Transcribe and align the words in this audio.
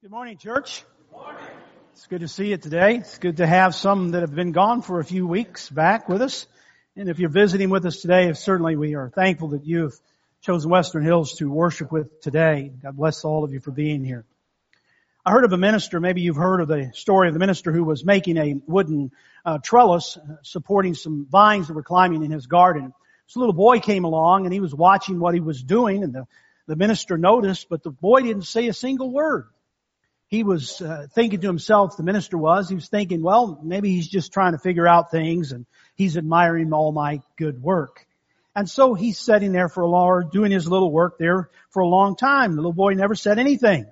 Good 0.00 0.12
morning, 0.12 0.38
church. 0.38 0.84
It's 1.92 2.06
good 2.06 2.20
to 2.20 2.28
see 2.28 2.50
you 2.50 2.56
today. 2.56 2.98
It's 2.98 3.18
good 3.18 3.38
to 3.38 3.46
have 3.48 3.74
some 3.74 4.12
that 4.12 4.20
have 4.20 4.32
been 4.32 4.52
gone 4.52 4.80
for 4.80 5.00
a 5.00 5.04
few 5.04 5.26
weeks 5.26 5.68
back 5.68 6.08
with 6.08 6.22
us. 6.22 6.46
And 6.94 7.08
if 7.08 7.18
you're 7.18 7.28
visiting 7.28 7.68
with 7.68 7.84
us 7.84 8.00
today, 8.00 8.32
certainly 8.34 8.76
we 8.76 8.94
are 8.94 9.10
thankful 9.10 9.48
that 9.48 9.64
you've 9.64 9.98
chosen 10.42 10.70
Western 10.70 11.02
Hills 11.02 11.32
to 11.38 11.50
worship 11.50 11.90
with 11.90 12.20
today. 12.20 12.70
God 12.80 12.96
bless 12.96 13.24
all 13.24 13.42
of 13.42 13.52
you 13.52 13.58
for 13.58 13.72
being 13.72 14.04
here. 14.04 14.24
I 15.26 15.32
heard 15.32 15.44
of 15.44 15.52
a 15.52 15.58
minister, 15.58 15.98
maybe 15.98 16.20
you've 16.20 16.36
heard 16.36 16.60
of 16.60 16.68
the 16.68 16.92
story 16.94 17.26
of 17.26 17.34
the 17.34 17.40
minister 17.40 17.72
who 17.72 17.82
was 17.82 18.04
making 18.04 18.36
a 18.36 18.54
wooden 18.68 19.10
uh, 19.44 19.58
trellis 19.58 20.16
uh, 20.16 20.36
supporting 20.42 20.94
some 20.94 21.26
vines 21.28 21.66
that 21.66 21.74
were 21.74 21.82
climbing 21.82 22.22
in 22.22 22.30
his 22.30 22.46
garden. 22.46 22.94
This 23.26 23.34
little 23.34 23.52
boy 23.52 23.80
came 23.80 24.04
along 24.04 24.44
and 24.44 24.54
he 24.54 24.60
was 24.60 24.72
watching 24.72 25.18
what 25.18 25.34
he 25.34 25.40
was 25.40 25.60
doing 25.60 26.04
and 26.04 26.12
the, 26.14 26.28
the 26.68 26.76
minister 26.76 27.18
noticed, 27.18 27.68
but 27.68 27.82
the 27.82 27.90
boy 27.90 28.20
didn't 28.20 28.42
say 28.42 28.68
a 28.68 28.72
single 28.72 29.10
word 29.10 29.48
he 30.28 30.42
was 30.44 30.80
uh, 30.82 31.06
thinking 31.14 31.40
to 31.40 31.46
himself, 31.46 31.96
the 31.96 32.02
minister 32.02 32.36
was, 32.36 32.68
he 32.68 32.74
was 32.74 32.88
thinking, 32.88 33.22
well, 33.22 33.58
maybe 33.62 33.90
he's 33.90 34.08
just 34.08 34.32
trying 34.32 34.52
to 34.52 34.58
figure 34.58 34.86
out 34.86 35.10
things 35.10 35.52
and 35.52 35.66
he's 35.96 36.16
admiring 36.16 36.72
all 36.72 36.92
my 36.92 37.22
good 37.36 37.62
work. 37.62 38.06
And 38.54 38.68
so 38.68 38.94
he's 38.94 39.18
sitting 39.18 39.52
there 39.52 39.68
for 39.68 39.82
a 39.82 39.88
long, 39.88 40.28
doing 40.30 40.50
his 40.50 40.68
little 40.68 40.90
work 40.90 41.16
there 41.18 41.48
for 41.70 41.80
a 41.80 41.86
long 41.86 42.14
time. 42.14 42.50
The 42.52 42.56
little 42.56 42.72
boy 42.72 42.92
never 42.92 43.14
said 43.14 43.38
anything. 43.38 43.86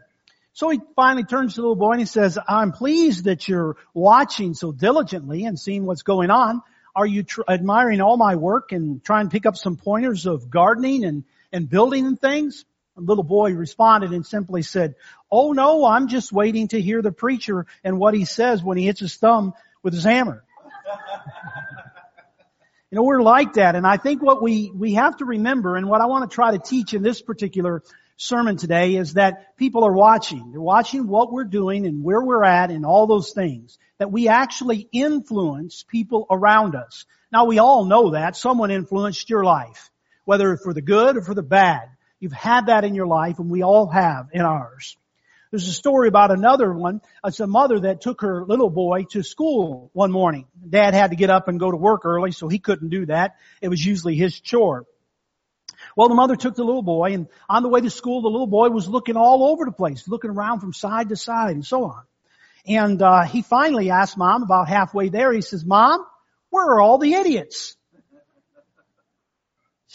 So 0.53 0.69
he 0.71 0.81
finally 0.95 1.25
turns 1.25 1.55
to 1.55 1.61
the 1.61 1.69
little 1.69 1.77
boy 1.77 1.93
and 1.93 2.01
he 2.01 2.07
says, 2.07 2.39
I'm 2.49 2.73
pleased 2.73 3.25
that 3.25 3.49
you're 3.49 3.77
watching 3.95 4.55
so 4.55 4.73
diligently 4.73 5.45
and 5.45 5.59
seeing 5.59 5.87
what's 5.87 6.03
going 6.03 6.31
on. 6.31 6.63
Are 6.95 7.07
you 7.07 7.23
tr- 7.23 7.43
admiring 7.49 8.01
all 8.01 8.17
my 8.17 8.37
work 8.37 8.73
and 8.73 9.05
trying 9.05 9.27
to 9.27 9.31
pick 9.31 9.47
up 9.47 9.57
some 9.57 9.77
pointers 9.77 10.27
of 10.27 10.51
gardening 10.51 11.05
and, 11.05 11.25
and 11.53 11.69
building 11.69 12.07
and 12.07 12.21
things? 12.21 12.65
Little 12.97 13.25
boy 13.25 13.53
responded 13.53 14.13
and 14.13 14.25
simply 14.25 14.63
said, 14.63 14.95
Oh 15.31 15.53
no, 15.53 15.85
I'm 15.85 16.09
just 16.09 16.33
waiting 16.33 16.69
to 16.69 16.81
hear 16.81 17.03
the 17.03 17.13
preacher 17.13 17.67
and 17.85 17.99
what 17.99 18.15
he 18.15 18.25
says 18.25 18.63
when 18.63 18.79
he 18.79 18.87
hits 18.87 19.01
his 19.01 19.17
thumb 19.17 19.53
with 19.83 19.93
his 19.93 20.05
hammer. 20.05 20.43
you 22.91 22.97
know, 22.97 23.03
we're 23.03 23.23
like 23.23 23.55
that. 23.55 23.77
And 23.77 23.87
I 23.87 23.99
think 23.99 24.23
what 24.23 24.43
we, 24.43 24.71
we 24.75 24.95
have 24.95 25.19
to 25.19 25.25
remember 25.25 25.77
and 25.77 25.89
what 25.89 26.01
I 26.01 26.07
want 26.07 26.31
to 26.31 26.35
try 26.35 26.53
to 26.53 26.59
teach 26.59 26.95
in 26.95 27.03
this 27.03 27.21
particular 27.21 27.83
sermon 28.17 28.57
today 28.57 28.97
is 28.97 29.15
that 29.15 29.57
people 29.57 29.85
are 29.85 29.93
watching. 29.93 30.53
They're 30.53 30.61
watching 30.61 31.07
what 31.07 31.33
we're 31.33 31.45
doing 31.45 31.87
and 31.87 32.03
where 32.03 32.23
we're 32.23 32.45
at 32.45 32.71
and 32.71 32.87
all 32.87 33.07
those 33.07 33.33
things. 33.33 33.79
That 33.99 34.11
we 34.11 34.29
actually 34.29 34.89
influence 34.93 35.85
people 35.87 36.27
around 36.31 36.75
us. 36.75 37.05
Now 37.33 37.45
we 37.45 37.59
all 37.59 37.85
know 37.85 38.13
that. 38.13 38.37
Someone 38.37 38.71
influenced 38.71 39.29
your 39.29 39.45
life. 39.45 39.91
Whether 40.25 40.57
for 40.57 40.75
the 40.75 40.83
good 40.83 41.17
or 41.17 41.23
for 41.23 41.35
the 41.35 41.43
bad. 41.43 41.89
You've 42.27 42.33
had 42.33 42.67
that 42.67 42.83
in 42.83 42.97
your 42.97 43.07
life 43.07 43.39
and 43.39 43.49
we 43.49 43.63
all 43.63 43.87
have 43.87 44.31
in 44.33 44.41
ours. 44.41 44.97
There's 45.53 45.69
a 45.69 45.73
story 45.73 46.09
about 46.09 46.33
another 46.33 46.73
one. 46.75 47.01
It's 47.25 47.39
a 47.39 47.47
mother 47.47 47.79
that 47.79 48.01
took 48.01 48.23
her 48.23 48.45
little 48.45 48.69
boy 48.69 49.05
to 49.11 49.23
school 49.23 49.91
one 49.93 50.11
morning. 50.11 50.49
Dad 50.69 50.93
had 50.93 51.11
to 51.11 51.17
get 51.17 51.31
up 51.31 51.47
and 51.47 51.61
go 51.61 51.71
to 51.71 51.77
work 51.77 52.05
early, 52.05 52.33
so 52.33 52.49
he 52.49 52.59
couldn't 52.59 52.89
do 52.89 53.07
that. 53.07 53.37
It 53.63 53.69
was 53.69 53.87
usually 53.87 54.17
his 54.17 54.41
chore. 54.41 54.87
Well, 55.97 56.09
the 56.09 56.17
mother 56.17 56.35
took 56.35 56.57
the 56.57 56.65
little 56.65 56.83
boy 56.83 57.15
and 57.15 57.29
on 57.49 57.63
the 57.63 57.69
way 57.69 57.81
to 57.81 57.91
school, 57.91 58.23
the 58.23 58.29
little 58.29 58.49
boy 58.49 58.71
was 58.71 58.89
looking 58.89 59.17
all 59.17 59.45
over 59.45 59.65
the 59.65 59.71
place, 59.71 60.09
looking 60.09 60.33
around 60.33 60.59
from 60.59 60.73
side 60.73 61.11
to 61.11 61.17
side 61.17 61.55
and 61.55 61.65
so 61.65 61.85
on. 61.85 62.03
And, 62.67 63.01
uh, 63.01 63.23
he 63.23 63.43
finally 63.43 63.91
asked 63.91 64.19
mom 64.19 64.43
about 64.43 64.69
halfway 64.69 65.11
there, 65.11 65.33
he 65.33 65.43
says, 65.43 65.65
mom, 65.65 66.05
where 66.51 66.67
are 66.67 66.81
all 66.81 66.99
the 66.99 67.15
idiots? 67.15 67.76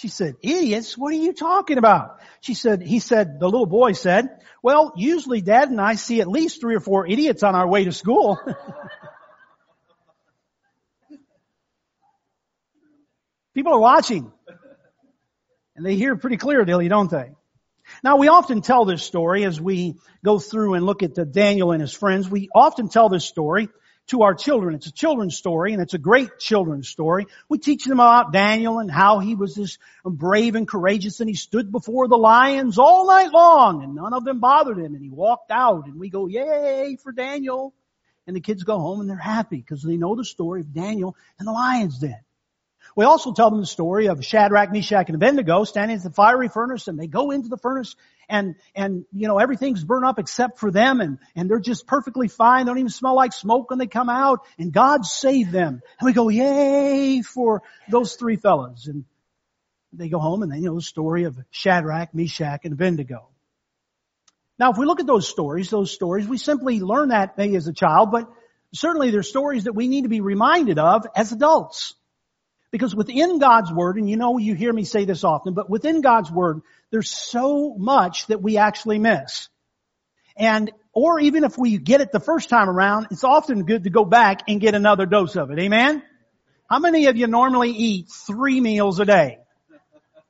She 0.01 0.07
said, 0.07 0.37
idiots? 0.41 0.97
What 0.97 1.13
are 1.13 1.17
you 1.17 1.31
talking 1.31 1.77
about? 1.77 2.21
She 2.39 2.55
said, 2.55 2.81
he 2.81 2.97
said, 2.97 3.39
the 3.39 3.45
little 3.45 3.67
boy 3.67 3.91
said, 3.91 4.39
well, 4.63 4.93
usually 4.95 5.41
dad 5.41 5.69
and 5.69 5.79
I 5.79 5.93
see 5.93 6.21
at 6.21 6.27
least 6.27 6.59
three 6.59 6.73
or 6.73 6.79
four 6.79 7.05
idiots 7.05 7.43
on 7.43 7.53
our 7.53 7.67
way 7.67 7.83
to 7.83 7.91
school. 7.91 8.39
People 13.53 13.73
are 13.73 13.79
watching. 13.79 14.31
And 15.75 15.85
they 15.85 15.95
hear 15.97 16.15
pretty 16.15 16.37
clearly, 16.37 16.87
don't 16.87 17.11
they? 17.11 17.35
Now 18.03 18.17
we 18.17 18.27
often 18.27 18.61
tell 18.61 18.85
this 18.85 19.03
story 19.03 19.43
as 19.43 19.61
we 19.61 19.99
go 20.25 20.39
through 20.39 20.73
and 20.73 20.83
look 20.83 21.03
at 21.03 21.13
the 21.13 21.25
Daniel 21.25 21.73
and 21.73 21.81
his 21.81 21.93
friends. 21.93 22.27
We 22.27 22.49
often 22.55 22.89
tell 22.89 23.07
this 23.07 23.25
story 23.25 23.69
to 24.11 24.23
our 24.23 24.33
children. 24.33 24.75
It's 24.75 24.87
a 24.87 24.91
children's 24.91 25.37
story 25.37 25.73
and 25.73 25.81
it's 25.81 25.93
a 25.93 25.97
great 25.97 26.37
children's 26.37 26.89
story. 26.89 27.27
We 27.49 27.57
teach 27.57 27.85
them 27.85 27.99
about 27.99 28.33
Daniel 28.33 28.79
and 28.79 28.91
how 28.91 29.19
he 29.19 29.35
was 29.35 29.55
this 29.55 29.77
brave 30.05 30.55
and 30.55 30.67
courageous 30.67 31.21
and 31.21 31.29
he 31.29 31.35
stood 31.35 31.71
before 31.71 32.07
the 32.07 32.17
lions 32.17 32.77
all 32.77 33.07
night 33.07 33.31
long 33.31 33.83
and 33.83 33.95
none 33.95 34.13
of 34.13 34.25
them 34.25 34.39
bothered 34.39 34.77
him 34.77 34.93
and 34.95 35.01
he 35.01 35.09
walked 35.09 35.49
out 35.49 35.87
and 35.87 35.99
we 35.99 36.09
go, 36.09 36.27
yay 36.27 36.97
for 37.01 37.11
Daniel. 37.11 37.73
And 38.27 38.35
the 38.35 38.41
kids 38.41 38.63
go 38.63 38.77
home 38.77 39.01
and 39.01 39.09
they're 39.09 39.17
happy 39.17 39.57
because 39.57 39.81
they 39.81 39.97
know 39.97 40.15
the 40.15 40.23
story 40.23 40.61
of 40.61 40.73
Daniel 40.73 41.15
and 41.39 41.47
the 41.47 41.51
lion's 41.51 41.97
den. 41.97 42.19
We 42.95 43.05
also 43.05 43.33
tell 43.33 43.49
them 43.49 43.59
the 43.59 43.65
story 43.65 44.07
of 44.07 44.23
Shadrach, 44.23 44.71
Meshach, 44.71 45.07
and 45.07 45.15
Abednego 45.15 45.63
standing 45.63 45.97
at 45.97 46.03
the 46.03 46.09
fiery 46.09 46.49
furnace 46.49 46.87
and 46.87 46.99
they 46.99 47.07
go 47.07 47.31
into 47.31 47.47
the 47.47 47.57
furnace 47.57 47.95
and, 48.27 48.55
and, 48.75 49.05
you 49.13 49.27
know, 49.27 49.39
everything's 49.39 49.83
burned 49.83 50.05
up 50.05 50.19
except 50.19 50.59
for 50.59 50.71
them 50.71 51.01
and, 51.01 51.17
and 51.35 51.49
they're 51.49 51.59
just 51.59 51.87
perfectly 51.87 52.27
fine. 52.27 52.65
They 52.65 52.69
Don't 52.69 52.79
even 52.79 52.89
smell 52.89 53.15
like 53.15 53.33
smoke 53.33 53.69
when 53.69 53.79
they 53.79 53.87
come 53.87 54.09
out 54.09 54.45
and 54.57 54.71
God 54.71 55.05
saved 55.05 55.51
them. 55.51 55.81
And 55.99 56.05
we 56.05 56.13
go, 56.13 56.29
yay 56.29 57.21
for 57.21 57.63
those 57.89 58.15
three 58.15 58.35
fellows. 58.35 58.87
And 58.87 59.05
they 59.93 60.09
go 60.09 60.19
home 60.19 60.43
and 60.43 60.51
they 60.51 60.59
know 60.59 60.75
the 60.75 60.81
story 60.81 61.25
of 61.25 61.37
Shadrach, 61.49 62.13
Meshach, 62.13 62.61
and 62.63 62.73
Abednego. 62.73 63.27
Now, 64.57 64.71
if 64.71 64.77
we 64.77 64.85
look 64.85 64.99
at 64.99 65.07
those 65.07 65.27
stories, 65.27 65.69
those 65.69 65.91
stories, 65.91 66.27
we 66.27 66.37
simply 66.37 66.81
learn 66.81 67.09
that 67.09 67.37
maybe 67.37 67.55
as 67.55 67.67
a 67.67 67.73
child, 67.73 68.11
but 68.11 68.29
certainly 68.73 69.11
they're 69.11 69.23
stories 69.23 69.63
that 69.63 69.73
we 69.73 69.87
need 69.87 70.03
to 70.03 70.09
be 70.09 70.21
reminded 70.21 70.77
of 70.77 71.05
as 71.15 71.31
adults. 71.31 71.95
Because 72.71 72.95
within 72.95 73.39
God's 73.39 73.71
Word, 73.71 73.97
and 73.97 74.09
you 74.09 74.15
know 74.15 74.37
you 74.37 74.55
hear 74.55 74.71
me 74.71 74.85
say 74.85 75.05
this 75.05 75.23
often, 75.23 75.53
but 75.53 75.69
within 75.69 76.01
God's 76.01 76.31
Word, 76.31 76.61
there's 76.89 77.09
so 77.09 77.75
much 77.77 78.27
that 78.27 78.41
we 78.41 78.57
actually 78.57 78.97
miss. 78.97 79.49
And, 80.37 80.71
or 80.93 81.19
even 81.19 81.43
if 81.43 81.57
we 81.57 81.77
get 81.77 81.99
it 81.99 82.13
the 82.13 82.21
first 82.21 82.49
time 82.49 82.69
around, 82.69 83.07
it's 83.11 83.25
often 83.25 83.65
good 83.65 83.83
to 83.83 83.89
go 83.89 84.05
back 84.05 84.43
and 84.47 84.61
get 84.61 84.73
another 84.73 85.05
dose 85.05 85.35
of 85.35 85.51
it. 85.51 85.59
Amen? 85.59 86.01
How 86.69 86.79
many 86.79 87.07
of 87.07 87.17
you 87.17 87.27
normally 87.27 87.71
eat 87.71 88.07
three 88.25 88.61
meals 88.61 88.99
a 89.01 89.05
day? 89.05 89.39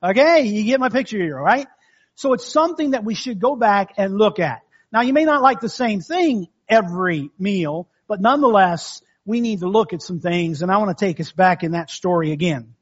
Okay, 0.03 0.41
you 0.41 0.63
get 0.63 0.80
my 0.80 0.90
picture 0.90 1.19
here, 1.19 1.40
right? 1.40 1.68
So 2.16 2.34
it's 2.34 2.51
something 2.51 2.91
that 2.91 3.03
we 3.03 3.13
should 3.13 3.40
go 3.40 3.56
back 3.56 3.94
and 3.97 4.18
look 4.18 4.40
at. 4.40 4.62
Now 4.91 5.01
you 5.01 5.13
may 5.13 5.25
not 5.25 5.44
like 5.44 5.59
the 5.59 5.69
same 5.69 6.01
thing 6.01 6.47
every 6.68 7.30
meal, 7.38 7.88
but 8.07 8.19
nonetheless, 8.19 9.03
we 9.25 9.41
need 9.41 9.59
to 9.59 9.67
look 9.67 9.93
at 9.93 10.01
some 10.01 10.19
things 10.19 10.61
and 10.61 10.71
I 10.71 10.77
want 10.77 10.97
to 10.97 11.05
take 11.05 11.19
us 11.19 11.31
back 11.31 11.63
in 11.63 11.71
that 11.71 11.89
story 11.89 12.31
again. 12.31 12.75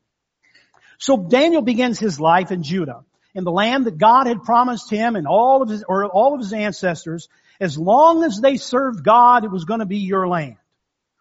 So 0.98 1.18
Daniel 1.18 1.62
begins 1.62 2.00
his 2.00 2.20
life 2.20 2.52
in 2.52 2.64
Judah, 2.64 3.04
in 3.34 3.44
the 3.44 3.52
land 3.52 3.86
that 3.86 3.98
God 3.98 4.28
had 4.28 4.44
promised 4.44 4.90
him 4.90 5.16
and 5.16 5.28
all 5.28 5.62
of 5.62 5.70
his, 5.70 5.84
or 5.88 6.06
all 6.06 6.34
of 6.34 6.40
his 6.40 6.54
ancestors. 6.54 7.30
As 7.60 7.78
long 7.78 8.24
as 8.24 8.40
they 8.40 8.58
served 8.58 9.04
God, 9.04 9.44
it 9.44 9.52
was 9.52 9.66
going 9.66 9.80
to 9.80 9.86
be 9.86 10.00
your 10.00 10.28
land. 10.28 10.58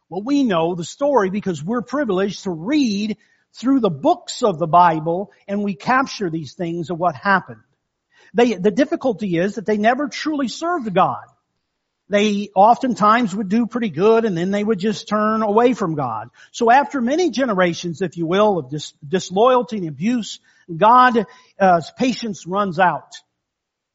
Well, 0.08 0.22
we 0.22 0.42
know 0.42 0.74
the 0.74 0.84
story 0.84 1.30
because 1.30 1.62
we're 1.62 1.82
privileged 1.82 2.44
to 2.44 2.50
read 2.50 3.18
through 3.54 3.80
the 3.80 3.90
books 3.90 4.42
of 4.42 4.58
the 4.58 4.66
Bible 4.66 5.32
and 5.46 5.62
we 5.62 5.74
capture 5.74 6.30
these 6.30 6.54
things 6.54 6.90
of 6.90 6.98
what 6.98 7.14
happened. 7.14 7.60
They, 8.34 8.54
the 8.54 8.70
difficulty 8.70 9.38
is 9.38 9.56
that 9.56 9.66
they 9.66 9.78
never 9.78 10.08
truly 10.08 10.48
served 10.48 10.92
God 10.94 11.24
they 12.08 12.48
oftentimes 12.54 13.34
would 13.34 13.48
do 13.48 13.66
pretty 13.66 13.90
good 13.90 14.24
and 14.24 14.36
then 14.36 14.50
they 14.50 14.64
would 14.64 14.78
just 14.78 15.08
turn 15.08 15.42
away 15.42 15.74
from 15.74 15.94
God. 15.94 16.30
So 16.52 16.70
after 16.70 17.00
many 17.00 17.30
generations, 17.30 18.00
if 18.00 18.16
you 18.16 18.26
will, 18.26 18.58
of 18.58 18.70
dis- 18.70 18.94
disloyalty 19.06 19.78
and 19.78 19.88
abuse, 19.88 20.40
God's 20.74 21.20
uh, 21.58 21.80
patience 21.96 22.46
runs 22.46 22.78
out 22.78 23.16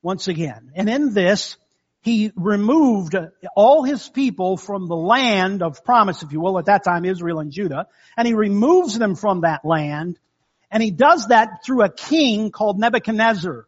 once 0.02 0.28
again. 0.28 0.72
And 0.76 0.90
in 0.90 1.14
this, 1.14 1.58
he 2.02 2.34
removed 2.36 3.16
all 3.56 3.84
his 3.84 4.10
people 4.10 4.58
from 4.58 4.88
the 4.88 4.96
land 4.96 5.64
of 5.64 5.86
promise, 5.86 6.22
if 6.22 6.34
you 6.34 6.42
will, 6.42 6.60
at 6.60 6.66
that 6.66 6.84
time 6.84 7.06
Israel 7.06 7.40
and 7.40 7.52
Judah, 7.52 7.88
and 8.18 8.28
he 8.28 8.34
removes 8.34 9.00
them 9.00 9.16
from 9.16 9.42
that 9.42 9.64
land, 9.64 10.20
and 10.70 10.84
he 10.84 10.92
does 10.92 11.28
that 11.28 11.64
through 11.66 11.84
a 11.84 11.90
king 11.90 12.52
called 12.52 12.78
Nebuchadnezzar. 12.78 13.68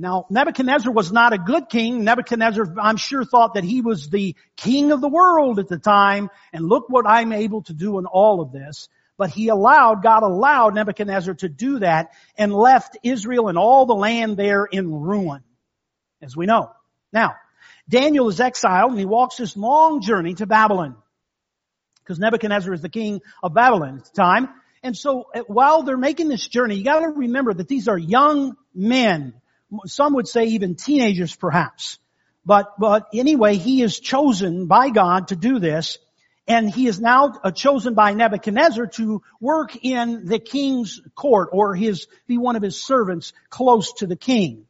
Now, 0.00 0.24
Nebuchadnezzar 0.30 0.90
was 0.90 1.12
not 1.12 1.34
a 1.34 1.38
good 1.38 1.68
king. 1.68 2.04
Nebuchadnezzar, 2.04 2.74
I'm 2.80 2.96
sure, 2.96 3.22
thought 3.22 3.52
that 3.54 3.64
he 3.64 3.82
was 3.82 4.08
the 4.08 4.34
king 4.56 4.92
of 4.92 5.02
the 5.02 5.10
world 5.10 5.58
at 5.58 5.68
the 5.68 5.76
time, 5.76 6.30
and 6.54 6.66
look 6.66 6.88
what 6.88 7.06
I'm 7.06 7.34
able 7.34 7.62
to 7.64 7.74
do 7.74 7.98
in 7.98 8.06
all 8.06 8.40
of 8.40 8.50
this. 8.50 8.88
But 9.18 9.28
he 9.28 9.48
allowed, 9.48 10.02
God 10.02 10.22
allowed 10.22 10.74
Nebuchadnezzar 10.74 11.34
to 11.34 11.50
do 11.50 11.80
that 11.80 12.12
and 12.38 12.50
left 12.50 12.96
Israel 13.02 13.48
and 13.48 13.58
all 13.58 13.84
the 13.84 13.94
land 13.94 14.38
there 14.38 14.64
in 14.64 14.90
ruin, 14.90 15.42
as 16.22 16.34
we 16.34 16.46
know. 16.46 16.70
Now, 17.12 17.34
Daniel 17.86 18.28
is 18.28 18.40
exiled 18.40 18.92
and 18.92 18.98
he 18.98 19.04
walks 19.04 19.36
this 19.36 19.54
long 19.54 20.00
journey 20.00 20.32
to 20.34 20.46
Babylon. 20.46 20.96
Because 22.02 22.18
Nebuchadnezzar 22.18 22.72
is 22.72 22.80
the 22.80 22.88
king 22.88 23.20
of 23.42 23.52
Babylon 23.52 23.98
at 23.98 24.04
the 24.06 24.16
time. 24.16 24.48
And 24.82 24.96
so 24.96 25.26
uh, 25.34 25.40
while 25.40 25.82
they're 25.82 25.98
making 25.98 26.28
this 26.28 26.48
journey, 26.48 26.76
you 26.76 26.84
gotta 26.84 27.10
remember 27.10 27.52
that 27.52 27.68
these 27.68 27.86
are 27.86 27.98
young 27.98 28.56
men 28.74 29.34
some 29.86 30.14
would 30.14 30.28
say 30.28 30.46
even 30.46 30.74
teenagers 30.74 31.34
perhaps. 31.34 31.98
But, 32.44 32.78
but 32.78 33.08
anyway, 33.12 33.56
he 33.56 33.82
is 33.82 34.00
chosen 34.00 34.66
by 34.66 34.90
God 34.90 35.28
to 35.28 35.36
do 35.36 35.58
this. 35.58 35.98
And 36.48 36.68
he 36.68 36.88
is 36.88 36.98
now 36.98 37.38
uh, 37.44 37.52
chosen 37.52 37.94
by 37.94 38.14
Nebuchadnezzar 38.14 38.88
to 38.94 39.22
work 39.40 39.76
in 39.84 40.26
the 40.26 40.40
king's 40.40 41.00
court 41.14 41.50
or 41.52 41.76
his, 41.76 42.08
be 42.26 42.38
one 42.38 42.56
of 42.56 42.62
his 42.62 42.82
servants 42.82 43.32
close 43.50 43.92
to 43.94 44.06
the 44.06 44.16
king. 44.16 44.66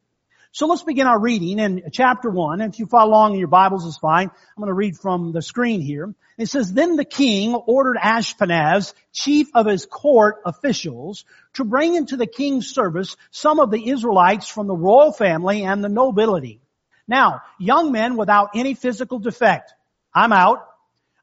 So 0.52 0.66
let's 0.66 0.82
begin 0.82 1.06
our 1.06 1.18
reading 1.18 1.60
in 1.60 1.82
chapter 1.92 2.28
one. 2.28 2.60
If 2.60 2.80
you 2.80 2.86
follow 2.86 3.10
along 3.10 3.34
in 3.34 3.38
your 3.38 3.46
Bibles 3.46 3.86
is 3.86 3.96
fine. 3.98 4.28
I'm 4.28 4.56
going 4.56 4.66
to 4.66 4.74
read 4.74 4.96
from 4.96 5.30
the 5.30 5.42
screen 5.42 5.80
here. 5.80 6.12
It 6.38 6.46
says, 6.46 6.72
Then 6.72 6.96
the 6.96 7.04
king 7.04 7.54
ordered 7.54 7.96
Ashpenaz, 7.96 8.92
chief 9.12 9.46
of 9.54 9.66
his 9.66 9.86
court 9.86 10.38
officials, 10.44 11.24
to 11.54 11.64
bring 11.64 11.94
into 11.94 12.16
the 12.16 12.26
king's 12.26 12.68
service 12.68 13.16
some 13.30 13.60
of 13.60 13.70
the 13.70 13.90
Israelites 13.90 14.48
from 14.48 14.66
the 14.66 14.74
royal 14.74 15.12
family 15.12 15.62
and 15.62 15.84
the 15.84 15.88
nobility. 15.88 16.60
Now, 17.06 17.42
young 17.60 17.92
men 17.92 18.16
without 18.16 18.50
any 18.56 18.74
physical 18.74 19.20
defect. 19.20 19.72
I'm 20.12 20.32
out. 20.32 20.66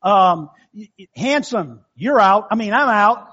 Um, 0.02 0.52
handsome, 1.18 1.82
you're 1.98 2.20
out. 2.20 2.48
I 2.52 2.56
mean, 2.56 2.74
I'm 2.74 2.90
out. 2.90 3.28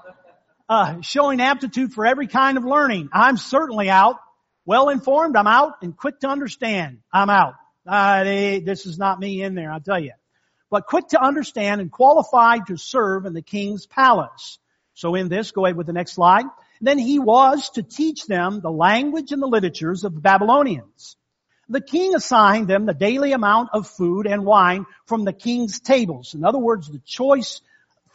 Uh, 0.67 1.01
showing 1.01 1.39
aptitude 1.39 1.93
for 1.93 2.05
every 2.05 2.27
kind 2.27 2.57
of 2.57 2.65
learning. 2.65 3.07
I'm 3.13 3.37
certainly 3.37 3.89
out. 3.89 4.17
Well 4.65 4.89
informed, 4.89 5.35
I'm 5.35 5.47
out, 5.47 5.73
and 5.81 5.95
quick 5.95 6.19
to 6.21 6.27
understand, 6.27 6.99
I'm 7.13 7.29
out. 7.29 7.53
Uh, 7.85 8.23
they, 8.23 8.59
this 8.61 8.87
is 8.87 8.97
not 8.97 9.19
me 9.19 9.43
in 9.43 9.53
there, 9.53 9.71
I'll 9.71 9.79
tell 9.79 9.99
you. 9.99 10.13
But 10.71 10.87
quick 10.87 11.09
to 11.09 11.23
understand 11.23 11.81
and 11.81 11.91
qualified 11.91 12.67
to 12.67 12.77
serve 12.77 13.25
in 13.25 13.33
the 13.33 13.43
king's 13.43 13.85
palace. 13.85 14.57
So 14.95 15.13
in 15.13 15.29
this, 15.29 15.51
go 15.51 15.65
ahead 15.65 15.77
with 15.77 15.85
the 15.85 15.93
next 15.93 16.13
slide. 16.13 16.45
Then 16.81 16.97
he 16.97 17.19
was 17.19 17.69
to 17.71 17.83
teach 17.83 18.25
them 18.25 18.59
the 18.59 18.71
language 18.71 19.31
and 19.31 19.41
the 19.41 19.47
literatures 19.47 20.03
of 20.03 20.15
the 20.15 20.21
Babylonians. 20.21 21.15
The 21.69 21.81
king 21.81 22.15
assigned 22.15 22.67
them 22.67 22.85
the 22.85 22.93
daily 22.93 23.33
amount 23.33 23.69
of 23.73 23.87
food 23.87 24.27
and 24.27 24.45
wine 24.45 24.85
from 25.05 25.25
the 25.25 25.33
king's 25.33 25.79
tables. 25.79 26.33
In 26.33 26.43
other 26.43 26.59
words, 26.59 26.87
the 26.89 27.01
choice 27.05 27.61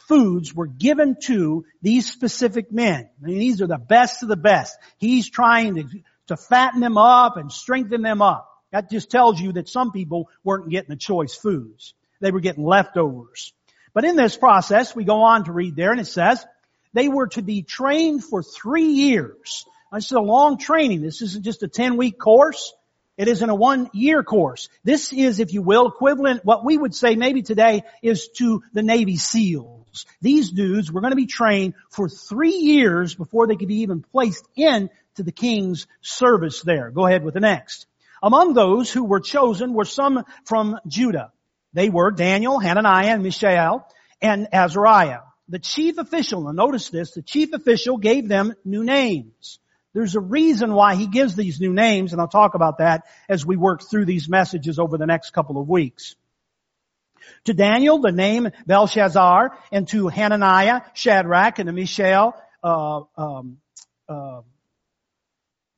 foods 0.07 0.53
were 0.53 0.67
given 0.67 1.15
to 1.23 1.65
these 1.81 2.11
specific 2.11 2.71
men. 2.71 3.09
I 3.21 3.25
mean, 3.25 3.39
these 3.39 3.61
are 3.61 3.67
the 3.67 3.77
best 3.77 4.23
of 4.23 4.29
the 4.29 4.35
best. 4.35 4.77
He's 4.97 5.29
trying 5.29 5.75
to 5.75 5.85
to 6.31 6.37
fatten 6.37 6.81
them 6.81 6.97
up 6.97 7.37
and 7.37 7.51
strengthen 7.51 8.01
them 8.01 8.21
up. 8.21 8.47
That 8.71 8.89
just 8.89 9.11
tells 9.11 9.39
you 9.39 9.53
that 9.53 9.69
some 9.69 9.91
people 9.91 10.29
weren't 10.43 10.69
getting 10.69 10.89
the 10.89 10.95
choice 10.95 11.35
foods. 11.35 11.93
They 12.19 12.31
were 12.31 12.39
getting 12.39 12.65
leftovers. 12.65 13.53
But 13.93 14.05
in 14.05 14.15
this 14.15 14.37
process, 14.37 14.95
we 14.95 15.03
go 15.03 15.23
on 15.23 15.45
to 15.45 15.51
read 15.51 15.75
there 15.75 15.91
and 15.91 15.99
it 15.99 16.05
says, 16.05 16.45
they 16.93 17.07
were 17.07 17.27
to 17.27 17.41
be 17.41 17.61
trained 17.61 18.23
for 18.23 18.43
three 18.43 18.91
years. 18.91 19.65
This 19.91 20.05
is 20.05 20.11
a 20.13 20.21
long 20.21 20.57
training. 20.57 21.01
This 21.01 21.21
isn't 21.21 21.43
just 21.43 21.63
a 21.63 21.67
10 21.67 21.97
week 21.97 22.17
course. 22.17 22.73
It 23.17 23.27
isn't 23.27 23.49
a 23.49 23.55
one 23.55 23.89
year 23.93 24.23
course. 24.23 24.69
This 24.83 25.11
is, 25.11 25.39
if 25.39 25.53
you 25.53 25.61
will, 25.61 25.87
equivalent, 25.87 26.45
what 26.45 26.63
we 26.63 26.77
would 26.77 26.95
say 26.95 27.15
maybe 27.15 27.41
today 27.41 27.83
is 28.01 28.29
to 28.37 28.63
the 28.73 28.81
Navy 28.81 29.17
SEALs. 29.17 30.05
These 30.21 30.51
dudes 30.51 30.91
were 30.91 31.01
going 31.01 31.11
to 31.11 31.17
be 31.17 31.25
trained 31.25 31.73
for 31.89 32.07
three 32.07 32.55
years 32.55 33.13
before 33.13 33.47
they 33.47 33.57
could 33.57 33.67
be 33.67 33.81
even 33.81 34.01
placed 34.01 34.47
in 34.55 34.89
to 35.15 35.23
the 35.23 35.31
king's 35.31 35.87
service 36.01 36.61
there. 36.61 36.91
Go 36.91 37.05
ahead 37.05 37.23
with 37.23 37.33
the 37.33 37.39
next. 37.39 37.87
Among 38.23 38.53
those 38.53 38.91
who 38.91 39.03
were 39.03 39.19
chosen 39.19 39.73
were 39.73 39.85
some 39.85 40.23
from 40.45 40.77
Judah. 40.87 41.31
They 41.73 41.89
were 41.89 42.11
Daniel, 42.11 42.59
Hananiah, 42.59 43.13
and 43.13 43.23
Mishael, 43.23 43.87
and 44.21 44.47
Azariah. 44.53 45.21
The 45.49 45.59
chief 45.59 45.97
official, 45.97 46.47
and 46.47 46.55
notice 46.55 46.89
this, 46.89 47.11
the 47.11 47.21
chief 47.21 47.53
official 47.53 47.97
gave 47.97 48.27
them 48.27 48.53
new 48.63 48.83
names. 48.83 49.59
There's 49.93 50.15
a 50.15 50.21
reason 50.21 50.73
why 50.73 50.95
he 50.95 51.07
gives 51.07 51.35
these 51.35 51.59
new 51.59 51.73
names, 51.73 52.13
and 52.13 52.21
I'll 52.21 52.27
talk 52.27 52.55
about 52.55 52.77
that 52.77 53.05
as 53.27 53.45
we 53.45 53.57
work 53.57 53.81
through 53.83 54.05
these 54.05 54.29
messages 54.29 54.79
over 54.79 54.97
the 54.97 55.05
next 55.05 55.31
couple 55.31 55.59
of 55.59 55.67
weeks. 55.67 56.15
To 57.45 57.53
Daniel, 57.53 57.99
the 57.99 58.11
name 58.11 58.49
Belshazzar, 58.65 59.57
and 59.71 59.87
to 59.89 60.07
Hananiah, 60.07 60.81
Shadrach, 60.93 61.59
and 61.59 61.67
to 61.67 61.73
Mishael, 61.73 62.35
uh, 62.63 63.01
um, 63.17 63.57
uh, 64.07 64.41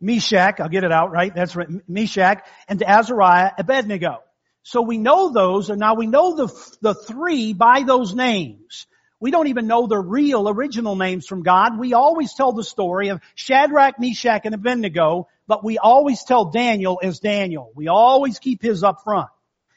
Meshach, 0.04 0.60
I'll 0.60 0.70
get 0.70 0.84
it 0.84 0.92
out, 0.92 1.12
right? 1.12 1.34
That's 1.34 1.56
right, 1.56 1.68
Meshach, 1.88 2.46
and 2.68 2.84
Azariah, 2.84 3.52
Abednego. 3.58 4.20
So 4.62 4.82
we 4.82 4.98
know 4.98 5.32
those, 5.32 5.70
and 5.70 5.80
now 5.80 5.96
we 5.96 6.08
know 6.08 6.36
the, 6.36 6.48
the 6.82 6.94
three 6.94 7.54
by 7.54 7.84
those 7.84 8.14
names. 8.14 8.86
We 9.20 9.32
don't 9.32 9.48
even 9.48 9.68
know 9.68 9.88
the 9.88 9.98
real 9.98 10.50
original 10.50 10.98
names 10.98 11.26
from 11.26 11.44
God. 11.44 11.80
We 11.80 11.94
always 11.94 12.34
tell 12.34 12.52
the 12.52 12.64
story 12.64 13.10
of 13.10 13.22
Shadrach, 13.36 13.98
Meshach, 13.98 14.42
and 14.46 14.54
Abednego, 14.54 15.30
but 15.48 15.64
we 15.64 15.78
always 15.78 16.24
tell 16.24 16.52
Daniel 16.52 17.00
as 17.02 17.20
Daniel. 17.20 17.72
We 17.74 17.88
always 17.88 18.40
keep 18.40 18.62
his 18.62 18.84
up 18.84 19.04
front 19.04 19.30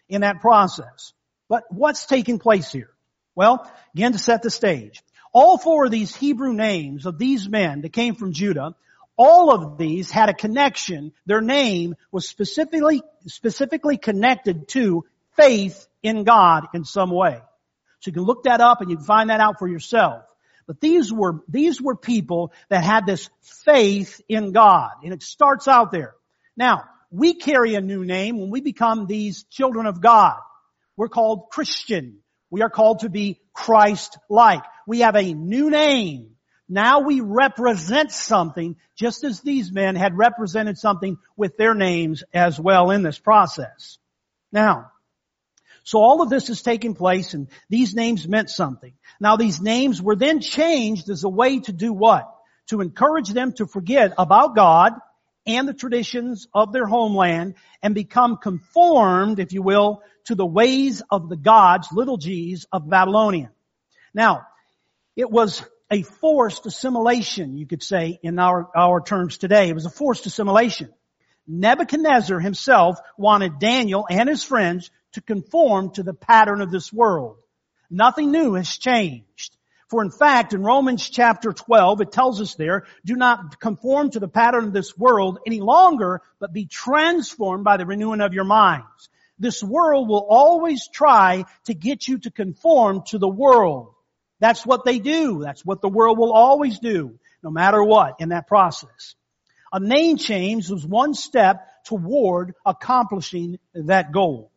in 0.08 0.22
that 0.22 0.40
process. 0.40 1.12
But 1.48 1.64
what's 1.70 2.06
taking 2.06 2.40
place 2.40 2.72
here? 2.72 2.90
Well, 3.36 3.70
again 3.94 4.12
to 4.12 4.18
set 4.18 4.42
the 4.42 4.50
stage. 4.50 5.02
All 5.32 5.58
four 5.58 5.84
of 5.84 5.90
these 5.90 6.14
Hebrew 6.16 6.52
names 6.52 7.06
of 7.06 7.18
these 7.18 7.48
men 7.48 7.82
that 7.82 7.92
came 7.92 8.14
from 8.14 8.32
Judah 8.32 8.74
all 9.16 9.50
of 9.52 9.78
these 9.78 10.10
had 10.10 10.28
a 10.28 10.34
connection. 10.34 11.12
Their 11.24 11.40
name 11.40 11.94
was 12.12 12.28
specifically, 12.28 13.02
specifically 13.26 13.96
connected 13.96 14.68
to 14.68 15.04
faith 15.36 15.86
in 16.02 16.24
God 16.24 16.66
in 16.74 16.84
some 16.84 17.10
way. 17.10 17.40
So 18.00 18.08
you 18.08 18.12
can 18.12 18.24
look 18.24 18.44
that 18.44 18.60
up 18.60 18.80
and 18.80 18.90
you 18.90 18.96
can 18.96 19.06
find 19.06 19.30
that 19.30 19.40
out 19.40 19.58
for 19.58 19.68
yourself. 19.68 20.22
But 20.66 20.80
these 20.80 21.12
were, 21.12 21.42
these 21.48 21.80
were 21.80 21.96
people 21.96 22.52
that 22.68 22.84
had 22.84 23.06
this 23.06 23.30
faith 23.64 24.20
in 24.28 24.52
God. 24.52 24.90
And 25.02 25.12
it 25.12 25.22
starts 25.22 25.68
out 25.68 25.92
there. 25.92 26.14
Now, 26.56 26.84
we 27.10 27.34
carry 27.34 27.74
a 27.74 27.80
new 27.80 28.04
name 28.04 28.38
when 28.38 28.50
we 28.50 28.60
become 28.60 29.06
these 29.06 29.44
children 29.44 29.86
of 29.86 30.00
God. 30.00 30.38
We're 30.96 31.08
called 31.08 31.50
Christian. 31.50 32.18
We 32.50 32.62
are 32.62 32.70
called 32.70 33.00
to 33.00 33.08
be 33.08 33.40
Christ-like. 33.52 34.62
We 34.86 35.00
have 35.00 35.16
a 35.16 35.34
new 35.34 35.70
name. 35.70 36.35
Now 36.68 37.00
we 37.00 37.20
represent 37.20 38.10
something 38.10 38.76
just 38.96 39.22
as 39.24 39.40
these 39.40 39.70
men 39.70 39.94
had 39.94 40.18
represented 40.18 40.78
something 40.78 41.18
with 41.36 41.56
their 41.56 41.74
names 41.74 42.24
as 42.34 42.58
well 42.58 42.90
in 42.90 43.02
this 43.02 43.18
process. 43.18 43.98
Now, 44.50 44.90
so 45.84 46.00
all 46.00 46.22
of 46.22 46.30
this 46.30 46.50
is 46.50 46.62
taking 46.62 46.94
place 46.94 47.34
and 47.34 47.48
these 47.68 47.94
names 47.94 48.26
meant 48.26 48.50
something. 48.50 48.94
Now 49.20 49.36
these 49.36 49.60
names 49.60 50.02
were 50.02 50.16
then 50.16 50.40
changed 50.40 51.08
as 51.08 51.22
a 51.22 51.28
way 51.28 51.60
to 51.60 51.72
do 51.72 51.92
what? 51.92 52.28
To 52.70 52.80
encourage 52.80 53.28
them 53.28 53.52
to 53.54 53.66
forget 53.66 54.12
about 54.18 54.56
God 54.56 54.94
and 55.46 55.68
the 55.68 55.74
traditions 55.74 56.48
of 56.52 56.72
their 56.72 56.86
homeland 56.86 57.54
and 57.80 57.94
become 57.94 58.38
conformed, 58.38 59.38
if 59.38 59.52
you 59.52 59.62
will, 59.62 60.02
to 60.24 60.34
the 60.34 60.44
ways 60.44 61.02
of 61.08 61.28
the 61.28 61.36
gods, 61.36 61.88
little 61.92 62.16
g's, 62.16 62.66
of 62.72 62.90
Babylonian. 62.90 63.50
Now, 64.12 64.42
it 65.14 65.30
was 65.30 65.64
a 65.90 66.02
forced 66.02 66.66
assimilation, 66.66 67.56
you 67.56 67.66
could 67.66 67.82
say, 67.82 68.18
in 68.22 68.38
our, 68.38 68.68
our 68.74 69.00
terms 69.00 69.38
today. 69.38 69.68
It 69.68 69.74
was 69.74 69.86
a 69.86 69.90
forced 69.90 70.26
assimilation. 70.26 70.92
Nebuchadnezzar 71.46 72.40
himself 72.40 72.98
wanted 73.16 73.60
Daniel 73.60 74.06
and 74.10 74.28
his 74.28 74.42
friends 74.42 74.90
to 75.12 75.20
conform 75.20 75.90
to 75.92 76.02
the 76.02 76.14
pattern 76.14 76.60
of 76.60 76.70
this 76.70 76.92
world. 76.92 77.36
Nothing 77.88 78.32
new 78.32 78.54
has 78.54 78.76
changed. 78.76 79.56
For 79.88 80.02
in 80.02 80.10
fact, 80.10 80.52
in 80.52 80.64
Romans 80.64 81.08
chapter 81.08 81.52
12, 81.52 82.00
it 82.00 82.12
tells 82.12 82.40
us 82.40 82.56
there, 82.56 82.86
do 83.04 83.14
not 83.14 83.60
conform 83.60 84.10
to 84.10 84.20
the 84.20 84.26
pattern 84.26 84.64
of 84.64 84.72
this 84.72 84.98
world 84.98 85.38
any 85.46 85.60
longer, 85.60 86.22
but 86.40 86.52
be 86.52 86.66
transformed 86.66 87.62
by 87.62 87.76
the 87.76 87.86
renewing 87.86 88.20
of 88.20 88.34
your 88.34 88.44
minds. 88.44 89.08
This 89.38 89.62
world 89.62 90.08
will 90.08 90.26
always 90.28 90.88
try 90.88 91.44
to 91.66 91.74
get 91.74 92.08
you 92.08 92.18
to 92.18 92.32
conform 92.32 93.02
to 93.08 93.18
the 93.18 93.28
world. 93.28 93.94
That's 94.40 94.66
what 94.66 94.84
they 94.84 94.98
do. 94.98 95.42
That's 95.42 95.64
what 95.64 95.80
the 95.80 95.88
world 95.88 96.18
will 96.18 96.32
always 96.32 96.78
do, 96.78 97.18
no 97.42 97.50
matter 97.50 97.82
what, 97.82 98.16
in 98.20 98.30
that 98.30 98.46
process. 98.46 99.14
A 99.72 99.80
name 99.80 100.16
change 100.16 100.70
was 100.70 100.86
one 100.86 101.14
step 101.14 101.66
toward 101.84 102.54
accomplishing 102.64 103.58
that 103.74 104.12
goal. 104.12 104.50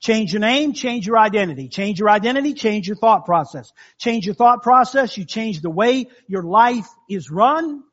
Change 0.00 0.32
your 0.32 0.40
name, 0.40 0.72
change 0.72 1.06
your 1.06 1.16
identity. 1.16 1.68
Change 1.68 2.00
your 2.00 2.10
identity, 2.10 2.54
change 2.54 2.88
your 2.88 2.96
thought 2.96 3.24
process. 3.24 3.72
Change 3.98 4.26
your 4.26 4.34
thought 4.34 4.62
process, 4.62 5.16
you 5.16 5.24
change 5.24 5.60
the 5.60 5.70
way 5.70 6.06
your 6.26 6.42
life 6.42 6.88
is 7.08 7.30
run. 7.30 7.84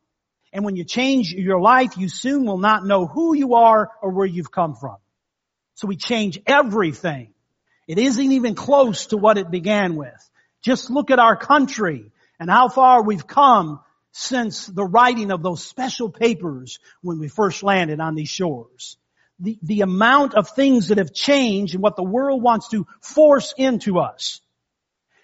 And 0.52 0.66
when 0.66 0.76
you 0.76 0.84
change 0.84 1.32
your 1.32 1.62
life, 1.62 1.98
you 1.98 2.10
soon 2.10 2.46
will 2.46 2.58
not 2.58 2.84
know 2.84 3.06
who 3.06 3.36
you 3.36 3.54
are 3.54 3.92
or 4.02 4.12
where 4.12 4.26
you've 4.26 4.52
come 4.52 4.76
from. 4.76 4.98
So 5.76 5.88
we 5.88 5.96
change 5.96 6.40
everything. 6.48 7.34
It 7.88 8.00
isn't 8.00 8.32
even 8.32 8.56
close 8.56 9.08
to 9.08 9.18
what 9.18 9.38
it 9.38 9.52
began 9.52 9.96
with. 9.96 10.29
Just 10.62 10.90
look 10.90 11.12
at 11.12 11.20
our 11.20 11.36
country 11.36 12.12
and 12.40 12.50
how 12.50 12.70
far 12.70 13.04
we've 13.04 13.28
come 13.28 13.80
since 14.12 14.66
the 14.66 14.84
writing 14.84 15.32
of 15.32 15.44
those 15.44 15.64
special 15.64 16.10
papers 16.10 16.80
when 17.02 17.20
we 17.20 17.28
first 17.28 17.64
landed 17.64 18.00
on 18.00 18.16
these 18.16 18.30
shores. 18.30 18.98
The, 19.40 19.58
the 19.62 19.82
amount 19.82 20.36
of 20.36 20.50
things 20.50 20.90
that 20.90 20.98
have 20.98 21.14
changed 21.14 21.74
and 21.74 21.84
what 21.84 21.96
the 21.96 22.04
world 22.04 22.42
wants 22.42 22.70
to 22.70 22.86
force 23.02 23.54
into 23.58 24.00
us. 24.00 24.42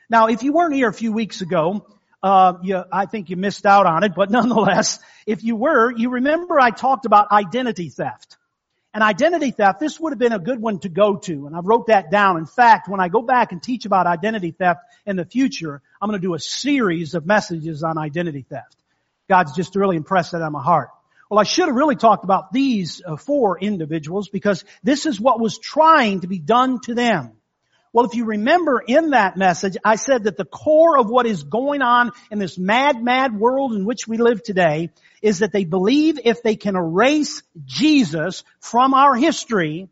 Now, 0.10 0.28
if 0.28 0.44
you 0.44 0.54
weren't 0.54 0.76
here 0.76 0.88
a 0.88 0.94
few 0.94 1.12
weeks 1.12 1.42
ago, 1.42 1.88
uh, 2.24 2.54
you, 2.64 2.84
I 2.92 3.06
think 3.08 3.30
you 3.30 3.36
missed 3.36 3.66
out 3.66 3.86
on 3.86 4.04
it, 4.04 4.14
but 4.16 4.32
nonetheless, 4.32 5.00
if 5.26 5.44
you 5.44 5.56
were, 5.56 5.92
you 5.92 6.12
remember 6.12 6.60
I 6.60 6.70
talked 6.72 7.06
about 7.06 7.32
identity 7.32 7.90
theft. 7.90 8.38
And 8.96 9.04
identity 9.04 9.52
theft, 9.52 9.82
this 9.82 10.00
would 10.00 10.14
have 10.14 10.20
been 10.20 10.32
a 10.32 10.40
good 10.40 10.62
one 10.62 10.80
to 10.80 10.88
go 10.88 11.18
to, 11.18 11.48
and 11.48 11.54
I 11.54 11.60
wrote 11.60 11.88
that 11.88 12.10
down. 12.10 12.38
In 12.38 12.46
fact, 12.46 12.88
when 12.88 13.02
I 13.02 13.10
go 13.10 13.22
back 13.22 13.52
and 13.52 13.62
teach 13.62 13.86
about 13.86 14.08
identity 14.08 14.52
theft 14.52 14.80
in 15.06 15.18
the 15.18 15.26
future, 15.26 15.82
I'm 16.02 16.10
going 16.10 16.18
to 16.20 16.26
do 16.26 16.34
a 16.34 16.40
series 16.40 17.14
of 17.14 17.26
messages 17.26 17.84
on 17.84 17.98
identity 17.98 18.46
theft. 18.50 18.78
God's 19.28 19.54
just 19.54 19.76
really 19.76 19.98
impressed 19.98 20.32
that 20.32 20.42
on 20.42 20.54
my 20.54 20.64
heart. 20.64 20.92
Well, 21.30 21.42
I 21.42 21.44
should 21.44 21.68
have 21.68 21.76
really 21.76 21.98
talked 21.98 22.24
about 22.24 22.54
these 22.54 23.02
uh, 23.06 23.18
four 23.18 23.60
individuals 23.60 24.30
because 24.30 24.64
this 24.82 25.06
is 25.06 25.20
what 25.20 25.42
was 25.42 25.58
trying 25.58 26.22
to 26.22 26.28
be 26.28 26.40
done 26.40 26.80
to 26.86 26.96
them. 26.96 27.34
Well, 27.96 28.04
if 28.04 28.14
you 28.14 28.26
remember 28.26 28.84
in 28.86 29.12
that 29.12 29.38
message, 29.38 29.78
I 29.82 29.96
said 29.96 30.26
that 30.26 30.36
the 30.36 30.44
core 30.44 31.00
of 31.00 31.10
what 31.10 31.26
is 31.26 31.44
going 31.44 31.82
on 31.82 32.12
in 32.30 32.40
this 32.40 32.58
mad, 32.58 33.02
mad 33.02 33.40
world 33.40 33.72
in 33.72 33.86
which 33.86 34.06
we 34.06 34.18
live 34.18 34.44
today 34.44 34.90
is 35.22 35.40
that 35.40 35.54
they 35.54 35.64
believe 35.64 36.20
if 36.26 36.44
they 36.44 36.58
can 36.58 36.76
erase 36.76 37.42
Jesus 37.64 38.44
from 38.60 38.94
our 38.94 39.16
history, 39.16 39.88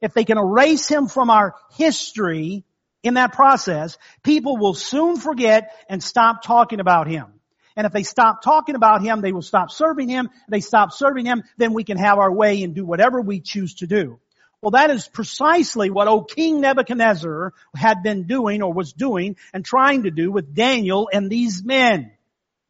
if 0.00 0.14
they 0.14 0.24
can 0.24 0.38
erase 0.38 0.86
him 0.86 1.08
from 1.08 1.28
our 1.28 1.56
history 1.72 2.62
in 3.02 3.14
that 3.14 3.32
process, 3.32 3.98
people 4.22 4.56
will 4.56 4.74
soon 4.74 5.16
forget 5.16 5.74
and 5.88 6.00
stop 6.00 6.44
talking 6.44 6.78
about 6.78 7.08
him. 7.08 7.26
And 7.74 7.84
if 7.84 7.92
they 7.92 8.04
stop 8.04 8.42
talking 8.42 8.76
about 8.76 9.02
him, 9.02 9.22
they 9.22 9.32
will 9.32 9.42
stop 9.42 9.72
serving 9.72 10.08
him. 10.08 10.30
They 10.48 10.60
stop 10.60 10.92
serving 10.92 11.26
him, 11.26 11.42
then 11.56 11.74
we 11.74 11.82
can 11.82 11.96
have 11.96 12.18
our 12.18 12.32
way 12.32 12.62
and 12.62 12.76
do 12.76 12.84
whatever 12.84 13.20
we 13.20 13.40
choose 13.40 13.74
to 13.74 13.88
do. 13.88 14.20
Well, 14.60 14.72
that 14.72 14.90
is 14.90 15.06
precisely 15.06 15.88
what 15.88 16.08
old 16.08 16.30
King 16.30 16.60
Nebuchadnezzar 16.60 17.54
had 17.76 18.02
been 18.02 18.26
doing 18.26 18.62
or 18.62 18.72
was 18.72 18.92
doing 18.92 19.36
and 19.52 19.64
trying 19.64 20.02
to 20.02 20.10
do 20.10 20.32
with 20.32 20.54
Daniel 20.54 21.08
and 21.12 21.30
these 21.30 21.62
men. 21.62 22.10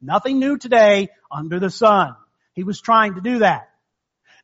Nothing 0.01 0.39
new 0.39 0.59
today 0.59 1.09
under 1.31 1.59
the 1.59 1.71
sun. 1.71 2.15
He 2.53 2.63
was 2.63 2.81
trying 2.81 3.15
to 3.15 3.21
do 3.23 3.39
that. 3.39 3.71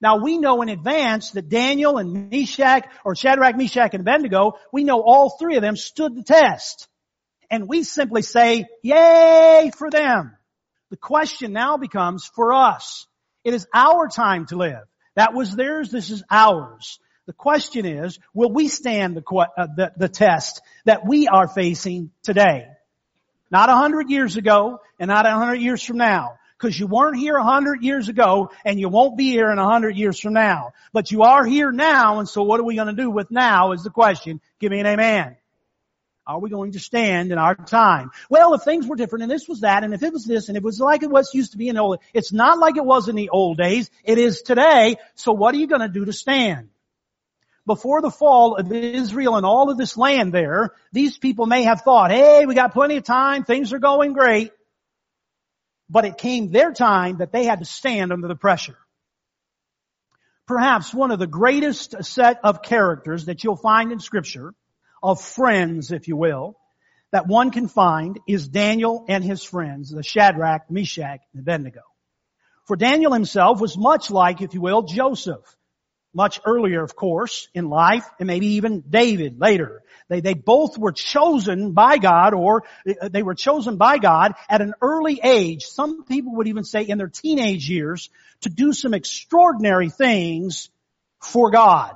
Now 0.01 0.17
we 0.19 0.39
know 0.39 0.63
in 0.63 0.69
advance 0.71 1.33
that 1.33 1.49
Daniel 1.49 1.99
and 1.99 2.31
Meshach, 2.31 2.89
or 3.05 3.15
Shadrach, 3.15 3.57
Meshach, 3.57 3.93
and 3.93 4.01
Abednego, 4.01 4.59
we 4.73 4.85
know 4.85 5.03
all 5.03 5.31
three 5.31 5.57
of 5.57 5.63
them 5.63 5.77
stood 5.77 6.17
the 6.17 6.23
test. 6.23 6.89
And 7.51 7.69
we 7.69 7.85
simply 7.85 8.23
say, 8.23 8.67
yay 8.83 9.71
for 9.77 9.91
them. 9.91 10.37
The 10.91 10.97
question 10.97 11.53
now 11.53 11.77
becomes 11.77 12.25
for 12.25 12.55
us. 12.55 13.07
It 13.45 13.55
is 13.55 13.67
our 13.75 14.09
time 14.09 14.47
to 14.47 14.57
live. 14.57 14.85
That 15.15 15.35
was 15.35 15.55
theirs, 15.55 15.91
this 15.91 16.11
is 16.11 16.25
ours. 16.31 16.99
The 17.27 17.33
question 17.33 17.87
is, 17.87 18.19
will 18.35 18.53
we 18.53 18.69
stand 18.69 19.17
the, 19.17 19.23
uh, 19.35 19.67
the, 19.75 19.93
the 19.97 20.09
test 20.09 20.61
that 20.85 21.07
we 21.07 21.27
are 21.27 21.49
facing 21.49 22.11
today? 22.23 22.67
Not 23.51 23.71
a 23.71 23.75
hundred 23.75 24.11
years 24.11 24.37
ago 24.37 24.81
and 24.99 25.09
not 25.09 25.27
a 25.27 25.31
hundred 25.31 25.57
years 25.57 25.83
from 25.83 25.97
now. 25.97 26.39
Cause 26.59 26.79
you 26.79 26.87
weren't 26.87 27.17
here 27.17 27.37
a 27.37 27.45
hundred 27.45 27.83
years 27.83 28.09
ago 28.09 28.51
and 28.65 28.81
you 28.81 28.89
won't 28.89 29.19
be 29.19 29.31
here 29.31 29.51
in 29.51 29.59
a 29.59 29.69
hundred 29.69 29.97
years 29.97 30.19
from 30.19 30.33
now. 30.33 30.73
But 30.93 31.11
you 31.11 31.23
are 31.23 31.45
here 31.45 31.73
now 31.73 32.21
and 32.21 32.29
so 32.29 32.43
what 32.43 32.61
are 32.61 32.65
we 32.65 32.77
going 32.77 32.95
to 32.95 33.03
do 33.03 33.11
with 33.11 33.31
now 33.31 33.73
is 33.73 33.83
the 33.83 33.91
question. 33.91 34.41
Give 34.61 34.71
me 34.71 34.81
an 34.81 34.87
amen. 34.87 35.37
Are 36.27 36.39
we 36.39 36.49
going 36.49 36.73
to 36.73 36.81
stand 36.81 37.33
in 37.33 37.39
our 37.39 37.55
time? 37.55 38.11
Well, 38.31 38.55
if 38.55 38.63
things 38.63 38.87
were 38.87 38.97
different 38.97 39.25
and 39.25 39.31
this 39.31 39.47
was 39.47 39.61
that 39.61 39.85
and 39.85 39.93
if 39.93 40.03
it 40.03 40.13
was 40.13 40.25
this 40.25 40.49
and 40.49 40.57
it 40.57 40.63
was 40.63 40.81
like 40.81 41.03
it 41.03 41.11
was 41.11 41.35
used 41.35 41.53
to 41.53 41.59
be 41.59 41.69
in 41.69 41.75
the 41.75 41.83
old, 41.83 41.99
it's 42.15 42.33
not 42.33 42.59
like 42.59 42.77
it 42.77 42.85
was 42.85 43.09
in 43.09 43.17
the 43.17 43.29
old 43.31 43.59
days. 43.59 43.91
It 44.05 44.17
is 44.17 44.41
today. 44.41 44.97
So 45.17 45.33
what 45.33 45.55
are 45.55 45.59
you 45.59 45.67
going 45.67 45.83
to 45.83 45.89
do 45.89 46.05
to 46.07 46.13
stand? 46.13 46.71
Before 47.67 48.03
the 48.03 48.11
fall 48.11 48.57
of 48.57 48.71
Israel 48.73 49.37
and 49.37 49.47
all 49.47 49.71
of 49.71 49.79
this 49.79 49.97
land 49.97 50.33
there, 50.33 50.73
these 50.93 51.17
people 51.17 51.47
may 51.47 51.63
have 51.65 51.81
thought, 51.81 52.11
hey, 52.11 52.45
we 52.47 52.55
got 52.55 52.75
plenty 52.75 52.97
of 52.97 53.05
time, 53.05 53.45
things 53.45 53.73
are 53.73 53.79
going 53.79 54.13
great. 54.13 54.53
But 55.89 56.05
it 56.05 56.19
came 56.19 56.51
their 56.51 56.73
time 56.73 57.19
that 57.19 57.33
they 57.33 57.45
had 57.45 57.61
to 57.61 57.65
stand 57.65 58.13
under 58.13 58.29
the 58.29 58.35
pressure. 58.35 58.77
Perhaps 60.47 60.93
one 60.93 61.11
of 61.11 61.19
the 61.19 61.27
greatest 61.27 62.05
set 62.05 62.41
of 62.45 62.63
characters 62.63 63.27
that 63.27 63.45
you'll 63.45 63.57
find 63.57 63.93
in 63.93 64.01
scripture, 64.01 64.55
of 65.03 65.21
friends, 65.21 65.93
if 65.93 66.09
you 66.09 66.17
will, 66.17 66.57
that 67.13 67.27
one 67.27 67.51
can 67.51 67.69
find 67.69 68.19
is 68.27 68.49
Daniel 68.49 69.05
and 69.09 69.23
his 69.23 69.45
friends, 69.45 69.91
the 69.91 70.03
Shadrach, 70.03 70.71
Meshach, 70.71 71.21
and 71.33 71.41
Abednego. 71.41 71.83
For 72.67 72.77
Daniel 72.77 73.13
himself 73.13 73.61
was 73.61 73.77
much 73.77 74.11
like, 74.11 74.41
if 74.41 74.55
you 74.55 74.63
will, 74.63 74.83
Joseph 74.83 75.45
much 76.15 76.41
earlier, 76.47 76.83
of 76.83 76.97
course, 76.97 77.49
in 77.55 77.69
life, 77.69 78.05
and 78.19 78.27
maybe 78.27 78.47
even 78.55 78.83
David 78.89 79.41
later. 79.41 79.83
They, 80.09 80.21
they 80.21 80.35
both 80.35 80.79
were 80.79 80.93
chosen 80.93 81.73
by 81.73 81.99
God, 81.99 82.35
or 82.35 82.65
uh, 82.89 83.09
they 83.09 83.23
were 83.23 83.35
chosen 83.35 83.77
by 83.77 83.99
God 83.99 84.35
at 84.49 84.61
an 84.61 84.75
early 84.81 85.21
age. 85.23 85.65
Some 85.65 86.05
people 86.05 86.37
would 86.37 86.49
even 86.49 86.65
say 86.65 86.83
in 86.83 86.99
their 86.99 87.09
teenage 87.09 87.69
years 87.69 88.11
to 88.43 88.51
do 88.51 88.73
some 88.73 88.95
extraordinary 88.95 89.91
things 89.91 90.69
for 91.21 91.51
God. 91.51 91.95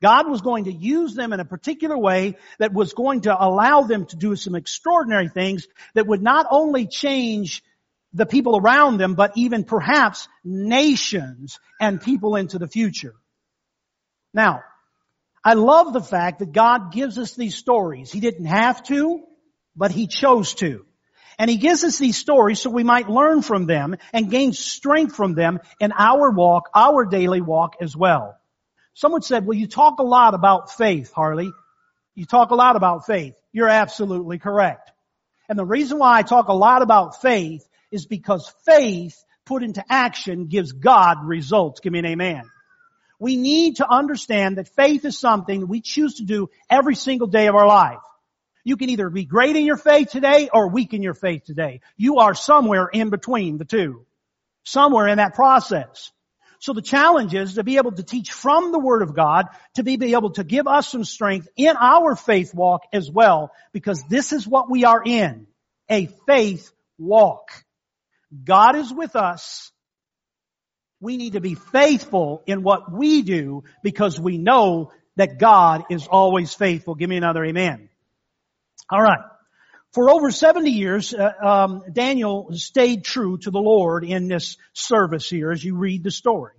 God 0.00 0.28
was 0.28 0.42
going 0.42 0.64
to 0.64 0.72
use 0.72 1.14
them 1.14 1.32
in 1.32 1.40
a 1.40 1.44
particular 1.44 1.96
way 1.96 2.36
that 2.58 2.72
was 2.72 2.92
going 2.92 3.22
to 3.22 3.34
allow 3.34 3.82
them 3.82 4.06
to 4.06 4.16
do 4.16 4.36
some 4.36 4.54
extraordinary 4.54 5.28
things 5.28 5.66
that 5.94 6.06
would 6.06 6.22
not 6.22 6.46
only 6.50 6.86
change 6.86 7.62
the 8.12 8.26
people 8.26 8.56
around 8.56 8.98
them, 8.98 9.14
but 9.14 9.32
even 9.36 9.64
perhaps 9.64 10.28
nations 10.44 11.58
and 11.80 12.00
people 12.00 12.36
into 12.36 12.58
the 12.58 12.68
future. 12.68 13.14
Now, 14.34 14.64
I 15.44 15.54
love 15.54 15.92
the 15.92 16.02
fact 16.02 16.40
that 16.40 16.52
God 16.52 16.92
gives 16.92 17.18
us 17.18 17.34
these 17.34 17.54
stories. 17.54 18.10
He 18.10 18.20
didn't 18.20 18.46
have 18.46 18.82
to, 18.84 19.22
but 19.76 19.92
He 19.92 20.06
chose 20.08 20.54
to. 20.54 20.84
And 21.38 21.48
He 21.48 21.56
gives 21.56 21.84
us 21.84 21.98
these 21.98 22.16
stories 22.16 22.60
so 22.60 22.70
we 22.70 22.84
might 22.84 23.08
learn 23.08 23.42
from 23.42 23.66
them 23.66 23.96
and 24.12 24.30
gain 24.30 24.52
strength 24.52 25.14
from 25.14 25.34
them 25.34 25.60
in 25.80 25.92
our 25.96 26.30
walk, 26.30 26.70
our 26.74 27.04
daily 27.04 27.40
walk 27.40 27.76
as 27.80 27.96
well. 27.96 28.36
Someone 28.94 29.22
said, 29.22 29.46
well, 29.46 29.58
you 29.58 29.66
talk 29.66 29.98
a 29.98 30.04
lot 30.04 30.34
about 30.34 30.72
faith, 30.72 31.12
Harley. 31.12 31.50
You 32.14 32.26
talk 32.26 32.50
a 32.50 32.54
lot 32.54 32.76
about 32.76 33.06
faith. 33.06 33.34
You're 33.52 33.68
absolutely 33.68 34.38
correct. 34.38 34.92
And 35.48 35.58
the 35.58 35.64
reason 35.64 35.98
why 35.98 36.18
I 36.18 36.22
talk 36.22 36.48
a 36.48 36.54
lot 36.54 36.82
about 36.82 37.20
faith 37.20 37.66
is 37.90 38.06
because 38.06 38.52
faith 38.64 39.22
put 39.44 39.62
into 39.62 39.84
action 39.90 40.46
gives 40.46 40.72
God 40.72 41.18
results. 41.24 41.80
Give 41.80 41.92
me 41.92 41.98
an 41.98 42.06
amen. 42.06 42.44
We 43.18 43.36
need 43.36 43.76
to 43.76 43.88
understand 43.88 44.58
that 44.58 44.68
faith 44.68 45.04
is 45.04 45.18
something 45.18 45.66
we 45.66 45.80
choose 45.80 46.16
to 46.16 46.24
do 46.24 46.50
every 46.68 46.94
single 46.94 47.28
day 47.28 47.46
of 47.46 47.54
our 47.54 47.66
life. 47.66 48.00
You 48.64 48.76
can 48.76 48.90
either 48.90 49.10
be 49.10 49.24
great 49.24 49.56
in 49.56 49.64
your 49.64 49.76
faith 49.76 50.10
today 50.10 50.48
or 50.52 50.68
weak 50.68 50.94
in 50.94 51.02
your 51.02 51.14
faith 51.14 51.44
today. 51.44 51.80
You 51.96 52.18
are 52.18 52.34
somewhere 52.34 52.88
in 52.92 53.10
between 53.10 53.58
the 53.58 53.64
two. 53.64 54.06
Somewhere 54.64 55.06
in 55.08 55.18
that 55.18 55.34
process. 55.34 56.10
So 56.60 56.72
the 56.72 56.80
challenge 56.80 57.34
is 57.34 57.54
to 57.54 57.62
be 57.62 57.76
able 57.76 57.92
to 57.92 58.02
teach 58.02 58.32
from 58.32 58.72
the 58.72 58.78
Word 58.78 59.02
of 59.02 59.14
God, 59.14 59.48
to 59.74 59.82
be, 59.82 59.96
be 59.96 60.14
able 60.14 60.30
to 60.30 60.44
give 60.44 60.66
us 60.66 60.88
some 60.88 61.04
strength 61.04 61.46
in 61.56 61.76
our 61.78 62.16
faith 62.16 62.54
walk 62.54 62.84
as 62.90 63.10
well, 63.10 63.52
because 63.72 64.02
this 64.08 64.32
is 64.32 64.48
what 64.48 64.70
we 64.70 64.84
are 64.84 65.02
in. 65.04 65.46
A 65.90 66.06
faith 66.26 66.72
walk. 66.96 67.50
God 68.42 68.76
is 68.76 68.90
with 68.90 69.14
us 69.14 69.70
we 71.04 71.18
need 71.18 71.34
to 71.34 71.40
be 71.40 71.54
faithful 71.54 72.42
in 72.46 72.62
what 72.62 72.90
we 72.90 73.22
do 73.22 73.62
because 73.82 74.18
we 74.18 74.38
know 74.38 74.90
that 75.16 75.38
God 75.38 75.84
is 75.90 76.06
always 76.06 76.54
faithful. 76.54 76.94
Give 76.94 77.10
me 77.10 77.18
another 77.18 77.44
amen. 77.44 77.90
All 78.90 79.02
right. 79.02 79.20
For 79.92 80.10
over 80.10 80.30
70 80.30 80.70
years, 80.70 81.14
uh, 81.14 81.32
um, 81.40 81.82
Daniel 81.92 82.48
stayed 82.54 83.04
true 83.04 83.38
to 83.38 83.50
the 83.50 83.60
Lord 83.60 84.02
in 84.02 84.26
this 84.26 84.56
service 84.72 85.28
here 85.28 85.52
as 85.52 85.62
you 85.62 85.76
read 85.76 86.02
the 86.02 86.10
story. 86.10 86.54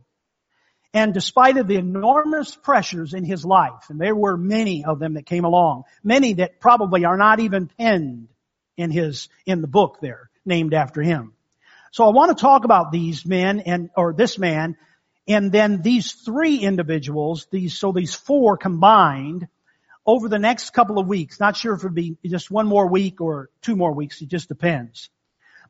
And 0.93 1.13
despite 1.13 1.57
of 1.57 1.67
the 1.67 1.75
enormous 1.75 2.55
pressures 2.55 3.13
in 3.13 3.25
his 3.25 3.43
life, 3.43 3.89
and 3.89 3.99
there 3.99 4.15
were 4.15 4.37
many 4.37 4.85
of 4.85 4.99
them 4.99 5.15
that 5.15 5.25
came 5.25 5.43
along, 5.43 5.83
many 6.03 6.35
that 6.35 6.61
probably 6.61 7.03
are 7.03 7.17
not 7.17 7.41
even 7.41 7.67
penned 7.67 8.29
in 8.77 8.91
his, 8.91 9.27
in 9.45 9.61
the 9.61 9.67
book 9.67 9.97
there, 10.01 10.29
named 10.45 10.73
after 10.73 11.01
him. 11.01 11.34
So 11.95 12.03
I 12.03 12.09
want 12.09 12.37
to 12.37 12.41
talk 12.41 12.65
about 12.65 12.91
these 12.91 13.25
men 13.25 13.61
and, 13.61 13.89
or 13.95 14.11
this 14.11 14.37
man, 14.37 14.75
and 15.29 15.49
then 15.49 15.81
these 15.81 16.11
three 16.11 16.57
individuals, 16.57 17.47
these, 17.53 17.79
so 17.79 17.93
these 17.93 18.13
four 18.13 18.57
combined 18.57 19.47
over 20.05 20.27
the 20.27 20.37
next 20.37 20.71
couple 20.71 20.99
of 20.99 21.07
weeks. 21.07 21.39
Not 21.39 21.55
sure 21.55 21.73
if 21.73 21.79
it'll 21.79 21.91
be 21.91 22.17
just 22.25 22.51
one 22.51 22.67
more 22.67 22.89
week 22.89 23.21
or 23.21 23.49
two 23.61 23.77
more 23.77 23.93
weeks. 23.93 24.21
It 24.21 24.27
just 24.27 24.49
depends. 24.49 25.09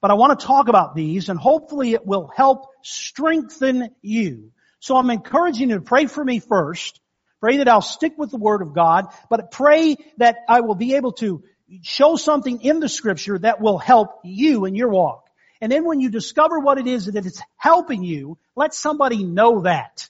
But 0.01 0.09
I 0.09 0.15
want 0.15 0.39
to 0.39 0.43
talk 0.47 0.67
about 0.67 0.95
these 0.95 1.29
and 1.29 1.37
hopefully 1.37 1.93
it 1.93 2.07
will 2.07 2.31
help 2.35 2.69
strengthen 2.81 3.91
you. 4.01 4.51
So 4.79 4.97
I'm 4.97 5.11
encouraging 5.11 5.69
you 5.69 5.75
to 5.75 5.81
pray 5.81 6.07
for 6.07 6.25
me 6.25 6.39
first. 6.39 6.99
Pray 7.39 7.57
that 7.57 7.69
I'll 7.69 7.83
stick 7.83 8.13
with 8.17 8.31
the 8.31 8.37
Word 8.37 8.63
of 8.63 8.73
God, 8.73 9.13
but 9.29 9.51
pray 9.51 9.95
that 10.17 10.37
I 10.49 10.61
will 10.61 10.73
be 10.73 10.95
able 10.95 11.11
to 11.21 11.43
show 11.83 12.15
something 12.15 12.61
in 12.61 12.79
the 12.79 12.89
Scripture 12.89 13.37
that 13.37 13.61
will 13.61 13.77
help 13.77 14.21
you 14.23 14.65
in 14.65 14.73
your 14.73 14.89
walk. 14.89 15.24
And 15.65 15.71
then 15.71 15.83
when 15.83 15.99
you 15.99 16.11
discover 16.11 16.59
what 16.59 16.77
it 16.77 16.85
is 16.85 17.07
that 17.07 17.25
it's 17.25 17.41
helping 17.57 18.03
you, 18.03 18.37
let 18.55 18.75
somebody 18.75 19.23
know 19.23 19.61
that. 19.61 20.07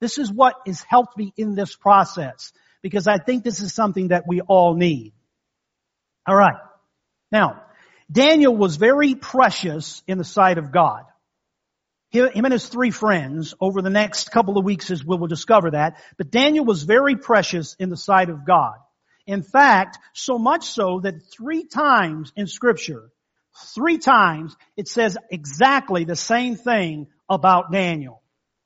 This 0.00 0.18
is 0.18 0.28
what 0.28 0.56
has 0.66 0.82
helped 0.82 1.16
me 1.16 1.32
in 1.36 1.54
this 1.54 1.76
process 1.76 2.52
because 2.82 3.06
I 3.06 3.18
think 3.18 3.44
this 3.44 3.60
is 3.60 3.72
something 3.72 4.08
that 4.08 4.24
we 4.26 4.40
all 4.40 4.74
need. 4.74 5.12
All 6.26 6.34
right. 6.34 6.58
Now, 7.30 7.62
Daniel 8.10 8.56
was 8.56 8.74
very 8.74 9.14
precious 9.14 10.02
in 10.08 10.18
the 10.18 10.24
sight 10.24 10.58
of 10.58 10.72
God. 10.72 11.04
him 12.10 12.44
and 12.44 12.52
his 12.52 12.66
three 12.66 12.90
friends 12.90 13.54
over 13.60 13.82
the 13.82 13.90
next 13.90 14.32
couple 14.32 14.58
of 14.58 14.64
weeks 14.64 14.90
as 14.90 15.04
we 15.04 15.16
will 15.16 15.28
discover 15.28 15.70
that. 15.70 16.02
But 16.16 16.32
Daniel 16.32 16.64
was 16.64 16.82
very 16.82 17.14
precious 17.14 17.76
in 17.78 17.88
the 17.88 17.96
sight 17.96 18.30
of 18.30 18.44
God. 18.44 18.74
In 19.28 19.44
fact, 19.44 19.96
so 20.12 20.40
much 20.40 20.64
so 20.64 20.98
that 21.04 21.30
three 21.30 21.62
times 21.68 22.32
in 22.34 22.48
scripture, 22.48 23.12
three 23.74 23.98
times 23.98 24.56
it 24.76 24.88
says 24.88 25.16
exactly 25.30 26.04
the 26.04 26.16
same 26.16 26.56
thing 26.56 27.08
about 27.28 27.72
Daniel. 27.72 28.22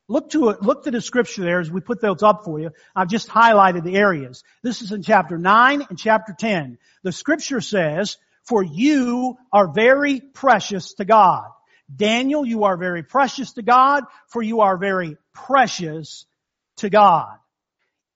Look 0.08 0.30
to 0.30 0.50
it, 0.50 0.62
look 0.62 0.84
to 0.84 0.90
the 0.90 1.00
scripture 1.00 1.42
there 1.42 1.61
as 1.61 1.70
we 1.70 1.80
put 1.80 2.00
those 2.00 2.22
up 2.22 2.44
for 2.44 2.61
you. 2.61 2.70
I've 2.94 3.08
just 3.08 3.28
highlighted 3.28 3.84
the 3.84 3.96
areas. 3.96 4.44
This 4.62 4.82
is 4.82 4.92
in 4.92 5.02
chapter 5.02 5.38
9 5.38 5.87
and 5.88 5.99
chapter 5.99 6.34
10. 6.38 6.78
The 7.02 7.12
scripture 7.12 7.61
says, 7.61 8.18
for 8.44 8.62
you 8.62 9.37
are 9.52 9.72
very 9.72 10.20
precious 10.20 10.94
to 10.94 11.04
God. 11.04 11.49
Daniel, 11.94 12.44
you 12.44 12.64
are 12.64 12.76
very 12.76 13.02
precious 13.02 13.52
to 13.52 13.62
God, 13.62 14.04
for 14.28 14.42
you 14.42 14.61
are 14.61 14.76
very 14.76 15.16
precious 15.32 16.26
to 16.76 16.90
God. 16.90 17.37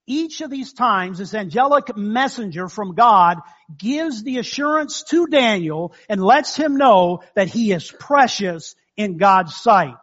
Each 0.09 0.39
of 0.39 0.49
these 0.49 0.71
times, 0.71 1.17
this 1.17 1.33
angelic 1.33 1.95
messenger 1.97 2.69
from 2.69 2.95
God 2.95 3.39
gives 3.77 4.23
the 4.23 4.37
assurance 4.37 5.03
to 5.09 5.27
Daniel 5.27 5.93
and 6.07 6.23
lets 6.23 6.55
him 6.55 6.77
know 6.77 7.23
that 7.35 7.49
he 7.49 7.73
is 7.73 7.91
precious 7.91 8.75
in 8.95 9.17
God's 9.17 9.53
sight. 9.53 9.95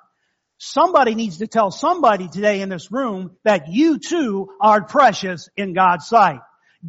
Somebody 0.58 1.14
needs 1.14 1.38
to 1.38 1.46
tell 1.46 1.70
somebody 1.70 2.28
today 2.28 2.60
in 2.60 2.68
this 2.68 2.92
room 2.92 3.36
that 3.44 3.68
you 3.68 3.98
too 3.98 4.50
are 4.60 4.84
precious 4.84 5.48
in 5.56 5.72
God's 5.72 6.06
sight. 6.06 6.40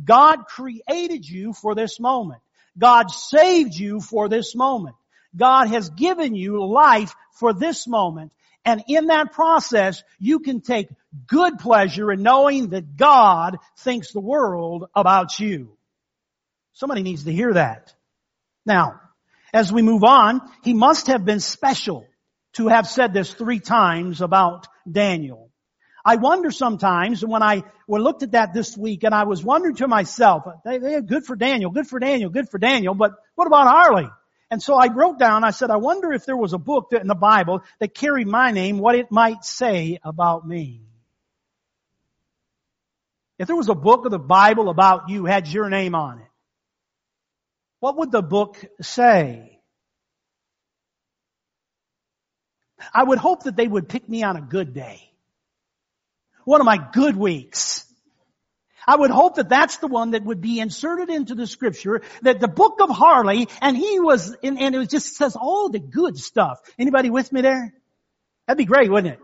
God 0.04 0.46
created 0.48 1.28
you 1.28 1.54
for 1.54 1.74
this 1.74 2.00
moment. 2.00 2.42
God 2.78 3.10
saved 3.10 3.76
you 3.76 4.02
for 4.02 4.28
this 4.28 4.56
moment. 4.56 4.98
God 5.36 5.70
has 5.70 5.90
given 5.90 6.36
you 6.36 6.66
life 6.66 7.16
for 7.32 7.54
this 7.54 7.88
moment. 7.88 8.34
And 8.66 8.84
in 8.88 9.08
that 9.08 9.32
process, 9.32 10.04
you 10.20 10.40
can 10.40 10.60
take 10.60 10.90
good 11.28 11.60
pleasure 11.60 12.12
in 12.12 12.24
knowing 12.24 12.70
that 12.70 12.98
God 12.98 13.58
thinks 13.78 14.12
the 14.12 14.20
world 14.20 14.86
about 14.96 15.40
you. 15.40 15.78
Somebody 16.74 17.04
needs 17.04 17.24
to 17.26 17.32
hear 17.32 17.54
that. 17.54 17.94
Now, 18.66 19.00
as 19.54 19.72
we 19.72 19.84
move 19.84 20.04
on, 20.04 20.42
he 20.64 20.74
must 20.74 21.08
have 21.08 21.24
been 21.24 21.40
special 21.40 22.06
to 22.54 22.68
have 22.68 22.88
said 22.88 23.14
this 23.14 23.34
three 23.34 23.60
times 23.60 24.22
about 24.22 24.68
Daniel. 24.92 25.52
I 26.04 26.18
wonder 26.18 26.52
sometimes 26.52 27.26
when 27.26 27.42
I 27.42 27.64
when 27.88 28.02
looked 28.02 28.24
at 28.24 28.32
that 28.32 28.54
this 28.54 28.78
week 28.78 29.04
and 29.04 29.14
I 29.14 29.24
was 29.24 29.44
wondering 29.44 29.76
to 29.78 29.88
myself, 29.88 30.44
they, 30.64 30.78
they 30.78 31.02
good 31.02 31.26
for 31.26 31.36
Daniel, 31.36 31.72
good 31.72 31.88
for 31.88 32.00
Daniel, 32.00 32.30
good 32.30 32.50
for 32.50 32.58
Daniel, 32.58 32.94
but 32.94 33.14
what 33.36 33.48
about 33.48 33.68
Harley? 33.68 34.10
And 34.52 34.62
so 34.62 34.76
I 34.76 34.88
wrote 34.88 35.18
down, 35.18 35.44
I 35.44 35.52
said, 35.52 35.72
I 35.72 35.78
wonder 35.78 36.14
if 36.14 36.26
there 36.26 36.38
was 36.38 36.54
a 36.54 36.58
book 36.58 36.92
in 36.92 37.08
the 37.08 37.16
Bible 37.16 37.64
that 37.80 37.94
carried 37.94 38.28
my 38.28 38.52
name, 38.52 38.78
what 38.78 38.96
it 38.96 39.12
might 39.12 39.44
say 39.44 40.00
about 40.04 40.48
me. 40.48 40.82
If 43.38 43.48
there 43.48 43.56
was 43.56 43.70
a 43.70 43.76
book 43.76 44.06
of 44.06 44.12
the 44.12 44.20
Bible 44.20 44.70
about 44.70 45.10
you, 45.10 45.26
had 45.26 45.48
your 45.48 45.70
name 45.70 45.96
on 45.96 46.20
it, 46.20 46.28
what 47.80 47.98
would 47.98 48.12
the 48.12 48.22
book 48.22 48.64
say? 48.82 49.60
I 52.94 53.04
would 53.04 53.18
hope 53.18 53.44
that 53.44 53.56
they 53.56 53.68
would 53.68 53.90
pick 53.90 54.08
me 54.08 54.24
on 54.24 54.38
a 54.38 54.42
good 54.42 54.74
day. 54.74 55.02
One 56.46 56.62
of 56.62 56.66
my 56.66 56.78
good 56.78 57.16
weeks. 57.16 57.85
I 58.88 58.96
would 58.96 59.12
hope 59.12 59.36
that 59.36 59.50
that's 59.50 59.78
the 59.78 59.88
one 59.88 60.12
that 60.12 60.24
would 60.24 60.42
be 60.42 60.60
inserted 60.60 61.10
into 61.10 61.36
the 61.36 61.48
scripture, 61.48 62.02
that 62.22 62.40
the 62.40 62.48
book 62.48 62.80
of 62.82 62.90
Harley, 62.90 63.48
and 63.62 63.76
he 63.76 64.00
was, 64.00 64.36
and 64.44 64.60
it 64.60 64.90
just 64.90 65.16
says 65.16 65.36
all 65.36 65.70
the 65.70 65.80
good 65.80 66.18
stuff. 66.18 66.60
Anybody 66.78 67.10
with 67.10 67.32
me 67.32 67.42
there? 67.42 67.74
That'd 68.48 68.58
be 68.58 68.66
great, 68.66 68.92
wouldn't 68.92 69.14
it? 69.14 69.20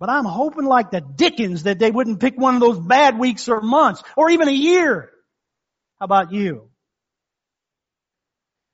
But 0.00 0.10
I'm 0.10 0.24
hoping 0.24 0.64
like 0.64 0.90
the 0.90 1.00
Dickens 1.00 1.64
that 1.64 1.78
they 1.78 1.90
wouldn't 1.90 2.20
pick 2.20 2.36
one 2.36 2.54
of 2.54 2.60
those 2.60 2.78
bad 2.78 3.18
weeks 3.18 3.48
or 3.48 3.60
months, 3.60 4.02
or 4.16 4.30
even 4.30 4.48
a 4.48 4.52
year. 4.52 5.10
How 5.98 6.04
about 6.04 6.32
you? 6.32 6.70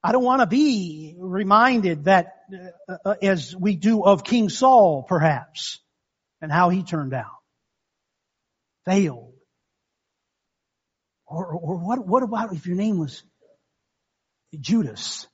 I 0.02 0.12
don't 0.12 0.24
want 0.24 0.40
to 0.40 0.46
be 0.46 1.14
reminded 1.18 2.04
that, 2.04 2.44
uh, 2.88 2.96
uh, 3.04 3.14
as 3.20 3.54
we 3.54 3.76
do 3.76 4.02
of 4.02 4.24
King 4.24 4.48
Saul, 4.48 5.02
perhaps, 5.02 5.78
and 6.40 6.50
how 6.50 6.70
he 6.70 6.82
turned 6.82 7.12
out. 7.12 7.26
Failed. 8.86 9.29
Or, 11.30 11.46
or 11.46 11.76
what, 11.76 12.06
what 12.06 12.22
about 12.22 12.52
if 12.52 12.66
your 12.66 12.76
name 12.76 12.98
was 12.98 13.22
Judas? 14.58 15.26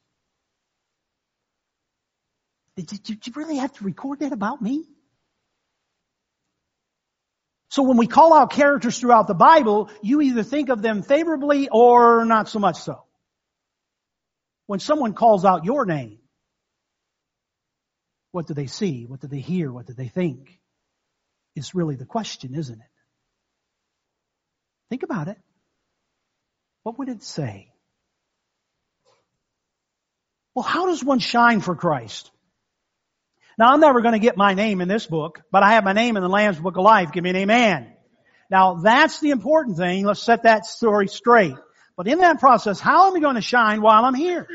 Did 2.76 2.92
you, 2.92 2.98
did 2.98 3.26
you 3.26 3.32
really 3.34 3.56
have 3.56 3.72
to 3.78 3.84
record 3.84 4.20
that 4.20 4.32
about 4.32 4.60
me? 4.60 4.84
So 7.70 7.82
when 7.82 7.96
we 7.96 8.06
call 8.06 8.32
out 8.34 8.52
characters 8.52 8.98
throughout 8.98 9.26
the 9.26 9.34
Bible, 9.34 9.90
you 10.02 10.20
either 10.20 10.42
think 10.42 10.68
of 10.68 10.82
them 10.82 11.02
favorably 11.02 11.68
or 11.72 12.24
not 12.24 12.48
so 12.48 12.58
much 12.58 12.76
so 12.76 13.06
when 14.66 14.80
someone 14.80 15.14
calls 15.14 15.44
out 15.44 15.64
your 15.64 15.86
name, 15.86 16.18
what 18.32 18.46
do 18.46 18.54
they 18.54 18.66
see? 18.66 19.06
What 19.06 19.20
do 19.20 19.28
they 19.28 19.40
hear? 19.40 19.72
What 19.72 19.86
do 19.86 19.94
they 19.94 20.08
think? 20.08 20.60
Is 21.54 21.74
really 21.74 21.96
the 21.96 22.04
question, 22.04 22.54
isn't 22.54 22.78
it? 22.78 22.86
Think 24.90 25.02
about 25.04 25.28
it. 25.28 25.38
What 26.86 27.00
would 27.00 27.08
it 27.08 27.24
say? 27.24 27.66
Well, 30.54 30.62
how 30.62 30.86
does 30.86 31.02
one 31.02 31.18
shine 31.18 31.60
for 31.60 31.74
Christ? 31.74 32.30
Now, 33.58 33.72
I'm 33.72 33.80
never 33.80 34.02
going 34.02 34.12
to 34.12 34.20
get 34.20 34.36
my 34.36 34.54
name 34.54 34.80
in 34.80 34.86
this 34.86 35.04
book, 35.04 35.42
but 35.50 35.64
I 35.64 35.72
have 35.72 35.82
my 35.82 35.94
name 35.94 36.16
in 36.16 36.22
the 36.22 36.28
Lamb's 36.28 36.60
Book 36.60 36.76
of 36.76 36.84
Life. 36.84 37.10
Give 37.10 37.24
me 37.24 37.30
an 37.30 37.36
amen. 37.38 37.92
Now, 38.52 38.74
that's 38.74 39.18
the 39.18 39.30
important 39.30 39.78
thing. 39.78 40.06
Let's 40.06 40.22
set 40.22 40.44
that 40.44 40.64
story 40.64 41.08
straight. 41.08 41.56
But 41.96 42.06
in 42.06 42.18
that 42.18 42.38
process, 42.38 42.78
how 42.78 43.08
am 43.08 43.16
I 43.16 43.18
going 43.18 43.34
to 43.34 43.42
shine 43.42 43.82
while 43.82 44.04
I'm 44.04 44.14
here? 44.14 44.46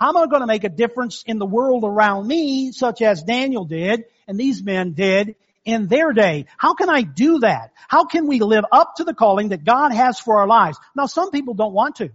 How 0.00 0.08
am 0.08 0.16
I 0.16 0.26
going 0.26 0.40
to 0.40 0.48
make 0.48 0.64
a 0.64 0.68
difference 0.68 1.22
in 1.28 1.38
the 1.38 1.46
world 1.46 1.84
around 1.84 2.26
me, 2.26 2.72
such 2.72 3.02
as 3.02 3.22
Daniel 3.22 3.64
did 3.64 4.02
and 4.26 4.36
these 4.36 4.64
men 4.64 4.94
did 4.94 5.36
in 5.66 5.88
their 5.88 6.12
day? 6.12 6.46
How 6.56 6.72
can 6.74 6.88
I 6.88 7.02
do 7.02 7.40
that? 7.40 7.72
How 7.88 8.06
can 8.06 8.26
we 8.26 8.40
live 8.40 8.64
up 8.72 8.94
to 8.96 9.04
the 9.04 9.12
calling 9.12 9.50
that 9.50 9.64
God 9.64 9.92
has 9.92 10.18
for 10.18 10.38
our 10.38 10.46
lives? 10.46 10.78
Now, 10.94 11.06
some 11.06 11.30
people 11.30 11.52
don't 11.52 11.74
want 11.74 11.96
to. 11.96 12.10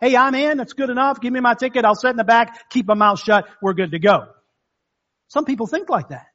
Hey, 0.00 0.16
I'm 0.16 0.34
in. 0.34 0.58
That's 0.58 0.74
good 0.74 0.90
enough. 0.90 1.20
Give 1.20 1.32
me 1.32 1.40
my 1.40 1.54
ticket. 1.54 1.84
I'll 1.84 1.94
sit 1.94 2.10
in 2.10 2.16
the 2.16 2.24
back, 2.24 2.70
keep 2.70 2.86
my 2.86 2.94
mouth 2.94 3.18
shut. 3.18 3.48
We're 3.60 3.72
good 3.72 3.92
to 3.92 3.98
go. 3.98 4.28
Some 5.28 5.44
people 5.44 5.66
think 5.66 5.88
like 5.88 6.10
that. 6.10 6.26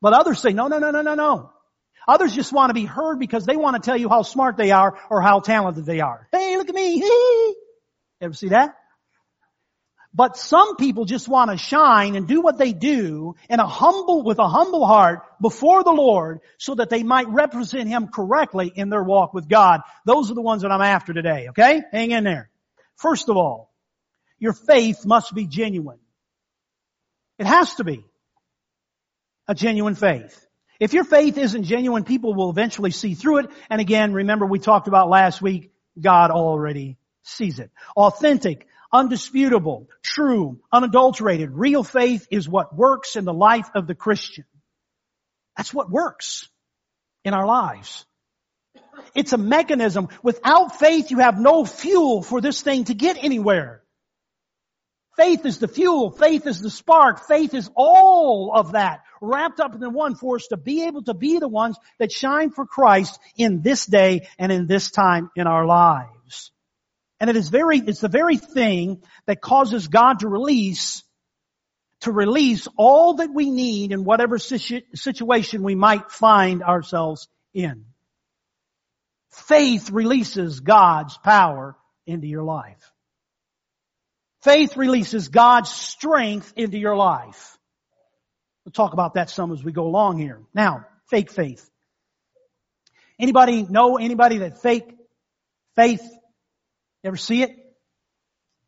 But 0.00 0.14
others 0.14 0.40
say, 0.40 0.52
no, 0.52 0.66
no, 0.66 0.78
no, 0.78 0.90
no, 0.90 1.02
no, 1.02 1.14
no. 1.14 1.50
Others 2.08 2.34
just 2.34 2.52
want 2.52 2.70
to 2.70 2.74
be 2.74 2.84
heard 2.84 3.18
because 3.18 3.46
they 3.46 3.56
want 3.56 3.80
to 3.80 3.82
tell 3.84 3.96
you 3.96 4.08
how 4.08 4.22
smart 4.22 4.56
they 4.56 4.72
are 4.72 4.98
or 5.10 5.22
how 5.22 5.40
talented 5.40 5.84
they 5.84 6.00
are. 6.00 6.26
Hey, 6.32 6.56
look 6.56 6.68
at 6.68 6.74
me. 6.74 7.02
Ever 8.20 8.34
see 8.34 8.48
that? 8.48 8.74
But 10.14 10.36
some 10.36 10.76
people 10.76 11.06
just 11.06 11.26
want 11.26 11.50
to 11.50 11.56
shine 11.56 12.16
and 12.16 12.28
do 12.28 12.42
what 12.42 12.58
they 12.58 12.72
do 12.74 13.34
in 13.48 13.60
a 13.60 13.66
humble, 13.66 14.22
with 14.22 14.38
a 14.38 14.48
humble 14.48 14.84
heart 14.84 15.22
before 15.40 15.82
the 15.82 15.92
Lord 15.92 16.40
so 16.58 16.74
that 16.74 16.90
they 16.90 17.02
might 17.02 17.28
represent 17.28 17.88
Him 17.88 18.08
correctly 18.08 18.70
in 18.74 18.90
their 18.90 19.02
walk 19.02 19.32
with 19.32 19.48
God. 19.48 19.80
Those 20.04 20.30
are 20.30 20.34
the 20.34 20.42
ones 20.42 20.62
that 20.62 20.70
I'm 20.70 20.82
after 20.82 21.14
today, 21.14 21.48
okay? 21.48 21.82
Hang 21.90 22.10
in 22.10 22.24
there. 22.24 22.50
First 22.96 23.30
of 23.30 23.36
all, 23.38 23.72
your 24.38 24.52
faith 24.52 25.06
must 25.06 25.34
be 25.34 25.46
genuine. 25.46 25.98
It 27.38 27.46
has 27.46 27.74
to 27.76 27.84
be 27.84 28.04
a 29.48 29.54
genuine 29.54 29.94
faith. 29.94 30.46
If 30.78 30.92
your 30.92 31.04
faith 31.04 31.38
isn't 31.38 31.64
genuine, 31.64 32.04
people 32.04 32.34
will 32.34 32.50
eventually 32.50 32.90
see 32.90 33.14
through 33.14 33.38
it. 33.38 33.50
And 33.70 33.80
again, 33.80 34.12
remember 34.12 34.44
we 34.44 34.58
talked 34.58 34.88
about 34.88 35.08
last 35.08 35.40
week, 35.40 35.72
God 35.98 36.30
already 36.30 36.98
sees 37.22 37.60
it. 37.60 37.70
Authentic, 37.96 38.66
undisputable, 38.92 39.88
true, 40.02 40.60
unadulterated, 40.70 41.50
real 41.52 41.82
faith 41.82 42.26
is 42.30 42.48
what 42.48 42.76
works 42.76 43.16
in 43.16 43.24
the 43.24 43.32
life 43.32 43.68
of 43.74 43.86
the 43.86 43.94
Christian. 43.94 44.44
That's 45.56 45.72
what 45.72 45.90
works 45.90 46.48
in 47.24 47.34
our 47.34 47.46
lives. 47.46 48.04
It's 49.14 49.32
a 49.32 49.38
mechanism. 49.38 50.08
Without 50.22 50.78
faith, 50.78 51.10
you 51.10 51.18
have 51.18 51.38
no 51.38 51.64
fuel 51.64 52.22
for 52.22 52.40
this 52.40 52.62
thing 52.62 52.84
to 52.84 52.94
get 52.94 53.22
anywhere. 53.22 53.82
Faith 55.16 55.44
is 55.44 55.58
the 55.58 55.68
fuel. 55.68 56.10
Faith 56.10 56.46
is 56.46 56.60
the 56.60 56.70
spark. 56.70 57.26
Faith 57.26 57.52
is 57.52 57.70
all 57.74 58.52
of 58.54 58.72
that 58.72 59.00
wrapped 59.20 59.60
up 59.60 59.74
in 59.74 59.92
one 59.92 60.14
for 60.14 60.36
us 60.36 60.46
to 60.48 60.56
be 60.56 60.86
able 60.86 61.02
to 61.04 61.14
be 61.14 61.38
the 61.38 61.48
ones 61.48 61.76
that 61.98 62.10
shine 62.10 62.50
for 62.50 62.66
Christ 62.66 63.20
in 63.36 63.60
this 63.62 63.84
day 63.84 64.26
and 64.38 64.50
in 64.50 64.66
this 64.66 64.90
time 64.90 65.30
in 65.36 65.46
our 65.46 65.66
lives. 65.66 66.08
And 67.22 67.30
it 67.30 67.36
is 67.36 67.50
very, 67.50 67.78
it's 67.78 68.00
the 68.00 68.08
very 68.08 68.36
thing 68.36 69.00
that 69.26 69.40
causes 69.40 69.86
God 69.86 70.18
to 70.18 70.28
release, 70.28 71.04
to 72.00 72.10
release 72.10 72.66
all 72.76 73.14
that 73.14 73.32
we 73.32 73.48
need 73.48 73.92
in 73.92 74.02
whatever 74.02 74.38
situ- 74.38 74.82
situation 74.92 75.62
we 75.62 75.76
might 75.76 76.10
find 76.10 76.64
ourselves 76.64 77.28
in. 77.54 77.84
Faith 79.30 79.90
releases 79.90 80.58
God's 80.58 81.16
power 81.16 81.76
into 82.06 82.26
your 82.26 82.42
life. 82.42 82.92
Faith 84.42 84.76
releases 84.76 85.28
God's 85.28 85.70
strength 85.70 86.52
into 86.56 86.76
your 86.76 86.96
life. 86.96 87.56
We'll 88.64 88.72
talk 88.72 88.94
about 88.94 89.14
that 89.14 89.30
some 89.30 89.52
as 89.52 89.62
we 89.62 89.70
go 89.70 89.84
along 89.84 90.18
here. 90.18 90.40
Now, 90.52 90.86
fake 91.06 91.30
faith. 91.30 91.70
Anybody 93.16 93.62
know 93.62 93.96
anybody 93.96 94.38
that 94.38 94.60
fake 94.60 94.92
faith? 95.76 96.02
Ever 97.04 97.16
see 97.16 97.42
it? 97.42 97.50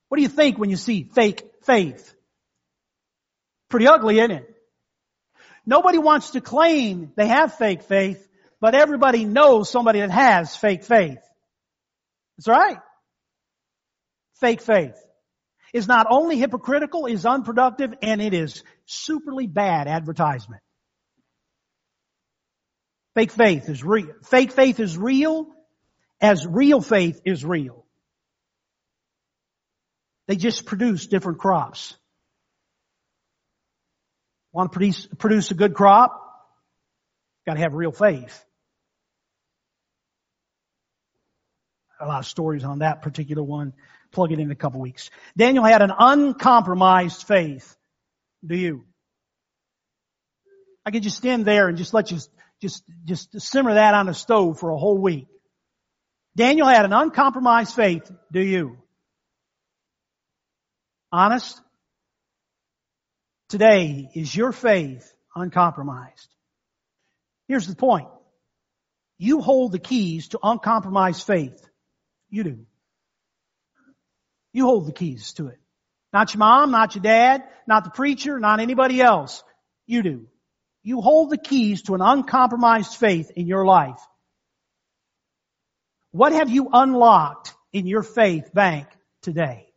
What 0.08 0.16
do 0.16 0.22
you 0.22 0.28
think 0.28 0.58
when 0.58 0.70
you 0.70 0.76
see 0.76 1.10
fake 1.14 1.42
faith? 1.62 2.14
Pretty 3.68 3.86
ugly, 3.86 4.18
isn't 4.18 4.30
it? 4.30 4.54
Nobody 5.66 5.98
wants 5.98 6.30
to 6.30 6.40
claim 6.40 7.12
they 7.16 7.26
have 7.26 7.54
fake 7.54 7.82
faith, 7.82 8.26
but 8.60 8.74
everybody 8.74 9.24
knows 9.24 9.70
somebody 9.70 10.00
that 10.00 10.10
has 10.10 10.54
fake 10.54 10.84
faith. 10.84 11.18
That's 12.36 12.48
right. 12.48 12.78
Fake 14.40 14.60
faith 14.60 14.96
is 15.72 15.88
not 15.88 16.06
only 16.10 16.38
hypocritical, 16.38 17.06
is 17.06 17.24
unproductive, 17.24 17.94
and 18.02 18.20
it 18.20 18.34
is 18.34 18.62
superly 18.86 19.52
bad 19.52 19.88
advertisement. 19.88 20.60
Fake 23.14 23.30
faith 23.30 23.68
is 23.68 23.82
real. 23.82 24.12
Fake 24.24 24.52
faith 24.52 24.80
is 24.80 24.98
real 24.98 25.46
as 26.20 26.46
real 26.46 26.80
faith 26.80 27.20
is 27.24 27.44
real. 27.44 27.83
They 30.26 30.36
just 30.36 30.64
produce 30.64 31.06
different 31.06 31.38
crops. 31.38 31.94
Want 34.52 34.70
to 34.70 34.74
produce, 34.74 35.06
produce 35.18 35.50
a 35.50 35.54
good 35.54 35.74
crop? 35.74 36.20
Got 37.46 37.54
to 37.54 37.60
have 37.60 37.74
real 37.74 37.92
faith. 37.92 38.44
A 42.00 42.06
lot 42.06 42.20
of 42.20 42.26
stories 42.26 42.64
on 42.64 42.78
that 42.78 43.02
particular 43.02 43.42
one. 43.42 43.72
Plug 44.12 44.32
it 44.32 44.38
in 44.38 44.50
a 44.50 44.54
couple 44.54 44.80
weeks. 44.80 45.10
Daniel 45.36 45.64
had 45.64 45.82
an 45.82 45.92
uncompromised 45.96 47.26
faith. 47.26 47.76
Do 48.46 48.56
you? 48.56 48.84
I 50.86 50.90
could 50.90 51.02
just 51.02 51.16
stand 51.16 51.44
there 51.44 51.68
and 51.68 51.76
just 51.76 51.94
let 51.94 52.10
you 52.10 52.18
just, 52.60 52.84
just 53.04 53.40
simmer 53.40 53.74
that 53.74 53.94
on 53.94 54.06
the 54.06 54.14
stove 54.14 54.60
for 54.60 54.70
a 54.70 54.78
whole 54.78 54.98
week. 54.98 55.26
Daniel 56.36 56.68
had 56.68 56.84
an 56.84 56.92
uncompromised 56.92 57.74
faith. 57.74 58.10
Do 58.32 58.40
you? 58.40 58.78
Honest? 61.14 61.60
Today, 63.48 64.10
is 64.14 64.34
your 64.34 64.50
faith 64.50 65.14
uncompromised? 65.36 66.28
Here's 67.46 67.68
the 67.68 67.76
point. 67.76 68.08
You 69.16 69.40
hold 69.40 69.70
the 69.70 69.78
keys 69.78 70.26
to 70.28 70.40
uncompromised 70.42 71.24
faith. 71.24 71.64
You 72.30 72.42
do. 72.42 72.66
You 74.52 74.64
hold 74.64 74.88
the 74.88 74.92
keys 74.92 75.32
to 75.34 75.46
it. 75.46 75.60
Not 76.12 76.34
your 76.34 76.40
mom, 76.40 76.72
not 76.72 76.96
your 76.96 77.02
dad, 77.02 77.44
not 77.64 77.84
the 77.84 77.90
preacher, 77.90 78.40
not 78.40 78.58
anybody 78.58 79.00
else. 79.00 79.44
You 79.86 80.02
do. 80.02 80.26
You 80.82 81.00
hold 81.00 81.30
the 81.30 81.38
keys 81.38 81.82
to 81.82 81.94
an 81.94 82.00
uncompromised 82.00 82.96
faith 82.96 83.30
in 83.36 83.46
your 83.46 83.64
life. 83.64 84.00
What 86.10 86.32
have 86.32 86.50
you 86.50 86.70
unlocked 86.72 87.54
in 87.72 87.86
your 87.86 88.02
faith 88.02 88.52
bank 88.52 88.88
today? 89.22 89.73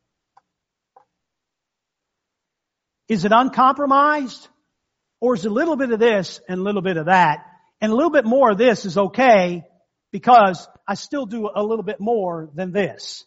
Is 3.08 3.26
it 3.26 3.32
uncompromised? 3.32 4.48
Or 5.20 5.36
is 5.36 5.46
a 5.46 5.50
little 5.50 5.76
bit 5.76 5.92
of 5.92 6.00
this 6.00 6.40
and 6.48 6.60
a 6.60 6.64
little 6.64 6.82
bit 6.82 6.98
of 6.98 7.08
that? 7.08 7.46
And 7.82 7.92
a 7.92 7.96
little 7.96 8.12
bit 8.12 8.26
more 8.26 8.52
of 8.52 8.58
this 8.58 8.86
is 8.86 8.98
okay 8.98 9.64
because 10.12 10.68
I 10.88 10.96
still 10.96 11.26
do 11.26 11.50
a 11.54 11.64
little 11.64 11.84
bit 11.84 12.00
more 12.00 12.50
than 12.54 12.72
this. 12.72 13.26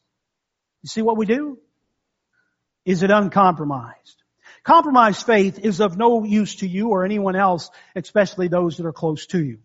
You 0.83 0.89
see 0.89 1.03
what 1.03 1.17
we 1.17 1.27
do? 1.27 1.59
Is 2.85 3.03
it 3.03 3.11
uncompromised? 3.11 4.23
Compromised 4.63 5.25
faith 5.25 5.59
is 5.59 5.81
of 5.81 5.97
no 5.97 6.25
use 6.25 6.57
to 6.57 6.69
you 6.69 6.89
or 6.89 7.05
anyone 7.05 7.37
else, 7.37 7.71
especially 7.95 8.49
those 8.49 8.77
that 8.77 8.87
are 8.87 8.93
close 8.93 9.27
to 9.27 9.43
you. 9.43 9.59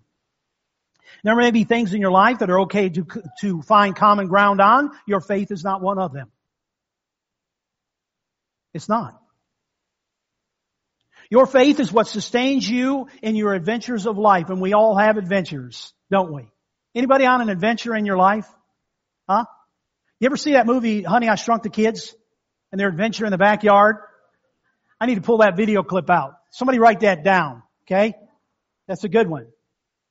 There 1.24 1.36
may 1.36 1.52
be 1.52 1.64
things 1.64 1.94
in 1.94 2.02
your 2.02 2.12
life 2.12 2.40
that 2.40 2.50
are 2.50 2.62
okay 2.62 2.90
to, 2.90 3.08
to 3.42 3.62
find 3.62 3.96
common 3.96 4.28
ground 4.28 4.62
on. 4.62 4.92
Your 5.08 5.22
faith 5.22 5.52
is 5.52 5.64
not 5.64 5.82
one 5.82 5.98
of 5.98 6.14
them. 6.14 6.32
It's 8.74 8.90
not. 8.90 9.20
Your 11.30 11.46
faith 11.46 11.80
is 11.80 11.92
what 11.92 12.08
sustains 12.08 12.70
you 12.70 13.08
in 13.22 13.36
your 13.36 13.54
adventures 13.54 14.06
of 14.06 14.18
life, 14.18 14.50
and 14.50 14.62
we 14.62 14.74
all 14.74 14.96
have 14.96 15.18
adventures, 15.18 15.94
don't 16.12 16.34
we? 16.34 16.48
Anybody 16.94 17.26
on 17.26 17.42
an 17.42 17.50
adventure 17.50 17.96
in 17.96 18.06
your 18.06 18.18
life? 18.18 18.48
Huh? 19.28 19.46
You 20.20 20.28
ever 20.28 20.38
see 20.38 20.54
that 20.54 20.66
movie, 20.66 21.04
Honey, 21.04 21.28
I 21.28 21.36
Shrunk 21.36 21.64
the 21.64 21.70
Kids? 21.70 22.16
And 22.72 22.80
their 22.80 22.90
adventure 22.90 23.26
in 23.26 23.32
the 23.32 23.38
backyard? 23.38 23.98
I 25.00 25.06
need 25.06 25.16
to 25.16 25.22
pull 25.22 25.38
that 25.40 25.56
video 25.56 25.84
clip 25.84 26.10
out. 26.10 26.36
Somebody 26.52 26.80
write 26.80 27.02
that 27.02 27.24
down, 27.24 27.64
okay? 27.84 28.16
That's 28.88 29.04
a 29.04 29.10
good 29.10 29.30
one. 29.30 29.48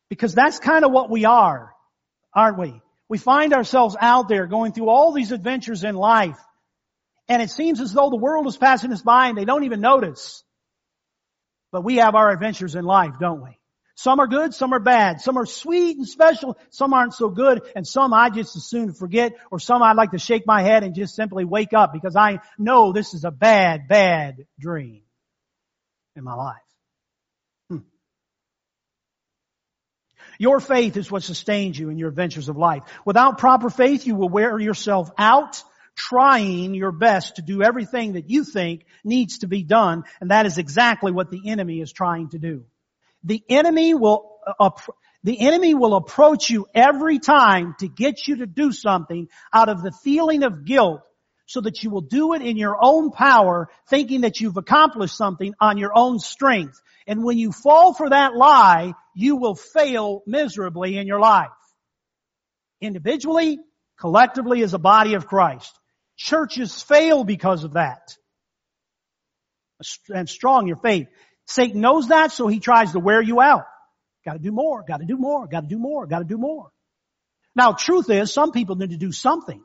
Because 0.09 0.35
that's 0.35 0.59
kind 0.59 0.85
of 0.85 0.92
what 0.92 1.11
we 1.11 1.24
are, 1.24 1.72
aren't 2.35 2.59
we? 2.59 2.81
We 3.09 3.18
find 3.18 3.53
ourselves 3.53 3.96
out 4.00 4.29
there 4.29 4.46
going 4.46 4.72
through 4.72 4.88
all 4.88 5.12
these 5.12 5.33
adventures 5.33 5.85
in 5.85 5.94
life. 5.94 6.38
And 7.29 7.42
it 7.42 7.50
seems 7.50 7.81
as 7.81 7.92
though 7.92 8.11
the 8.11 8.16
world 8.16 8.46
is 8.46 8.57
passing 8.57 8.92
us 8.92 9.03
by 9.03 9.29
and 9.29 9.38
they 9.38 9.44
don't 9.44 9.64
even 9.64 9.81
notice. 9.81 10.43
But 11.74 11.82
we 11.82 11.96
have 11.96 12.14
our 12.14 12.30
adventures 12.30 12.76
in 12.76 12.84
life, 12.84 13.14
don't 13.18 13.42
we? 13.42 13.58
Some 13.96 14.20
are 14.20 14.28
good, 14.28 14.54
some 14.54 14.72
are 14.72 14.78
bad. 14.78 15.20
Some 15.20 15.37
are 15.37 15.44
sweet 15.44 15.96
and 15.96 16.06
special, 16.06 16.56
some 16.70 16.94
aren't 16.94 17.14
so 17.14 17.30
good, 17.30 17.62
and 17.74 17.84
some 17.84 18.14
I 18.14 18.30
just 18.30 18.54
as 18.54 18.64
soon 18.64 18.92
forget, 18.92 19.32
or 19.50 19.58
some 19.58 19.82
I'd 19.82 19.96
like 19.96 20.12
to 20.12 20.18
shake 20.20 20.46
my 20.46 20.62
head 20.62 20.84
and 20.84 20.94
just 20.94 21.16
simply 21.16 21.44
wake 21.44 21.72
up 21.72 21.92
because 21.92 22.14
I 22.14 22.38
know 22.58 22.92
this 22.92 23.12
is 23.12 23.24
a 23.24 23.32
bad, 23.32 23.88
bad 23.88 24.46
dream 24.56 25.02
in 26.14 26.22
my 26.22 26.34
life. 26.34 26.56
Hmm. 27.68 27.78
Your 30.38 30.60
faith 30.60 30.96
is 30.96 31.10
what 31.10 31.24
sustains 31.24 31.76
you 31.76 31.88
in 31.88 31.98
your 31.98 32.08
adventures 32.08 32.48
of 32.48 32.56
life. 32.56 32.84
Without 33.04 33.38
proper 33.38 33.68
faith, 33.68 34.06
you 34.06 34.14
will 34.14 34.28
wear 34.28 34.60
yourself 34.60 35.10
out 35.18 35.60
trying 35.94 36.74
your 36.74 36.92
best 36.92 37.37
to 37.37 37.42
do 37.42 37.62
everything 37.62 38.14
that 38.14 38.28
you 38.28 38.44
think 38.44 38.85
needs 39.04 39.38
to 39.38 39.48
be 39.48 39.62
done, 39.62 40.04
and 40.20 40.30
that 40.30 40.46
is 40.46 40.59
exactly 40.59 41.12
what 41.12 41.30
the 41.30 41.48
enemy 41.48 41.80
is 41.80 41.92
trying 41.92 42.28
to 42.30 42.38
do. 42.38 42.64
The 43.24 43.42
enemy 43.48 43.94
will, 43.94 44.38
uh, 44.59 44.70
the 45.22 45.40
enemy 45.40 45.74
will 45.74 45.94
approach 45.94 46.50
you 46.50 46.66
every 46.74 47.18
time 47.18 47.74
to 47.78 47.88
get 47.88 48.26
you 48.28 48.37
to 48.37 48.46
do 48.46 48.72
something 48.72 49.28
out 49.52 49.68
of 49.68 49.83
the 49.83 49.92
feeling 50.02 50.42
of 50.42 50.64
guilt 50.64 51.00
so 51.46 51.61
that 51.61 51.83
you 51.83 51.90
will 51.90 52.00
do 52.00 52.33
it 52.35 52.42
in 52.42 52.57
your 52.57 52.76
own 52.80 53.11
power, 53.11 53.68
thinking 53.88 54.22
that 54.22 54.40
you've 54.40 54.57
accomplished 54.57 55.16
something 55.16 55.54
on 55.61 55.78
your 55.78 55.92
own 55.94 56.18
strength. 56.18 56.80
And 57.07 57.22
when 57.22 57.38
you 57.38 57.52
fall 57.52 57.92
for 57.92 58.09
that 58.11 58.35
lie, 58.35 58.94
you 59.14 59.37
will 59.37 59.54
fail 59.54 60.22
miserably 60.26 60.96
in 60.96 61.07
your 61.07 61.20
life. 61.20 61.48
Individually, 62.80 63.59
collectively 63.98 64.62
as 64.62 64.74
a 64.74 64.78
body 64.78 65.14
of 65.14 65.26
Christ. 65.26 65.78
Churches 66.16 66.83
fail 66.83 67.24
because 67.24 67.64
of 67.64 67.74
that. 67.74 68.16
And 70.09 70.29
strong 70.29 70.66
your 70.66 70.77
faith. 70.77 71.09
Satan 71.46 71.81
knows 71.81 72.09
that, 72.09 72.33
so 72.33 72.46
he 72.46 72.61
tries 72.61 72.92
to 72.92 73.00
wear 73.00 73.20
you 73.20 73.40
out. 73.40 73.64
Gotta 74.24 74.38
do 74.38 74.53
more, 74.53 74.85
gotta 74.87 75.05
do 75.05 75.16
more, 75.16 75.46
gotta 75.46 75.66
do 75.66 75.79
more, 75.79 76.07
gotta 76.07 76.24
do 76.24 76.38
more. 76.38 76.70
Now, 77.55 77.72
truth 77.72 78.09
is, 78.11 78.33
some 78.33 78.53
people 78.53 78.77
need 78.77 78.90
to 78.90 78.96
do 78.96 79.12
something. 79.12 79.62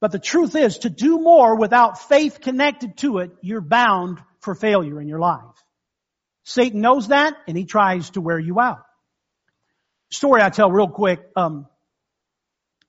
But 0.00 0.12
the 0.12 0.18
truth 0.18 0.54
is, 0.56 0.78
to 0.78 0.90
do 0.90 1.18
more 1.18 1.56
without 1.56 1.98
faith 2.08 2.40
connected 2.40 2.96
to 2.98 3.18
it, 3.18 3.30
you're 3.40 3.62
bound 3.62 4.18
for 4.40 4.54
failure 4.54 5.00
in 5.00 5.08
your 5.08 5.20
life. 5.20 5.40
Satan 6.44 6.80
knows 6.80 7.08
that, 7.08 7.34
and 7.46 7.56
he 7.56 7.64
tries 7.64 8.10
to 8.10 8.20
wear 8.20 8.38
you 8.38 8.60
out. 8.60 8.82
Story 10.10 10.42
I 10.42 10.50
tell 10.50 10.70
real 10.70 10.88
quick. 10.88 11.20
Um, 11.36 11.66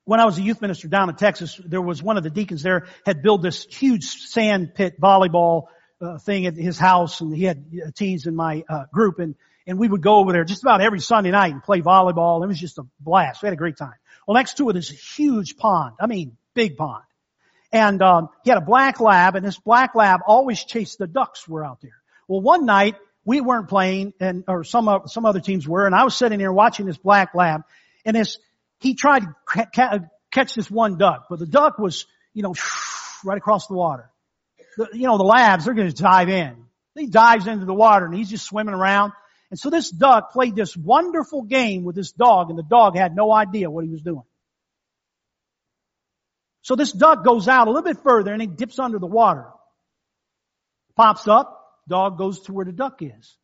when 0.05 0.19
I 0.19 0.25
was 0.25 0.37
a 0.37 0.41
youth 0.41 0.61
minister 0.61 0.87
down 0.87 1.09
in 1.09 1.15
Texas, 1.15 1.59
there 1.63 1.81
was 1.81 2.01
one 2.01 2.17
of 2.17 2.23
the 2.23 2.29
deacons 2.29 2.63
there 2.63 2.87
had 3.05 3.21
built 3.21 3.41
this 3.41 3.65
huge 3.65 4.03
sand 4.03 4.73
pit 4.75 4.99
volleyball 5.01 5.63
uh, 5.99 6.17
thing 6.19 6.45
at 6.45 6.55
his 6.55 6.77
house, 6.77 7.21
and 7.21 7.35
he 7.35 7.43
had 7.43 7.65
uh, 7.85 7.91
teens 7.95 8.27
in 8.27 8.35
my 8.35 8.63
uh, 8.69 8.85
group, 8.93 9.19
and 9.19 9.35
and 9.67 9.79
we 9.79 9.87
would 9.87 10.01
go 10.01 10.17
over 10.17 10.31
there 10.31 10.43
just 10.43 10.63
about 10.63 10.79
every 10.79 10.99
Sunday 10.99 11.31
night 11.31 11.51
and 11.51 11.63
play 11.63 11.81
volleyball. 11.81 12.43
It 12.43 12.47
was 12.47 12.59
just 12.59 12.77
a 12.77 12.83
blast. 12.99 13.41
We 13.41 13.47
had 13.47 13.53
a 13.53 13.57
great 13.57 13.77
time. 13.77 13.95
Well, 14.27 14.35
next 14.35 14.57
to 14.57 14.69
it 14.69 14.75
is 14.75 14.91
a 14.91 14.93
huge 14.93 15.57
pond. 15.57 15.95
I 15.99 16.05
mean, 16.05 16.37
big 16.53 16.77
pond. 16.77 17.03
And 17.71 18.01
um, 18.03 18.29
he 18.43 18.51
had 18.51 18.59
a 18.59 18.65
black 18.65 18.99
lab, 18.99 19.35
and 19.35 19.45
this 19.45 19.57
black 19.57 19.95
lab 19.95 20.21
always 20.25 20.63
chased 20.63 20.99
the 20.99 21.07
ducks 21.07 21.47
were 21.47 21.65
out 21.65 21.81
there. 21.81 21.97
Well, 22.27 22.41
one 22.41 22.65
night 22.65 22.95
we 23.23 23.41
weren't 23.41 23.67
playing, 23.67 24.13
and 24.19 24.43
or 24.47 24.63
some 24.63 25.01
some 25.07 25.25
other 25.25 25.39
teams 25.39 25.67
were, 25.67 25.87
and 25.87 25.95
I 25.95 26.03
was 26.03 26.15
sitting 26.15 26.37
there 26.37 26.53
watching 26.53 26.85
this 26.85 26.97
black 26.97 27.33
lab, 27.33 27.61
and 28.05 28.15
this 28.15 28.37
he 28.79 28.95
tried 28.95 29.19
to 29.19 29.35
ca- 29.45 29.65
ca- 29.73 29.99
catch 30.31 30.55
this 30.55 30.69
one 30.69 30.97
duck, 30.97 31.25
but 31.29 31.39
the 31.39 31.45
duck 31.45 31.79
was, 31.79 32.05
you 32.33 32.43
know, 32.43 32.53
right 33.25 33.38
across 33.38 33.67
the 33.67 33.75
water. 33.75 34.09
The, 34.77 34.89
you 34.93 35.07
know, 35.07 35.17
the 35.17 35.23
labs, 35.23 35.65
they're 35.65 35.73
going 35.73 35.89
to 35.89 36.03
dive 36.03 36.29
in. 36.29 36.65
He 36.95 37.07
dives 37.07 37.47
into 37.47 37.65
the 37.65 37.73
water 37.73 38.05
and 38.05 38.15
he's 38.15 38.29
just 38.29 38.45
swimming 38.45 38.73
around. 38.73 39.11
And 39.51 39.59
so 39.59 39.69
this 39.69 39.89
duck 39.89 40.31
played 40.31 40.55
this 40.55 40.75
wonderful 40.75 41.43
game 41.43 41.83
with 41.83 41.95
this 41.95 42.11
dog 42.11 42.49
and 42.49 42.57
the 42.57 42.63
dog 42.63 42.95
had 42.95 43.15
no 43.15 43.31
idea 43.33 43.69
what 43.69 43.83
he 43.83 43.91
was 43.91 44.01
doing. 44.01 44.23
So 46.61 46.75
this 46.75 46.91
duck 46.91 47.23
goes 47.23 47.47
out 47.47 47.67
a 47.67 47.69
little 47.69 47.83
bit 47.83 48.01
further 48.01 48.31
and 48.31 48.41
he 48.41 48.47
dips 48.47 48.79
under 48.79 48.97
the 48.97 49.05
water. 49.05 49.45
Pops 50.95 51.27
up, 51.27 51.61
dog 51.88 52.17
goes 52.17 52.41
to 52.43 52.53
where 52.53 52.65
the 52.65 52.71
duck 52.71 53.01
is. 53.01 53.38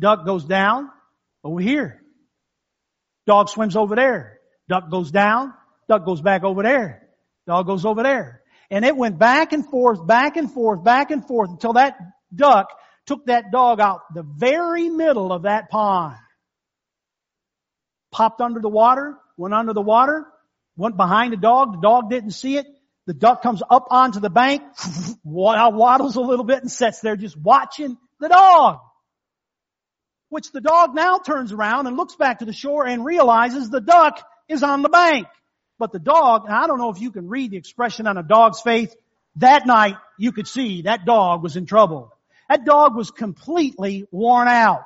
Duck 0.00 0.24
goes 0.24 0.44
down, 0.44 0.90
over 1.44 1.60
here. 1.60 2.02
Dog 3.26 3.48
swims 3.48 3.76
over 3.76 3.94
there. 3.94 4.37
Duck 4.68 4.90
goes 4.90 5.10
down, 5.10 5.54
duck 5.88 6.04
goes 6.04 6.20
back 6.20 6.44
over 6.44 6.62
there. 6.62 7.08
Dog 7.46 7.66
goes 7.66 7.86
over 7.86 8.02
there. 8.02 8.42
And 8.70 8.84
it 8.84 8.94
went 8.94 9.18
back 9.18 9.54
and 9.54 9.66
forth, 9.66 10.06
back 10.06 10.36
and 10.36 10.52
forth, 10.52 10.84
back 10.84 11.10
and 11.10 11.26
forth 11.26 11.50
until 11.50 11.72
that 11.72 11.98
duck 12.34 12.68
took 13.06 13.24
that 13.26 13.50
dog 13.50 13.80
out 13.80 14.00
the 14.14 14.22
very 14.22 14.90
middle 14.90 15.32
of 15.32 15.42
that 15.42 15.70
pond. 15.70 16.16
Popped 18.12 18.42
under 18.42 18.60
the 18.60 18.68
water, 18.68 19.16
went 19.38 19.54
under 19.54 19.72
the 19.72 19.80
water, 19.80 20.26
went 20.76 20.98
behind 20.98 21.32
the 21.32 21.38
dog. 21.38 21.72
The 21.72 21.80
dog 21.80 22.10
didn't 22.10 22.32
see 22.32 22.58
it. 22.58 22.66
The 23.06 23.14
duck 23.14 23.42
comes 23.42 23.62
up 23.68 23.86
onto 23.90 24.20
the 24.20 24.28
bank, 24.28 24.62
waddles 25.24 26.16
a 26.16 26.20
little 26.20 26.44
bit 26.44 26.60
and 26.60 26.70
sits 26.70 27.00
there 27.00 27.16
just 27.16 27.38
watching 27.38 27.96
the 28.20 28.28
dog. 28.28 28.80
Which 30.28 30.52
the 30.52 30.60
dog 30.60 30.94
now 30.94 31.18
turns 31.18 31.52
around 31.52 31.86
and 31.86 31.96
looks 31.96 32.16
back 32.16 32.40
to 32.40 32.44
the 32.44 32.52
shore 32.52 32.86
and 32.86 33.02
realizes 33.02 33.70
the 33.70 33.80
duck 33.80 34.22
is 34.48 34.62
on 34.62 34.82
the 34.82 34.88
bank. 34.88 35.26
But 35.78 35.92
the 35.92 35.98
dog, 35.98 36.44
and 36.46 36.54
I 36.54 36.66
don't 36.66 36.78
know 36.78 36.90
if 36.90 37.00
you 37.00 37.10
can 37.10 37.28
read 37.28 37.52
the 37.52 37.56
expression 37.56 38.06
on 38.06 38.16
a 38.16 38.22
dog's 38.22 38.60
face, 38.60 38.94
that 39.36 39.66
night 39.66 39.96
you 40.18 40.32
could 40.32 40.48
see 40.48 40.82
that 40.82 41.04
dog 41.04 41.42
was 41.42 41.56
in 41.56 41.66
trouble. 41.66 42.12
That 42.48 42.64
dog 42.64 42.96
was 42.96 43.10
completely 43.10 44.06
worn 44.10 44.48
out. 44.48 44.84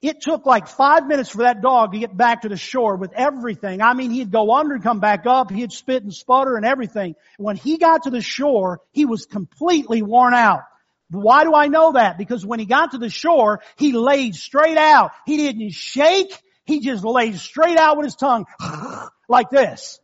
It 0.00 0.20
took 0.20 0.46
like 0.46 0.66
five 0.66 1.06
minutes 1.06 1.30
for 1.30 1.42
that 1.42 1.62
dog 1.62 1.92
to 1.92 1.98
get 1.98 2.16
back 2.16 2.42
to 2.42 2.48
the 2.48 2.56
shore 2.56 2.96
with 2.96 3.12
everything. 3.12 3.80
I 3.80 3.94
mean, 3.94 4.10
he'd 4.10 4.32
go 4.32 4.52
under 4.52 4.74
and 4.74 4.82
come 4.82 4.98
back 4.98 5.26
up. 5.26 5.50
He'd 5.50 5.70
spit 5.70 6.02
and 6.02 6.12
sputter 6.12 6.56
and 6.56 6.64
everything. 6.64 7.14
When 7.38 7.56
he 7.56 7.78
got 7.78 8.04
to 8.04 8.10
the 8.10 8.20
shore, 8.20 8.80
he 8.90 9.04
was 9.04 9.26
completely 9.26 10.02
worn 10.02 10.34
out. 10.34 10.62
Why 11.10 11.44
do 11.44 11.54
I 11.54 11.68
know 11.68 11.92
that? 11.92 12.18
Because 12.18 12.44
when 12.44 12.58
he 12.58 12.64
got 12.64 12.92
to 12.92 12.98
the 12.98 13.10
shore, 13.10 13.60
he 13.76 13.92
laid 13.92 14.34
straight 14.34 14.78
out. 14.78 15.12
He 15.24 15.36
didn't 15.36 15.70
shake. 15.70 16.32
He 16.64 16.80
just 16.80 17.04
laid 17.04 17.38
straight 17.38 17.76
out 17.76 17.96
with 17.96 18.06
his 18.06 18.16
tongue 18.16 18.46
like 19.28 19.50
this. 19.50 20.00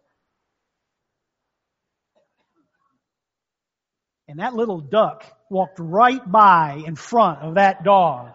And 4.26 4.40
that 4.40 4.54
little 4.54 4.80
duck 4.80 5.24
walked 5.48 5.78
right 5.78 6.20
by 6.30 6.82
in 6.86 6.96
front 6.96 7.40
of 7.40 7.54
that 7.54 7.82
dog. 7.82 8.34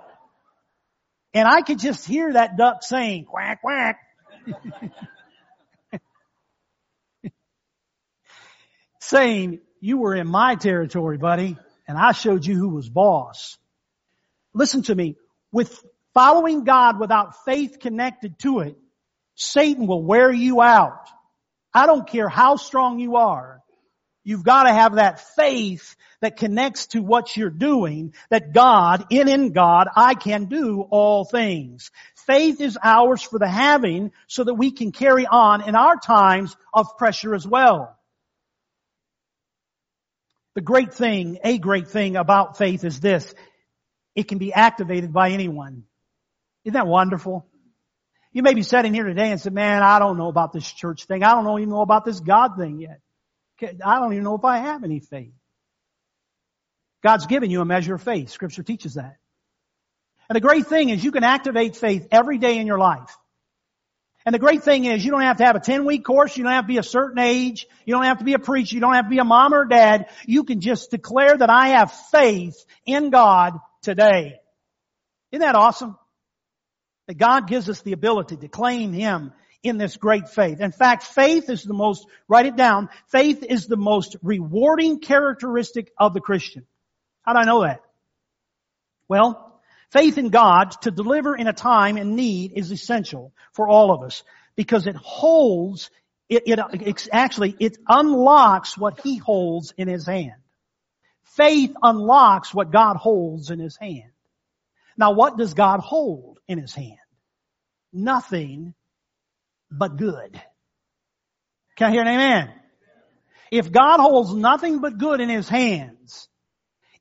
And 1.33 1.47
I 1.47 1.61
could 1.61 1.79
just 1.79 2.07
hear 2.07 2.33
that 2.33 2.57
duck 2.57 2.81
saying, 2.81 3.25
quack, 3.25 3.61
quack. 3.61 3.99
saying, 8.99 9.59
you 9.81 9.97
were 9.97 10.15
in 10.15 10.27
my 10.27 10.55
territory, 10.55 11.17
buddy, 11.17 11.57
and 11.87 11.97
I 11.97 12.13
showed 12.13 12.45
you 12.45 12.55
who 12.55 12.69
was 12.69 12.89
boss. 12.89 13.57
Listen 14.53 14.83
to 14.83 14.95
me. 14.95 15.17
With 15.51 15.83
following 16.13 16.63
God 16.63 16.99
without 16.99 17.43
faith 17.45 17.79
connected 17.79 18.39
to 18.39 18.59
it, 18.59 18.77
Satan 19.35 19.87
will 19.87 20.03
wear 20.03 20.31
you 20.31 20.61
out. 20.61 21.09
I 21.73 21.85
don't 21.85 22.07
care 22.07 22.29
how 22.29 22.55
strong 22.55 22.99
you 22.99 23.15
are. 23.15 23.61
You've 24.23 24.43
got 24.43 24.63
to 24.63 24.73
have 24.73 24.95
that 24.95 25.19
faith 25.35 25.95
that 26.21 26.37
connects 26.37 26.87
to 26.87 27.01
what 27.01 27.35
you're 27.35 27.49
doing, 27.49 28.13
that 28.29 28.53
God, 28.53 29.07
in 29.09 29.27
in 29.27 29.51
God, 29.51 29.89
I 29.93 30.15
can 30.15 30.45
do 30.45 30.81
all 30.89 31.25
things. 31.25 31.91
Faith 32.15 32.61
is 32.61 32.77
ours 32.81 33.21
for 33.21 33.37
the 33.37 33.49
having 33.49 34.11
so 34.27 34.45
that 34.45 34.53
we 34.53 34.71
can 34.71 34.93
carry 34.93 35.27
on 35.27 35.67
in 35.67 35.75
our 35.75 35.97
times 35.97 36.55
of 36.73 36.97
pressure 36.97 37.35
as 37.35 37.45
well. 37.45 37.97
The 40.55 40.61
great 40.61 40.93
thing, 40.93 41.39
a 41.43 41.57
great 41.57 41.89
thing 41.89 42.15
about 42.15 42.57
faith 42.57 42.85
is 42.85 43.01
this. 43.01 43.33
It 44.15 44.29
can 44.29 44.37
be 44.37 44.53
activated 44.53 45.11
by 45.11 45.31
anyone. 45.31 45.83
Isn't 46.63 46.73
that 46.73 46.87
wonderful? 46.87 47.45
You 48.31 48.41
may 48.41 48.53
be 48.53 48.63
sitting 48.63 48.93
here 48.93 49.03
today 49.03 49.31
and 49.31 49.39
say, 49.39 49.51
man, 49.51 49.83
I 49.83 49.99
don't 49.99 50.17
know 50.17 50.27
about 50.27 50.53
this 50.53 50.69
church 50.69 51.05
thing. 51.05 51.23
I 51.23 51.31
don't 51.41 51.59
even 51.59 51.69
know 51.69 51.81
about 51.81 52.03
this 52.03 52.19
God 52.19 52.57
thing 52.57 52.79
yet. 52.79 52.99
I 53.85 53.99
don't 53.99 54.13
even 54.13 54.23
know 54.23 54.35
if 54.35 54.43
I 54.43 54.57
have 54.57 54.83
any 54.83 54.99
faith. 54.99 55.33
God's 57.03 57.27
given 57.27 57.51
you 57.51 57.61
a 57.61 57.65
measure 57.65 57.95
of 57.95 58.01
faith. 58.01 58.29
Scripture 58.29 58.63
teaches 58.63 58.95
that. 58.95 59.17
And 60.29 60.35
the 60.35 60.41
great 60.41 60.67
thing 60.67 60.89
is 60.89 61.03
you 61.03 61.11
can 61.11 61.23
activate 61.23 61.75
faith 61.75 62.07
every 62.11 62.37
day 62.37 62.57
in 62.57 62.65
your 62.65 62.79
life. 62.79 63.15
And 64.25 64.33
the 64.33 64.39
great 64.39 64.63
thing 64.63 64.85
is 64.85 65.03
you 65.03 65.11
don't 65.11 65.21
have 65.21 65.37
to 65.37 65.45
have 65.45 65.57
a 65.57 65.59
10 65.59 65.85
week 65.85 66.05
course. 66.05 66.37
You 66.37 66.43
don't 66.43 66.53
have 66.53 66.63
to 66.63 66.69
be 66.69 66.77
a 66.77 66.83
certain 66.83 67.19
age. 67.19 67.67
You 67.85 67.93
don't 67.93 68.05
have 68.05 68.19
to 68.19 68.23
be 68.23 68.33
a 68.33 68.39
preacher. 68.39 68.75
You 68.75 68.81
don't 68.81 68.93
have 68.93 69.05
to 69.05 69.09
be 69.09 69.19
a 69.19 69.25
mom 69.25 69.53
or 69.53 69.65
dad. 69.65 70.07
You 70.25 70.45
can 70.45 70.61
just 70.61 70.91
declare 70.91 71.37
that 71.37 71.49
I 71.49 71.69
have 71.69 71.91
faith 72.09 72.55
in 72.85 73.09
God 73.09 73.59
today. 73.81 74.39
Isn't 75.31 75.41
that 75.41 75.55
awesome? 75.55 75.97
That 77.07 77.17
God 77.17 77.47
gives 77.47 77.69
us 77.69 77.81
the 77.81 77.93
ability 77.93 78.37
to 78.37 78.47
claim 78.47 78.93
Him 78.93 79.33
in 79.63 79.77
this 79.77 79.95
great 79.95 80.29
faith. 80.29 80.59
In 80.59 80.71
fact, 80.71 81.03
faith 81.03 81.49
is 81.49 81.63
the 81.63 81.73
most, 81.73 82.05
write 82.27 82.45
it 82.45 82.55
down, 82.55 82.89
faith 83.07 83.43
is 83.43 83.65
the 83.65 83.77
most 83.77 84.17
rewarding 84.21 84.99
characteristic 84.99 85.91
of 85.97 86.13
the 86.13 86.19
Christian. 86.19 86.65
How 87.23 87.33
do 87.33 87.39
I 87.39 87.45
know 87.45 87.61
that? 87.61 87.81
Well, 89.07 89.61
faith 89.91 90.17
in 90.17 90.29
God 90.29 90.71
to 90.81 90.91
deliver 90.91 91.35
in 91.35 91.47
a 91.47 91.53
time 91.53 91.97
in 91.97 92.15
need 92.15 92.53
is 92.55 92.71
essential 92.71 93.31
for 93.53 93.69
all 93.69 93.91
of 93.91 94.03
us 94.03 94.23
because 94.55 94.85
it 94.85 94.95
holds, 94.95 95.89
it, 96.27 96.43
it, 96.45 96.59
it 96.81 97.09
actually, 97.11 97.55
it 97.59 97.77
unlocks 97.87 98.77
what 98.77 98.99
He 98.99 99.17
holds 99.17 99.73
in 99.77 99.87
His 99.87 100.05
hand. 100.05 100.41
Faith 101.23 101.73
unlocks 101.81 102.53
what 102.53 102.71
God 102.71 102.97
holds 102.97 103.49
in 103.49 103.59
His 103.59 103.77
hand. 103.77 104.11
Now 104.97 105.13
what 105.13 105.37
does 105.37 105.53
God 105.53 105.79
hold 105.79 106.32
in 106.47 106.59
His 106.59 106.73
hand? 106.73 106.97
Nothing 107.91 108.73
but 109.71 109.97
good. 109.97 110.41
Can 111.75 111.89
I 111.89 111.91
hear 111.91 112.01
an 112.01 112.07
amen? 112.07 112.53
If 113.51 113.71
God 113.71 113.99
holds 113.99 114.33
nothing 114.33 114.79
but 114.79 114.97
good 114.97 115.21
in 115.21 115.29
His 115.29 115.47
hands, 115.47 116.27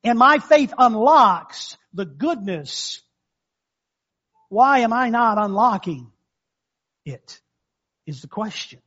and 0.03 0.19
my 0.19 0.39
faith 0.39 0.73
unlocks 0.77 1.77
the 1.93 2.05
goodness, 2.05 3.01
why 4.49 4.79
am 4.79 4.93
I 4.93 5.09
not 5.09 5.37
unlocking 5.43 6.11
it? 7.05 7.39
Is 8.05 8.21
the 8.21 8.27
question. 8.27 8.79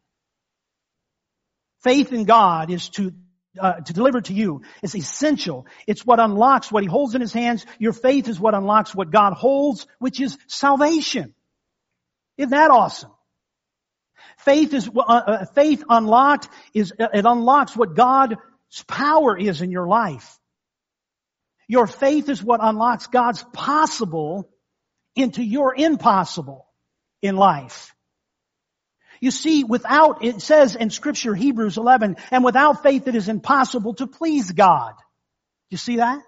Faith 1.83 2.12
in 2.12 2.25
God 2.25 2.71
is 2.71 2.88
to 2.90 3.14
uh, 3.61 3.75
to 3.81 3.92
deliver 3.92 4.21
to 4.21 4.33
you 4.33 4.62
is 4.83 4.95
essential. 4.95 5.66
It's 5.87 6.05
what 6.05 6.21
unlocks 6.21 6.71
what 6.71 6.83
He 6.83 6.88
holds 6.88 7.14
in 7.14 7.21
His 7.21 7.33
hands. 7.33 7.64
Your 7.79 7.92
faith 7.92 8.29
is 8.29 8.38
what 8.38 8.55
unlocks 8.55 8.95
what 8.95 9.11
God 9.11 9.33
holds, 9.33 9.87
which 9.99 10.21
is 10.21 10.38
salvation. 10.47 11.35
Isn't 12.37 12.51
that 12.51 12.71
awesome? 12.71 13.11
Faith 14.38 14.75
is, 14.75 14.88
uh, 14.88 15.01
uh, 15.01 15.45
faith 15.55 15.83
unlocked 15.88 16.49
is, 16.75 16.92
uh, 16.99 17.09
it 17.14 17.25
unlocks 17.25 17.75
what 17.75 17.95
God's 17.95 18.37
power 18.87 19.37
is 19.37 19.62
in 19.62 19.71
your 19.71 19.87
life. 19.87 20.38
Your 21.69 21.87
faith 21.87 22.29
is 22.29 22.42
what 22.42 22.61
unlocks 22.62 23.07
God's 23.07 23.42
possible 23.53 24.49
into 25.14 25.42
your 25.42 25.75
impossible 25.75 26.66
in 27.23 27.37
life. 27.37 27.96
You 29.21 29.31
see, 29.31 29.65
without, 29.65 30.25
it 30.25 30.41
says 30.41 30.77
in 30.77 30.91
scripture, 30.91 31.35
Hebrews 31.35 31.77
11, 31.77 32.17
and 32.31 32.45
without 32.45 32.83
faith 32.83 33.07
it 33.09 33.15
is 33.15 33.29
impossible 33.29 33.95
to 33.95 34.07
please 34.07 34.51
God. 34.53 34.95
You 35.71 35.79
see 35.79 35.97
that? 35.97 36.21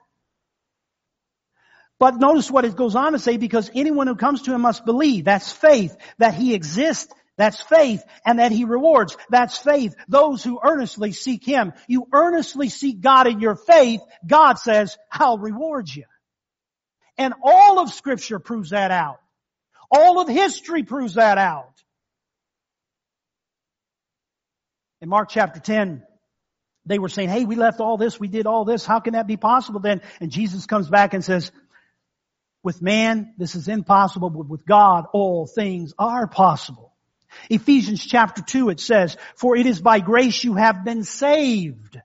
But 1.99 2.17
notice 2.17 2.51
what 2.51 2.65
it 2.65 2.77
goes 2.77 2.95
on 2.95 3.13
to 3.13 3.19
say, 3.19 3.37
because 3.37 3.71
anyone 3.75 4.07
who 4.07 4.15
comes 4.15 4.43
to 4.43 4.55
him 4.55 4.61
must 4.61 4.85
believe, 4.85 5.25
that's 5.25 5.51
faith, 5.51 5.97
that 6.19 6.35
he 6.35 6.55
exists 6.55 7.13
that's 7.39 7.61
faith 7.61 8.03
and 8.27 8.41
that 8.41 8.51
He 8.51 8.65
rewards. 8.65 9.17
That's 9.31 9.57
faith. 9.57 9.95
Those 10.09 10.43
who 10.43 10.61
earnestly 10.63 11.13
seek 11.13 11.45
Him. 11.45 11.73
You 11.87 12.09
earnestly 12.13 12.69
seek 12.69 13.01
God 13.01 13.29
in 13.29 13.41
your 13.41 13.55
faith, 13.55 14.01
God 14.27 14.59
says, 14.59 14.99
I'll 15.11 15.39
reward 15.39 15.89
you. 15.89 16.05
And 17.17 17.33
all 17.43 17.79
of 17.79 17.93
scripture 17.93 18.41
proves 18.41 18.71
that 18.71 18.91
out. 18.91 19.21
All 19.91 20.21
of 20.21 20.29
history 20.29 20.83
proves 20.83 21.15
that 21.15 21.39
out. 21.39 21.78
In 25.01 25.09
Mark 25.09 25.29
chapter 25.29 25.61
10, 25.61 26.03
they 26.87 26.99
were 26.99 27.09
saying, 27.09 27.29
hey, 27.29 27.45
we 27.45 27.55
left 27.55 27.81
all 27.81 27.97
this, 27.97 28.19
we 28.19 28.29
did 28.29 28.47
all 28.47 28.65
this, 28.65 28.85
how 28.85 29.01
can 29.01 29.13
that 29.13 29.27
be 29.27 29.37
possible 29.37 29.81
then? 29.81 30.01
And 30.21 30.31
Jesus 30.31 30.67
comes 30.67 30.89
back 30.89 31.15
and 31.15 31.25
says, 31.25 31.53
with 32.63 32.83
man, 32.83 33.35
this 33.39 33.55
is 33.55 33.69
impossible, 33.69 34.31
but 34.31 34.49
with 34.49 34.67
God, 34.67 35.05
all 35.13 35.47
things 35.47 35.93
are 35.99 36.27
possible. 36.27 36.93
Ephesians 37.51 38.05
chapter 38.05 38.43
2 38.43 38.71
it 38.71 38.81
says, 38.81 39.17
for 39.37 39.57
it 39.57 39.67
is 39.67 39.81
by 39.81 40.01
grace 40.01 40.43
you 40.43 40.55
have 40.55 40.85
been 40.85 41.05
saved 41.05 42.01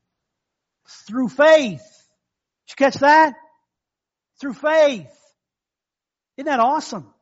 through 1.07 1.29
faith. 1.29 1.81
Did 2.67 2.71
you 2.71 2.75
catch 2.77 2.95
that? 2.95 3.33
Through 4.39 4.53
faith. 4.53 5.17
Isn't 6.37 6.47
that 6.47 6.59
awesome? 6.59 7.13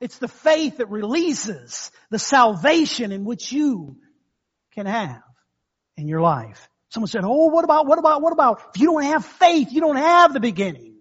It's 0.00 0.18
the 0.18 0.28
faith 0.28 0.78
that 0.78 0.90
releases 0.90 1.90
the 2.10 2.18
salvation 2.18 3.10
in 3.10 3.24
which 3.24 3.52
you 3.52 3.96
can 4.78 4.86
have 4.86 5.22
in 5.96 6.06
your 6.06 6.20
life. 6.20 6.68
Someone 6.90 7.08
said, 7.08 7.24
oh, 7.24 7.46
what 7.46 7.64
about, 7.64 7.86
what 7.86 7.98
about, 7.98 8.22
what 8.22 8.32
about? 8.32 8.62
If 8.74 8.80
you 8.80 8.86
don't 8.86 9.02
have 9.02 9.24
faith, 9.24 9.72
you 9.72 9.80
don't 9.80 9.96
have 9.96 10.32
the 10.32 10.40
beginning. 10.40 11.00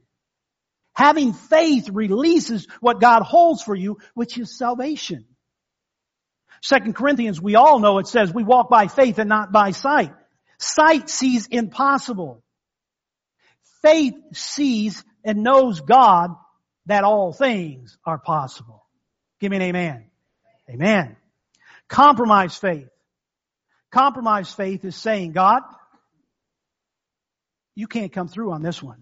Having 0.94 1.34
faith 1.34 1.90
releases 1.94 2.68
what 2.82 3.00
God 3.00 3.22
holds 3.22 3.62
for 3.62 3.76
you, 3.76 4.00
which 4.16 4.38
is 4.40 4.58
salvation. 4.58 5.26
Second 6.64 6.96
Corinthians, 6.96 7.40
we 7.40 7.56
all 7.56 7.78
know 7.78 8.00
it 8.00 8.08
says 8.08 8.34
we 8.34 8.44
walk 8.44 8.68
by 8.70 8.88
faith 8.88 9.20
and 9.20 9.30
not 9.30 9.52
by 9.52 9.72
sight. 9.72 10.12
Sight 10.58 11.08
sees 11.08 11.46
impossible. 11.46 12.44
Faith 13.84 14.16
sees 14.34 15.04
and 15.24 15.44
knows 15.44 15.82
God 15.82 16.32
that 16.88 17.04
all 17.04 17.32
things 17.32 17.96
are 18.04 18.18
possible. 18.18 18.84
Give 19.40 19.52
me 19.52 19.58
an 19.58 19.64
amen. 19.64 20.10
Amen. 20.68 21.16
Compromise 21.88 22.58
faith. 22.58 22.88
Compromise 23.92 24.52
faith 24.54 24.84
is 24.86 24.96
saying, 24.96 25.32
God, 25.32 25.62
you 27.76 27.88
can't 27.88 28.12
come 28.12 28.28
through 28.28 28.52
on 28.52 28.62
this 28.62 28.82
one. 28.82 29.02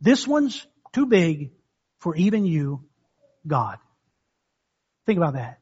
This 0.00 0.26
one's 0.26 0.66
too 0.92 1.06
big 1.06 1.52
for 1.98 2.14
even 2.16 2.46
you, 2.46 2.84
God. 3.46 3.78
Think 5.06 5.18
about 5.18 5.34
that. 5.34 5.60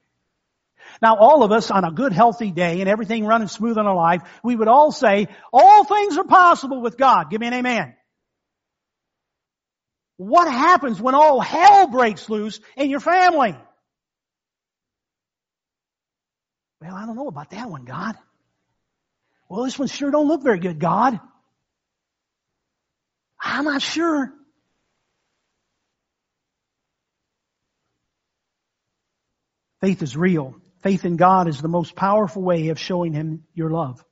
Now 1.00 1.16
all 1.16 1.42
of 1.42 1.52
us 1.52 1.70
on 1.70 1.84
a 1.84 1.90
good 1.90 2.12
healthy 2.12 2.50
day 2.50 2.80
and 2.80 2.88
everything 2.88 3.24
running 3.24 3.48
smooth 3.48 3.78
in 3.78 3.86
our 3.86 3.96
life, 3.96 4.22
we 4.42 4.54
would 4.54 4.68
all 4.68 4.92
say, 4.92 5.28
all 5.52 5.84
things 5.84 6.16
are 6.18 6.24
possible 6.24 6.80
with 6.80 6.96
God. 6.96 7.30
Give 7.30 7.40
me 7.40 7.46
an 7.46 7.54
amen. 7.54 7.94
What 10.16 10.50
happens 10.50 11.00
when 11.00 11.14
all 11.14 11.40
hell 11.40 11.88
breaks 11.88 12.28
loose 12.28 12.60
in 12.76 12.90
your 12.90 13.00
family? 13.00 13.56
Well, 16.84 16.94
I 16.94 17.06
don't 17.06 17.16
know 17.16 17.28
about 17.28 17.50
that 17.50 17.70
one, 17.70 17.86
God. 17.86 18.14
Well, 19.48 19.64
this 19.64 19.78
one 19.78 19.88
sure 19.88 20.10
don't 20.10 20.28
look 20.28 20.42
very 20.42 20.58
good, 20.58 20.78
God. 20.78 21.18
I'm 23.40 23.64
not 23.64 23.80
sure. 23.80 24.30
Faith 29.80 30.02
is 30.02 30.14
real. 30.14 30.56
Faith 30.82 31.06
in 31.06 31.16
God 31.16 31.48
is 31.48 31.62
the 31.62 31.68
most 31.68 31.96
powerful 31.96 32.42
way 32.42 32.68
of 32.68 32.78
showing 32.78 33.14
Him 33.14 33.44
your 33.54 33.70
love. 33.70 34.04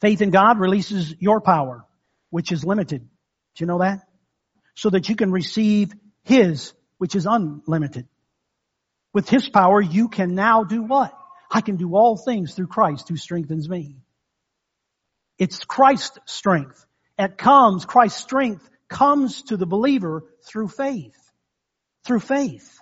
Faith 0.00 0.22
in 0.22 0.30
God 0.30 0.60
releases 0.60 1.14
your 1.18 1.40
power, 1.40 1.84
which 2.30 2.52
is 2.52 2.64
limited. 2.64 3.00
Do 3.00 3.64
you 3.64 3.66
know 3.66 3.78
that? 3.78 4.06
So 4.76 4.90
that 4.90 5.08
you 5.08 5.16
can 5.16 5.32
receive 5.32 5.92
His, 6.22 6.72
which 6.98 7.16
is 7.16 7.26
unlimited. 7.26 8.06
With 9.16 9.30
His 9.30 9.48
power, 9.48 9.80
you 9.80 10.08
can 10.08 10.34
now 10.34 10.64
do 10.64 10.82
what? 10.82 11.18
I 11.50 11.62
can 11.62 11.76
do 11.76 11.94
all 11.96 12.18
things 12.18 12.52
through 12.52 12.66
Christ 12.66 13.08
who 13.08 13.16
strengthens 13.16 13.66
me. 13.66 13.96
It's 15.38 15.64
Christ's 15.64 16.18
strength. 16.26 16.84
It 17.18 17.38
comes, 17.38 17.86
Christ's 17.86 18.20
strength 18.20 18.68
comes 18.90 19.40
to 19.44 19.56
the 19.56 19.64
believer 19.64 20.24
through 20.44 20.68
faith. 20.68 21.16
Through 22.04 22.20
faith. 22.20 22.78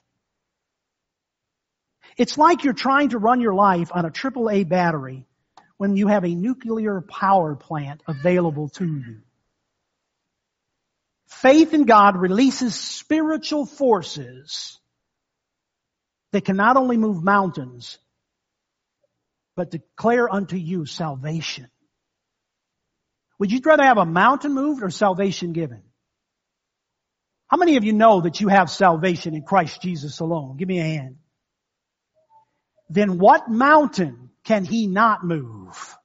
It's 2.16 2.36
like 2.36 2.64
you're 2.64 2.72
trying 2.72 3.10
to 3.10 3.18
run 3.18 3.40
your 3.40 3.54
life 3.54 3.92
on 3.94 4.04
a 4.04 4.10
AAA 4.10 4.68
battery 4.68 5.28
when 5.76 5.96
you 5.96 6.08
have 6.08 6.24
a 6.24 6.34
nuclear 6.34 7.00
power 7.00 7.54
plant 7.54 8.02
available 8.08 8.70
to 8.70 8.84
you. 8.84 9.20
Faith 11.28 11.74
in 11.74 11.84
God 11.84 12.16
releases 12.16 12.74
spiritual 12.74 13.66
forces 13.66 14.80
that 16.34 16.44
can 16.44 16.56
not 16.56 16.76
only 16.76 16.96
move 16.96 17.24
mountains, 17.24 17.98
but 19.56 19.70
declare 19.70 20.32
unto 20.32 20.56
you 20.56 20.86
salvation. 20.86 21.68
Would 23.38 23.50
you 23.50 23.60
rather 23.64 23.84
have 23.84 23.98
a 23.98 24.06
mountain 24.06 24.52
moved 24.52 24.82
or 24.82 24.90
salvation 24.90 25.52
given? 25.52 25.82
How 27.48 27.56
many 27.56 27.76
of 27.76 27.84
you 27.84 27.92
know 27.92 28.20
that 28.20 28.40
you 28.40 28.48
have 28.48 28.70
salvation 28.70 29.34
in 29.34 29.42
Christ 29.42 29.80
Jesus 29.82 30.20
alone? 30.20 30.56
Give 30.56 30.68
me 30.68 30.78
a 30.78 30.84
hand 30.84 31.16
then 32.88 33.18
what 33.18 33.48
mountain 33.48 34.30
can 34.44 34.64
he 34.64 34.86
not 34.86 35.24
move? 35.24 35.96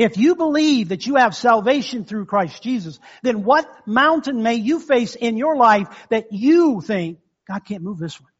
If 0.00 0.16
you 0.16 0.34
believe 0.34 0.88
that 0.88 1.06
you 1.06 1.16
have 1.16 1.36
salvation 1.36 2.06
through 2.06 2.24
Christ 2.24 2.62
Jesus, 2.62 2.98
then 3.22 3.44
what 3.44 3.68
mountain 3.86 4.42
may 4.42 4.54
you 4.54 4.80
face 4.80 5.14
in 5.14 5.36
your 5.36 5.56
life 5.56 5.88
that 6.08 6.32
you 6.32 6.80
think, 6.80 7.18
God 7.46 7.66
can't 7.66 7.82
move 7.82 7.98
this 7.98 8.18
one? 8.18 8.30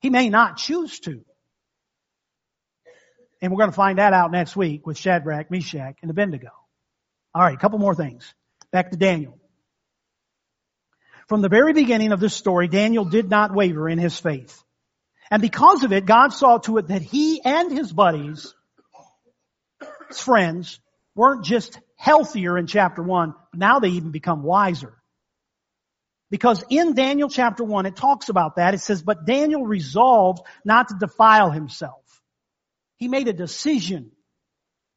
He 0.00 0.10
may 0.10 0.28
not 0.28 0.58
choose 0.58 1.00
to. 1.00 1.24
And 3.40 3.50
we're 3.50 3.56
going 3.56 3.70
to 3.70 3.74
find 3.76 3.96
that 3.96 4.12
out 4.12 4.30
next 4.30 4.54
week 4.54 4.86
with 4.86 4.98
Shadrach, 4.98 5.50
Meshach, 5.50 5.96
and 6.02 6.10
Abednego. 6.10 6.50
All 7.34 7.40
right, 7.40 7.54
a 7.54 7.58
couple 7.58 7.78
more 7.78 7.94
things. 7.94 8.34
Back 8.70 8.90
to 8.90 8.98
Daniel. 8.98 9.38
From 11.26 11.40
the 11.40 11.48
very 11.48 11.72
beginning 11.72 12.12
of 12.12 12.20
this 12.20 12.34
story, 12.34 12.68
Daniel 12.68 13.06
did 13.06 13.30
not 13.30 13.54
waver 13.54 13.88
in 13.88 13.98
his 13.98 14.20
faith. 14.20 14.62
And 15.30 15.40
because 15.40 15.84
of 15.84 15.92
it, 15.94 16.04
God 16.04 16.34
saw 16.34 16.58
to 16.58 16.76
it 16.76 16.88
that 16.88 17.00
he 17.00 17.40
and 17.42 17.72
his 17.72 17.90
buddies, 17.90 18.54
his 20.08 20.20
friends, 20.20 20.80
weren't 21.14 21.44
just 21.44 21.80
healthier 21.96 22.58
in 22.58 22.66
chapter 22.66 23.02
one, 23.02 23.34
but 23.52 23.58
now 23.58 23.78
they 23.78 23.88
even 23.88 24.10
become 24.10 24.42
wiser. 24.42 24.94
Because 26.30 26.64
in 26.70 26.94
Daniel 26.94 27.28
chapter 27.28 27.64
one, 27.64 27.86
it 27.86 27.96
talks 27.96 28.28
about 28.28 28.56
that. 28.56 28.74
It 28.74 28.80
says, 28.80 29.02
but 29.02 29.26
Daniel 29.26 29.64
resolved 29.64 30.42
not 30.64 30.88
to 30.88 30.96
defile 30.98 31.50
himself. 31.50 32.02
He 32.96 33.08
made 33.08 33.28
a 33.28 33.32
decision 33.32 34.10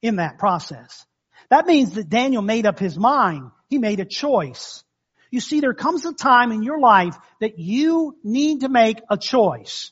in 0.01 0.17
that 0.17 0.39
process. 0.39 1.05
That 1.49 1.67
means 1.67 1.91
that 1.93 2.09
Daniel 2.09 2.41
made 2.41 2.65
up 2.65 2.79
his 2.79 2.97
mind. 2.97 3.51
He 3.67 3.77
made 3.77 3.99
a 3.99 4.05
choice. 4.05 4.83
You 5.31 5.39
see, 5.39 5.59
there 5.59 5.73
comes 5.73 6.05
a 6.05 6.13
time 6.13 6.51
in 6.51 6.63
your 6.63 6.79
life 6.79 7.15
that 7.39 7.59
you 7.59 8.17
need 8.23 8.61
to 8.61 8.69
make 8.69 8.99
a 9.09 9.17
choice. 9.17 9.91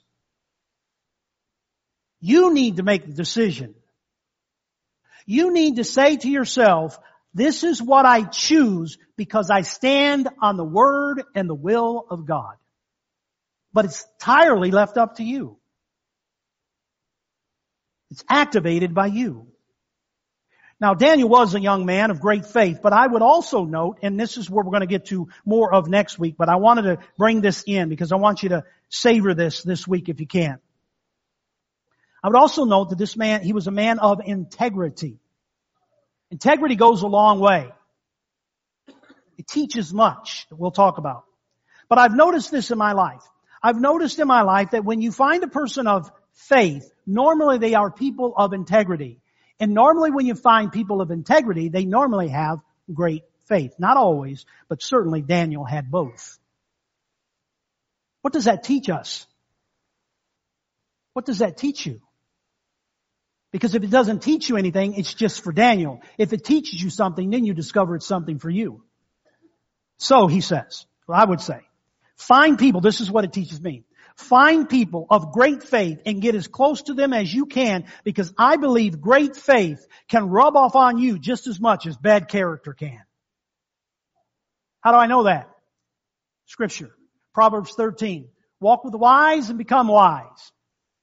You 2.19 2.53
need 2.53 2.77
to 2.77 2.83
make 2.83 3.05
the 3.05 3.13
decision. 3.13 3.75
You 5.27 5.53
need 5.53 5.75
to 5.75 5.83
say 5.83 6.15
to 6.15 6.29
yourself, 6.29 6.97
this 7.33 7.63
is 7.63 7.81
what 7.81 8.05
I 8.05 8.23
choose 8.23 8.97
because 9.17 9.51
I 9.51 9.61
stand 9.61 10.27
on 10.41 10.57
the 10.57 10.63
word 10.63 11.21
and 11.35 11.47
the 11.47 11.53
will 11.53 12.05
of 12.09 12.25
God. 12.25 12.55
But 13.73 13.85
it's 13.85 14.07
entirely 14.19 14.71
left 14.71 14.97
up 14.97 15.17
to 15.17 15.23
you. 15.23 15.57
It's 18.09 18.23
activated 18.29 18.95
by 18.95 19.07
you. 19.07 19.47
Now 20.79 20.93
Daniel 20.93 21.27
was 21.27 21.55
a 21.55 21.59
young 21.59 21.85
man 21.85 22.09
of 22.11 22.21
great 22.21 22.45
faith, 22.45 22.79
but 22.81 22.93
I 22.93 23.05
would 23.05 23.21
also 23.21 23.65
note, 23.65 23.99
and 24.03 24.19
this 24.19 24.37
is 24.37 24.49
where 24.49 24.63
we're 24.63 24.71
going 24.71 24.81
to 24.81 24.87
get 24.87 25.07
to 25.07 25.27
more 25.43 25.73
of 25.73 25.89
next 25.89 26.17
week, 26.17 26.35
but 26.37 26.49
I 26.49 26.55
wanted 26.55 26.83
to 26.83 26.99
bring 27.17 27.41
this 27.41 27.63
in 27.67 27.89
because 27.89 28.11
I 28.11 28.15
want 28.15 28.43
you 28.43 28.49
to 28.49 28.63
savor 28.89 29.33
this 29.33 29.63
this 29.63 29.87
week 29.87 30.07
if 30.07 30.19
you 30.21 30.27
can. 30.27 30.59
I 32.23 32.27
would 32.29 32.37
also 32.37 32.65
note 32.65 32.89
that 32.89 32.97
this 32.97 33.15
man, 33.15 33.43
he 33.43 33.53
was 33.53 33.67
a 33.67 33.71
man 33.71 33.99
of 33.99 34.21
integrity. 34.25 35.19
Integrity 36.31 36.75
goes 36.75 37.03
a 37.03 37.07
long 37.07 37.39
way. 37.39 37.69
It 39.37 39.47
teaches 39.47 39.93
much 39.93 40.47
that 40.49 40.55
we'll 40.55 40.71
talk 40.71 40.97
about. 40.97 41.23
But 41.89 41.99
I've 41.99 42.15
noticed 42.15 42.51
this 42.51 42.71
in 42.71 42.77
my 42.77 42.93
life. 42.93 43.21
I've 43.61 43.79
noticed 43.79 44.19
in 44.19 44.27
my 44.27 44.41
life 44.41 44.71
that 44.71 44.83
when 44.83 45.01
you 45.01 45.11
find 45.11 45.43
a 45.43 45.47
person 45.47 45.87
of 45.87 46.11
faith, 46.33 46.91
normally 47.05 47.59
they 47.59 47.75
are 47.75 47.91
people 47.91 48.33
of 48.35 48.53
integrity. 48.53 49.19
And 49.59 49.73
normally 49.73 50.11
when 50.11 50.25
you 50.25 50.35
find 50.35 50.71
people 50.71 51.01
of 51.01 51.11
integrity, 51.11 51.69
they 51.69 51.85
normally 51.85 52.29
have 52.29 52.59
great 52.93 53.23
faith. 53.47 53.73
Not 53.79 53.97
always, 53.97 54.45
but 54.67 54.83
certainly 54.83 55.21
Daniel 55.21 55.63
had 55.63 55.89
both. 55.89 56.37
What 58.21 58.33
does 58.33 58.45
that 58.45 58.63
teach 58.63 58.89
us? 58.89 59.25
What 61.13 61.25
does 61.25 61.39
that 61.39 61.57
teach 61.57 61.85
you? 61.85 62.01
Because 63.51 63.75
if 63.75 63.83
it 63.83 63.89
doesn't 63.89 64.21
teach 64.21 64.49
you 64.49 64.57
anything, 64.57 64.95
it's 64.95 65.13
just 65.13 65.43
for 65.43 65.51
Daniel. 65.51 66.01
If 66.17 66.33
it 66.33 66.43
teaches 66.43 66.81
you 66.81 66.89
something, 66.89 67.29
then 67.29 67.45
you 67.45 67.53
discover 67.53 67.95
it's 67.95 68.05
something 68.05 68.39
for 68.39 68.49
you. 68.49 68.83
So 69.97 70.27
he 70.27 70.41
says, 70.41 70.85
well, 71.07 71.19
I 71.19 71.25
would 71.25 71.41
say, 71.41 71.61
find 72.17 72.59
people, 72.59 72.81
this 72.81 73.01
is 73.01 73.09
what 73.09 73.23
it 73.23 73.33
teaches 73.33 73.61
me. 73.61 73.83
Find 74.15 74.67
people 74.67 75.05
of 75.09 75.31
great 75.31 75.63
faith 75.63 76.01
and 76.05 76.21
get 76.21 76.33
as 76.33 76.47
close 76.47 76.81
to 76.83 76.95
them 76.95 77.13
as 77.13 77.31
you 77.31 77.45
can 77.45 77.85
because 78.03 78.33
I 78.37 78.57
believe 78.57 78.99
great 78.99 79.35
faith 79.35 79.85
can 80.07 80.29
rub 80.29 80.57
off 80.57 80.75
on 80.75 80.97
you 80.97 81.19
just 81.19 81.45
as 81.45 81.59
much 81.59 81.85
as 81.85 81.95
bad 81.95 82.27
character 82.27 82.73
can. 82.73 83.01
How 84.81 84.91
do 84.91 84.97
I 84.97 85.05
know 85.05 85.23
that? 85.23 85.49
Scripture. 86.45 86.89
Proverbs 87.33 87.73
13. 87.75 88.29
Walk 88.59 88.83
with 88.83 88.91
the 88.91 88.97
wise 88.97 89.49
and 89.49 89.59
become 89.59 89.87
wise. 89.87 90.51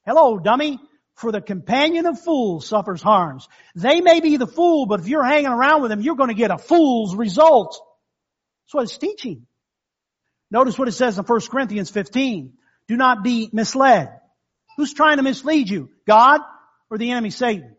Hello, 0.04 0.38
dummy. 0.38 0.80
For 1.16 1.30
the 1.30 1.40
companion 1.40 2.06
of 2.06 2.20
fools 2.20 2.66
suffers 2.66 3.00
harms. 3.00 3.48
They 3.76 4.00
may 4.00 4.20
be 4.20 4.36
the 4.36 4.46
fool, 4.46 4.86
but 4.86 5.00
if 5.00 5.08
you're 5.08 5.24
hanging 5.24 5.50
around 5.50 5.82
with 5.82 5.90
them, 5.90 6.00
you're 6.00 6.16
going 6.16 6.28
to 6.28 6.34
get 6.34 6.50
a 6.50 6.58
fool's 6.58 7.14
result. 7.14 7.80
That's 8.66 8.74
what 8.74 8.82
it's 8.84 8.98
teaching. 8.98 9.46
Notice 10.50 10.78
what 10.78 10.88
it 10.88 10.92
says 10.92 11.18
in 11.18 11.24
1 11.24 11.40
Corinthians 11.50 11.90
15. 11.90 12.54
Do 12.88 12.96
not 12.96 13.22
be 13.22 13.48
misled. 13.52 14.10
Who's 14.76 14.92
trying 14.92 15.18
to 15.18 15.22
mislead 15.22 15.68
you? 15.68 15.90
God 16.06 16.40
or 16.90 16.98
the 16.98 17.12
enemy 17.12 17.30
Satan? 17.30 17.76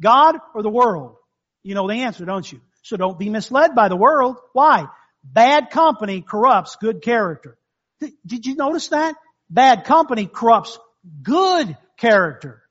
God 0.00 0.36
or 0.54 0.62
the 0.62 0.70
world? 0.70 1.16
You 1.62 1.74
know 1.74 1.86
the 1.88 1.94
answer, 1.94 2.24
don't 2.24 2.50
you? 2.50 2.60
So 2.82 2.96
don't 2.96 3.18
be 3.18 3.28
misled 3.28 3.74
by 3.74 3.88
the 3.88 3.96
world. 3.96 4.36
Why? 4.52 4.86
Bad 5.22 5.70
company 5.70 6.22
corrupts 6.22 6.76
good 6.80 7.02
character. 7.02 7.58
Did 8.24 8.46
you 8.46 8.54
notice 8.54 8.88
that? 8.88 9.14
Bad 9.50 9.84
company 9.84 10.26
corrupts 10.26 10.78
good 11.22 11.76
character. 11.98 12.62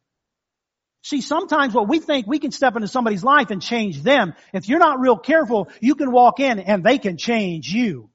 See, 1.07 1.21
sometimes 1.21 1.73
what 1.73 1.87
we 1.87 1.99
think 1.99 2.27
we 2.27 2.37
can 2.37 2.51
step 2.51 2.75
into 2.75 2.89
somebody's 2.89 3.23
life 3.23 3.49
and 3.49 3.61
change 3.61 4.03
them. 4.03 4.33
If 4.51 4.67
you're 4.67 4.77
not 4.77 4.99
real 4.99 5.17
careful, 5.17 5.69
you 5.79 5.95
can 5.95 6.11
walk 6.11 6.41
in 6.41 6.59
and 6.59 6.83
they 6.83 6.97
can 6.97 7.15
change 7.15 7.69
you. 7.71 8.09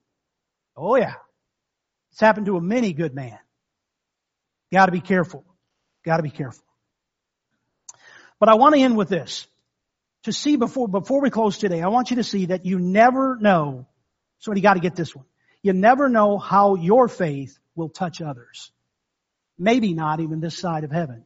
Oh 0.77 0.95
yeah. 0.95 1.15
It's 2.11 2.21
happened 2.21 2.45
to 2.45 2.55
a 2.55 2.61
many 2.61 2.93
good 2.93 3.15
man. 3.15 3.39
Gotta 4.71 4.91
be 4.91 5.01
careful. 5.01 5.43
Gotta 6.05 6.21
be 6.21 6.29
careful. 6.29 6.63
But 8.39 8.49
I 8.49 8.53
want 8.57 8.75
to 8.75 8.81
end 8.81 8.95
with 8.95 9.09
this. 9.09 9.47
To 10.25 10.31
see 10.31 10.55
before, 10.55 10.87
before 10.87 11.19
we 11.19 11.31
close 11.31 11.57
today, 11.57 11.81
I 11.81 11.87
want 11.87 12.11
you 12.11 12.17
to 12.17 12.23
see 12.23 12.45
that 12.45 12.63
you 12.63 12.77
never 12.77 13.39
know. 13.41 13.87
So 14.37 14.53
you 14.53 14.61
gotta 14.61 14.79
get 14.79 14.95
this 14.95 15.15
one. 15.15 15.25
You 15.63 15.73
never 15.73 16.09
know 16.09 16.37
how 16.37 16.75
your 16.75 17.07
faith 17.07 17.57
will 17.73 17.89
touch 17.89 18.21
others. 18.21 18.71
Maybe 19.57 19.95
not 19.95 20.19
even 20.19 20.41
this 20.41 20.59
side 20.59 20.83
of 20.83 20.91
heaven. 20.91 21.25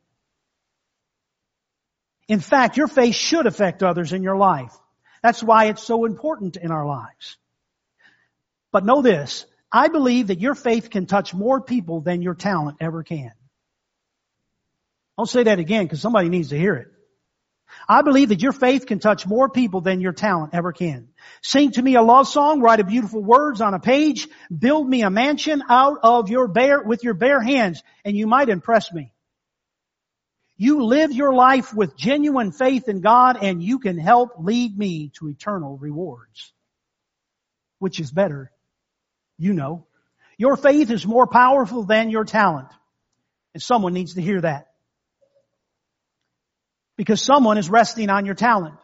In 2.28 2.40
fact, 2.40 2.78
your 2.78 2.88
faith 2.88 3.16
should 3.16 3.46
affect 3.46 3.84
others 3.84 4.14
in 4.14 4.24
your 4.24 4.38
life. 4.38 4.76
That's 5.24 5.42
why 5.42 5.66
it's 5.66 5.84
so 5.84 6.06
important 6.06 6.58
in 6.58 6.72
our 6.72 6.86
lives. 6.86 7.38
But 8.72 8.86
know 8.86 9.02
this, 9.02 9.46
I 9.72 9.88
believe 9.88 10.28
that 10.28 10.40
your 10.40 10.56
faith 10.56 10.90
can 10.90 11.06
touch 11.06 11.34
more 11.34 11.62
people 11.62 12.02
than 12.02 12.22
your 12.22 12.36
talent 12.36 12.78
ever 12.82 13.04
can. 13.04 13.32
I'll 15.18 15.26
say 15.26 15.44
that 15.44 15.60
again 15.60 15.86
because 15.86 16.02
somebody 16.02 16.30
needs 16.30 16.50
to 16.50 16.58
hear 16.58 16.76
it. 16.76 16.88
I 17.90 18.02
believe 18.02 18.30
that 18.30 18.42
your 18.42 18.54
faith 18.54 18.86
can 18.86 19.00
touch 19.00 19.26
more 19.26 19.50
people 19.50 19.82
than 19.82 20.00
your 20.00 20.14
talent 20.14 20.54
ever 20.54 20.72
can. 20.72 21.10
Sing 21.42 21.72
to 21.72 21.82
me 21.82 21.96
a 21.96 22.02
love 22.02 22.28
song, 22.28 22.62
write 22.62 22.80
a 22.80 22.86
beautiful 22.86 23.22
words 23.22 23.60
on 23.60 23.74
a 23.74 23.80
page, 23.80 24.28
build 24.58 24.88
me 24.88 25.02
a 25.02 25.10
mansion 25.10 25.62
out 25.70 26.00
of 26.04 26.30
your 26.30 26.48
bare, 26.48 26.82
with 26.82 27.04
your 27.04 27.14
bare 27.14 27.42
hands, 27.42 27.84
and 28.06 28.16
you 28.16 28.28
might 28.28 28.50
impress 28.50 28.92
me. 28.94 29.12
You 30.58 30.86
live 30.86 31.12
your 31.12 31.34
life 31.34 31.72
with 31.74 31.96
genuine 31.96 32.52
faith 32.52 32.90
in 32.90 33.02
God 33.02 33.38
and 33.42 33.62
you 33.62 33.78
can 33.78 33.98
help 33.98 34.32
lead 34.40 34.76
me 34.76 35.12
to 35.20 35.30
eternal 35.30 35.78
rewards. 35.78 36.52
Which 37.78 38.00
is 38.00 38.12
better? 38.12 38.52
You 39.38 39.54
know. 39.54 39.86
Your 40.40 40.58
faith 40.58 40.90
is 40.90 41.06
more 41.06 41.28
powerful 41.28 41.84
than 41.84 42.10
your 42.10 42.26
talent. 42.26 42.70
And 43.54 43.62
someone 43.62 43.94
needs 43.94 44.16
to 44.16 44.22
hear 44.22 44.42
that. 44.42 44.68
Because 46.96 47.22
someone 47.22 47.60
is 47.60 47.70
resting 47.70 48.10
on 48.10 48.26
your 48.26 48.36
talent. 48.36 48.76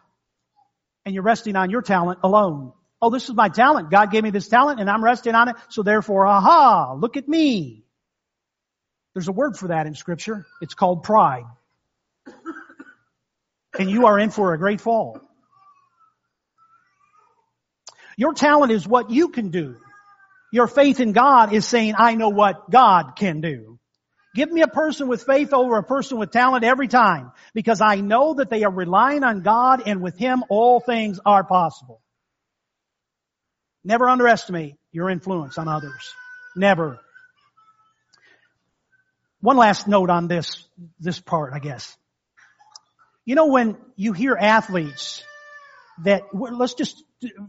And 1.04 1.12
you're 1.12 1.24
resting 1.24 1.56
on 1.56 1.70
your 1.70 1.82
talent 1.82 2.20
alone. 2.22 2.72
Oh, 3.02 3.10
this 3.10 3.28
is 3.28 3.34
my 3.34 3.48
talent. 3.48 3.90
God 3.90 4.12
gave 4.12 4.22
me 4.22 4.30
this 4.30 4.48
talent 4.48 4.78
and 4.78 4.88
I'm 4.88 5.02
resting 5.02 5.34
on 5.34 5.48
it. 5.48 5.56
So 5.70 5.82
therefore, 5.82 6.24
aha, 6.24 6.94
look 6.96 7.16
at 7.16 7.28
me. 7.28 7.84
There's 9.12 9.28
a 9.28 9.32
word 9.32 9.56
for 9.56 9.68
that 9.68 9.86
in 9.86 9.94
scripture. 9.96 10.46
It's 10.60 10.74
called 10.74 11.02
pride 11.02 11.44
and 13.78 13.90
you 13.90 14.06
are 14.06 14.18
in 14.18 14.30
for 14.30 14.52
a 14.54 14.58
great 14.58 14.80
fall. 14.80 15.20
Your 18.16 18.34
talent 18.34 18.72
is 18.72 18.86
what 18.86 19.10
you 19.10 19.28
can 19.28 19.50
do. 19.50 19.76
Your 20.52 20.68
faith 20.68 21.00
in 21.00 21.12
God 21.12 21.52
is 21.52 21.66
saying, 21.66 21.94
I 21.98 22.14
know 22.14 22.28
what 22.28 22.70
God 22.70 23.16
can 23.16 23.40
do. 23.40 23.78
Give 24.34 24.50
me 24.50 24.62
a 24.62 24.68
person 24.68 25.08
with 25.08 25.22
faith 25.22 25.52
over 25.52 25.76
a 25.76 25.82
person 25.82 26.18
with 26.18 26.30
talent 26.30 26.64
every 26.64 26.88
time 26.88 27.32
because 27.54 27.80
I 27.80 27.96
know 27.96 28.34
that 28.34 28.50
they 28.50 28.64
are 28.64 28.70
relying 28.70 29.22
on 29.22 29.42
God 29.42 29.82
and 29.86 30.00
with 30.00 30.16
Him 30.16 30.44
all 30.48 30.80
things 30.80 31.20
are 31.24 31.44
possible. 31.44 32.00
Never 33.84 34.08
underestimate 34.08 34.74
your 34.92 35.10
influence 35.10 35.58
on 35.58 35.68
others. 35.68 36.14
Never. 36.56 36.98
One 39.40 39.56
last 39.56 39.86
note 39.86 40.10
on 40.10 40.26
this, 40.26 40.66
this 40.98 41.20
part, 41.20 41.52
I 41.52 41.58
guess. 41.58 41.96
You 43.24 43.34
know, 43.34 43.46
when 43.46 43.76
you 43.96 44.12
hear 44.12 44.36
athletes 44.38 45.22
that, 46.02 46.24
let's 46.32 46.74
just, 46.74 47.02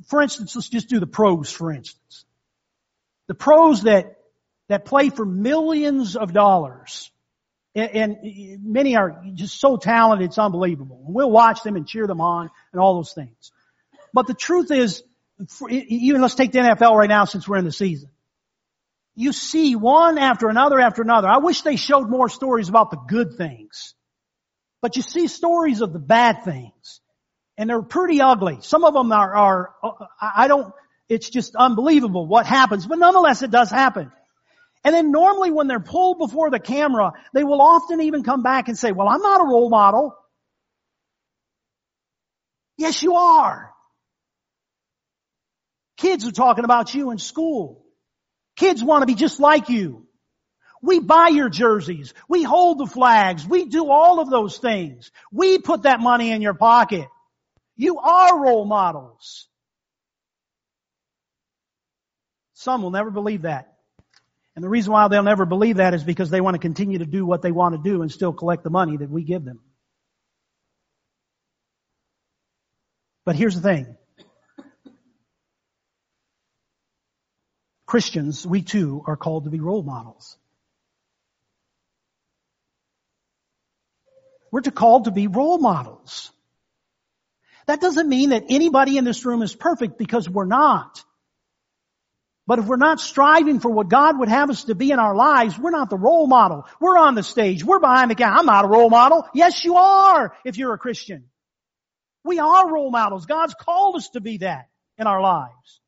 for 0.08 0.22
instance, 0.22 0.56
let's 0.56 0.70
just 0.70 0.88
do 0.90 1.00
the 1.00 1.08
pros, 1.08 1.52
for 1.52 1.72
instance. 1.72 2.26
The 3.28 3.34
pros 3.34 3.84
that, 3.84 4.18
that 4.70 4.86
play 4.86 5.10
for 5.10 5.26
millions 5.26 6.16
of 6.16 6.34
dollars. 6.34 7.12
And, 7.74 7.92
and 7.92 8.64
many 8.64 8.96
are 8.96 9.22
just 9.34 9.60
so 9.60 9.76
talented, 9.76 10.30
it's 10.30 10.38
unbelievable. 10.38 11.04
We'll 11.08 11.32
watch 11.32 11.62
them 11.64 11.76
and 11.76 11.88
cheer 11.88 12.08
them 12.08 12.22
on 12.22 12.50
and 12.72 12.82
all 12.82 12.96
those 12.96 13.14
things. 13.14 13.52
But 14.14 14.28
the 14.28 14.34
truth 14.34 14.72
is, 14.72 15.04
even 15.70 16.22
let's 16.22 16.36
take 16.36 16.54
the 16.54 16.60
NFL 16.60 16.96
right 16.96 17.10
now 17.10 17.26
since 17.26 17.48
we're 17.48 17.58
in 17.58 17.66
the 17.66 17.72
season. 17.72 18.10
You 19.16 19.34
see 19.34 19.76
one 19.76 20.18
after 20.18 20.48
another 20.48 20.80
after 20.80 21.02
another. 21.02 21.28
I 21.28 21.38
wish 21.38 21.62
they 21.62 21.76
showed 21.76 22.10
more 22.10 22.30
stories 22.30 22.70
about 22.70 22.92
the 22.92 22.98
good 22.98 23.36
things. 23.38 23.94
But 24.86 24.96
you 24.96 25.02
see 25.02 25.26
stories 25.26 25.82
of 25.82 25.94
the 25.94 26.00
bad 26.00 26.44
things. 26.44 27.00
And 27.58 27.68
they're 27.68 27.82
pretty 27.82 28.22
ugly. 28.22 28.60
Some 28.62 28.84
of 28.84 28.94
them 28.94 29.12
are, 29.12 29.36
are, 29.36 29.76
uh, 29.82 30.06
I 30.22 30.48
don't, 30.48 30.72
it's 31.10 31.28
just 31.28 31.56
unbelievable 31.56 32.28
what 32.28 32.46
happens. 32.46 32.86
But 32.86 33.00
nonetheless, 33.00 33.42
it 33.42 33.50
does 33.50 33.72
happen. 33.72 34.12
And 34.84 34.94
then 34.94 35.12
normally 35.12 35.50
when 35.50 35.66
they're 35.66 35.80
pulled 35.80 36.20
before 36.20 36.52
the 36.52 36.60
camera, 36.60 37.14
they 37.34 37.44
will 37.44 37.64
often 37.64 38.00
even 38.00 38.22
come 38.22 38.44
back 38.44 38.68
and 38.68 38.78
say, 38.78 38.92
well, 38.92 39.10
I'm 39.10 39.24
not 39.24 39.42
a 39.42 39.46
role 39.46 39.72
model. 39.72 40.16
Yes, 42.78 43.02
you 43.02 43.16
are. 43.16 43.72
Kids 45.98 46.28
are 46.28 46.32
talking 46.32 46.64
about 46.64 46.94
you 46.94 47.10
in 47.10 47.18
school. 47.18 47.84
Kids 48.56 48.84
want 48.84 49.02
to 49.02 49.08
be 49.08 49.16
just 49.16 49.40
like 49.40 49.70
you. 49.70 50.06
We 50.86 51.00
buy 51.00 51.30
your 51.30 51.50
jerseys. 51.50 52.14
We 52.30 52.44
hold 52.44 52.78
the 52.78 52.86
flags. 52.86 53.46
We 53.46 53.66
do 53.66 53.90
all 53.90 54.20
of 54.20 54.30
those 54.30 54.58
things. 54.58 55.12
We 55.32 55.58
put 55.58 55.84
that 55.84 56.00
money 56.00 56.32
in 56.32 56.42
your 56.42 56.54
pocket. 56.54 57.08
You 57.76 57.98
are 57.98 58.44
role 58.44 58.66
models. 58.66 59.48
Some 62.54 62.84
will 62.84 62.92
never 62.92 63.10
believe 63.10 63.42
that. 63.42 63.74
And 64.56 64.64
the 64.64 64.70
reason 64.70 64.94
why 64.94 65.08
they'll 65.08 65.24
never 65.24 65.46
believe 65.46 65.78
that 65.78 65.94
is 65.94 66.04
because 66.04 66.30
they 66.30 66.40
want 66.40 66.54
to 66.56 66.60
continue 66.60 67.00
to 67.00 67.06
do 67.06 67.26
what 67.26 67.42
they 67.42 67.52
want 67.52 67.76
to 67.76 67.82
do 67.90 68.02
and 68.02 68.12
still 68.12 68.32
collect 68.32 68.64
the 68.64 68.70
money 68.70 68.96
that 68.96 69.10
we 69.10 69.24
give 69.24 69.44
them. 69.44 69.60
But 73.26 73.36
here's 73.36 73.56
the 73.56 73.62
thing. 73.62 73.98
Christians, 77.86 78.46
we 78.46 78.62
too 78.62 79.04
are 79.08 79.18
called 79.18 79.46
to 79.46 79.50
be 79.50 79.60
role 79.60 79.84
models. 79.84 80.38
We're 84.56 84.62
to 84.62 84.72
called 84.72 85.04
to 85.04 85.12
be 85.12 85.28
role 85.28 85.58
models. 85.58 86.32
That 87.68 87.82
doesn't 87.82 88.08
mean 88.08 88.30
that 88.30 88.46
anybody 88.48 88.98
in 88.98 89.04
this 89.04 89.26
room 89.26 89.42
is 89.42 89.54
perfect 89.54 89.98
because 89.98 90.30
we're 90.30 90.46
not. 90.46 91.04
But 92.48 92.60
if 92.60 92.66
we're 92.66 92.78
not 92.78 93.02
striving 93.02 93.60
for 93.60 93.70
what 93.70 93.90
God 93.90 94.18
would 94.18 94.30
have 94.30 94.50
us 94.50 94.64
to 94.64 94.74
be 94.74 94.92
in 94.92 95.00
our 95.00 95.14
lives, 95.14 95.60
we're 95.60 95.72
not 95.72 95.90
the 95.90 95.98
role 95.98 96.26
model. 96.26 96.66
We're 96.80 96.98
on 96.98 97.16
the 97.16 97.22
stage. 97.22 97.66
We're 97.66 97.82
behind 97.82 98.12
the 98.12 98.16
camera. 98.16 98.40
I'm 98.40 98.46
not 98.46 98.64
a 98.64 98.70
role 98.70 98.90
model. 98.90 99.28
Yes, 99.34 99.66
you 99.66 99.76
are 99.76 100.34
if 100.46 100.56
you're 100.56 100.74
a 100.74 100.78
Christian. 100.78 101.26
We 102.24 102.40
are 102.40 102.72
role 102.72 102.92
models. 102.92 103.26
God's 103.26 103.56
called 103.56 103.98
us 103.98 104.08
to 104.12 104.22
be 104.22 104.38
that 104.38 104.70
in 104.98 105.06
our 105.06 105.22
lives. 105.22 105.82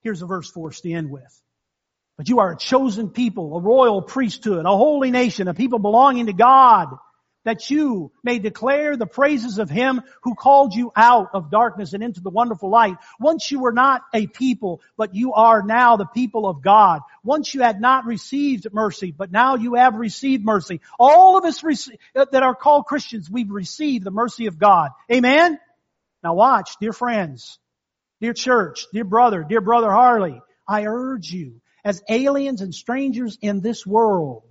Here's 0.00 0.22
a 0.22 0.26
verse 0.26 0.50
for 0.50 0.68
us 0.68 0.80
to 0.80 0.90
end 0.90 1.10
with. 1.10 1.42
But 2.16 2.30
you 2.30 2.38
are 2.38 2.52
a 2.52 2.56
chosen 2.56 3.10
people, 3.10 3.54
a 3.54 3.60
royal 3.60 4.00
priesthood, 4.00 4.64
a 4.64 4.74
holy 4.74 5.10
nation, 5.10 5.48
a 5.48 5.52
people 5.52 5.80
belonging 5.80 6.26
to 6.26 6.32
God 6.32 6.88
that 7.44 7.70
you 7.70 8.10
may 8.22 8.38
declare 8.38 8.96
the 8.96 9.06
praises 9.06 9.58
of 9.58 9.70
him 9.70 10.02
who 10.22 10.34
called 10.34 10.74
you 10.74 10.92
out 10.96 11.30
of 11.34 11.50
darkness 11.50 11.92
and 11.92 12.02
into 12.02 12.20
the 12.20 12.30
wonderful 12.30 12.70
light. 12.70 12.96
Once 13.20 13.50
you 13.50 13.60
were 13.60 13.72
not 13.72 14.02
a 14.12 14.26
people, 14.26 14.80
but 14.96 15.14
you 15.14 15.34
are 15.34 15.62
now 15.62 15.96
the 15.96 16.06
people 16.06 16.48
of 16.48 16.62
God. 16.62 17.00
Once 17.22 17.54
you 17.54 17.62
had 17.62 17.80
not 17.80 18.06
received 18.06 18.66
mercy, 18.72 19.12
but 19.16 19.30
now 19.30 19.56
you 19.56 19.74
have 19.74 19.94
received 19.94 20.44
mercy. 20.44 20.80
All 20.98 21.38
of 21.38 21.44
us 21.44 21.62
that 22.14 22.42
are 22.42 22.54
called 22.54 22.86
Christians, 22.86 23.30
we've 23.30 23.50
received 23.50 24.04
the 24.04 24.10
mercy 24.10 24.46
of 24.46 24.58
God. 24.58 24.90
Amen? 25.12 25.58
Now 26.22 26.34
watch, 26.34 26.76
dear 26.80 26.92
friends, 26.92 27.58
dear 28.20 28.32
church, 28.32 28.86
dear 28.92 29.04
brother, 29.04 29.44
dear 29.46 29.60
brother 29.60 29.90
Harley, 29.90 30.40
I 30.66 30.86
urge 30.86 31.30
you 31.30 31.60
as 31.84 32.02
aliens 32.08 32.62
and 32.62 32.74
strangers 32.74 33.36
in 33.42 33.60
this 33.60 33.86
world, 33.86 34.44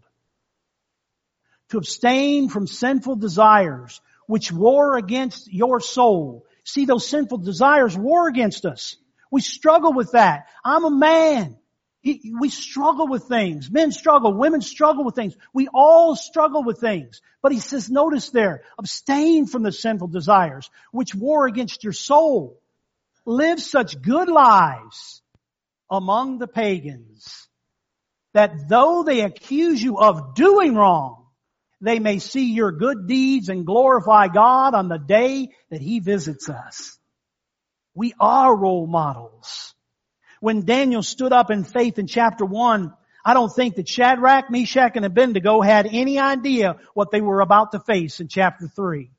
to 1.73 1.79
abstain 1.79 2.49
from 2.49 2.67
sinful 2.67 3.15
desires 3.15 3.99
which 4.27 4.51
war 4.51 4.95
against 4.95 5.51
your 5.51 5.79
soul. 5.79 6.45
See, 6.63 6.85
those 6.85 7.07
sinful 7.07 7.39
desires 7.39 7.97
war 7.97 8.27
against 8.27 8.63
us. 8.65 8.95
We 9.31 9.41
struggle 9.41 9.91
with 9.91 10.11
that. 10.11 10.45
I'm 10.63 10.85
a 10.85 10.91
man. 10.91 11.57
we 12.03 12.49
struggle 12.49 13.07
with 13.07 13.23
things. 13.23 13.71
Men 13.71 13.91
struggle. 13.91 14.37
Women 14.37 14.61
struggle 14.61 15.03
with 15.03 15.15
things. 15.15 15.35
We 15.51 15.67
all 15.73 16.15
struggle 16.15 16.63
with 16.63 16.79
things. 16.79 17.21
But 17.41 17.53
he 17.53 17.59
says, 17.59 17.89
notice 17.89 18.29
there, 18.29 18.61
abstain 18.77 19.47
from 19.47 19.63
the 19.63 19.71
sinful 19.71 20.09
desires 20.09 20.69
which 20.91 21.15
war 21.15 21.47
against 21.47 21.83
your 21.83 21.93
soul. 21.93 22.61
Live 23.25 23.59
such 23.59 23.99
good 23.99 24.29
lives 24.29 25.23
among 25.89 26.37
the 26.37 26.47
pagans 26.47 27.47
that 28.33 28.69
though 28.69 29.01
they 29.01 29.21
accuse 29.21 29.81
you 29.81 29.97
of 29.97 30.35
doing 30.35 30.75
wrong, 30.75 31.22
they 31.83 31.99
may 31.99 32.19
see 32.19 32.53
your 32.53 32.71
good 32.71 33.07
deeds 33.07 33.49
and 33.49 33.65
glorify 33.65 34.29
God 34.29 34.73
on 34.73 34.87
the 34.87 34.97
day 34.97 35.49
that 35.69 35.81
He 35.81 35.99
visits 35.99 36.47
us. 36.47 36.97
We 37.93 38.13
are 38.19 38.55
role 38.55 38.87
models. 38.87 39.75
When 40.39 40.63
Daniel 40.63 41.03
stood 41.03 41.33
up 41.33 41.51
in 41.51 41.65
faith 41.65 41.99
in 41.99 42.07
chapter 42.07 42.45
1, 42.45 42.93
I 43.25 43.33
don't 43.33 43.53
think 43.53 43.75
that 43.75 43.89
Shadrach, 43.89 44.49
Meshach, 44.49 44.93
and 44.95 45.05
Abednego 45.05 45.59
had 45.59 45.85
any 45.85 46.19
idea 46.19 46.77
what 46.93 47.11
they 47.11 47.21
were 47.21 47.41
about 47.41 47.73
to 47.73 47.79
face 47.79 48.21
in 48.21 48.29
chapter 48.29 48.67
3. 48.67 49.11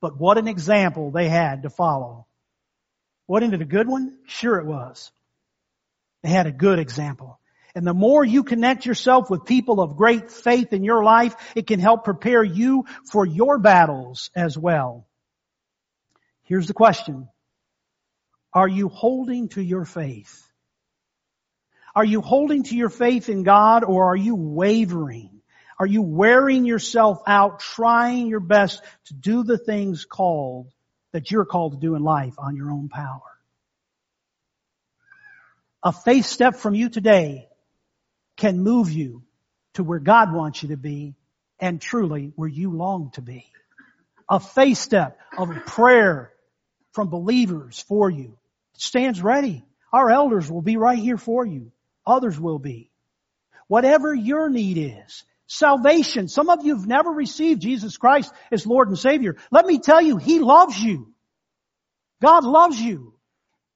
But 0.00 0.18
what 0.18 0.36
an 0.36 0.48
example 0.48 1.12
they 1.12 1.28
had 1.28 1.62
to 1.62 1.70
follow. 1.70 2.26
Wasn't 3.28 3.54
it 3.54 3.62
a 3.62 3.66
good 3.66 3.86
one? 3.86 4.18
Sure 4.26 4.58
it 4.58 4.66
was. 4.66 5.12
They 6.24 6.30
had 6.30 6.48
a 6.48 6.52
good 6.52 6.80
example. 6.80 7.38
And 7.74 7.86
the 7.86 7.94
more 7.94 8.24
you 8.24 8.44
connect 8.44 8.84
yourself 8.84 9.30
with 9.30 9.46
people 9.46 9.80
of 9.80 9.96
great 9.96 10.30
faith 10.30 10.72
in 10.72 10.84
your 10.84 11.02
life, 11.02 11.34
it 11.56 11.66
can 11.66 11.80
help 11.80 12.04
prepare 12.04 12.44
you 12.44 12.84
for 13.10 13.24
your 13.24 13.58
battles 13.58 14.30
as 14.34 14.58
well. 14.58 15.06
Here's 16.44 16.66
the 16.66 16.74
question. 16.74 17.28
Are 18.52 18.68
you 18.68 18.88
holding 18.88 19.48
to 19.50 19.62
your 19.62 19.86
faith? 19.86 20.46
Are 21.94 22.04
you 22.04 22.20
holding 22.20 22.64
to 22.64 22.76
your 22.76 22.90
faith 22.90 23.30
in 23.30 23.42
God 23.42 23.84
or 23.84 24.12
are 24.12 24.16
you 24.16 24.34
wavering? 24.34 25.40
Are 25.78 25.86
you 25.86 26.02
wearing 26.02 26.66
yourself 26.66 27.22
out 27.26 27.60
trying 27.60 28.26
your 28.26 28.40
best 28.40 28.82
to 29.06 29.14
do 29.14 29.42
the 29.44 29.58
things 29.58 30.04
called 30.04 30.68
that 31.12 31.30
you're 31.30 31.46
called 31.46 31.72
to 31.72 31.78
do 31.78 31.94
in 31.94 32.02
life 32.02 32.34
on 32.38 32.56
your 32.56 32.70
own 32.70 32.88
power? 32.88 33.20
A 35.82 35.92
faith 35.92 36.26
step 36.26 36.56
from 36.56 36.74
you 36.74 36.88
today 36.88 37.48
can 38.36 38.60
move 38.60 38.90
you 38.90 39.22
to 39.74 39.84
where 39.84 39.98
God 39.98 40.32
wants 40.32 40.62
you 40.62 40.70
to 40.70 40.76
be 40.76 41.14
and 41.58 41.80
truly 41.80 42.32
where 42.36 42.48
you 42.48 42.72
long 42.72 43.10
to 43.12 43.22
be. 43.22 43.46
A 44.28 44.40
faith 44.40 44.78
step 44.78 45.18
of 45.36 45.50
prayer 45.66 46.32
from 46.92 47.08
believers 47.08 47.84
for 47.88 48.10
you 48.10 48.38
stands 48.74 49.22
ready. 49.22 49.64
Our 49.92 50.10
elders 50.10 50.50
will 50.50 50.62
be 50.62 50.76
right 50.76 50.98
here 50.98 51.18
for 51.18 51.46
you. 51.46 51.72
Others 52.06 52.38
will 52.38 52.58
be. 52.58 52.90
Whatever 53.68 54.14
your 54.14 54.50
need 54.50 54.78
is, 54.78 55.24
salvation. 55.46 56.28
Some 56.28 56.50
of 56.50 56.64
you 56.64 56.76
have 56.76 56.86
never 56.86 57.10
received 57.10 57.62
Jesus 57.62 57.96
Christ 57.96 58.32
as 58.50 58.66
Lord 58.66 58.88
and 58.88 58.98
Savior. 58.98 59.36
Let 59.50 59.66
me 59.66 59.78
tell 59.78 60.00
you, 60.00 60.16
He 60.16 60.40
loves 60.40 60.78
you. 60.78 61.12
God 62.20 62.44
loves 62.44 62.80
you. 62.80 63.14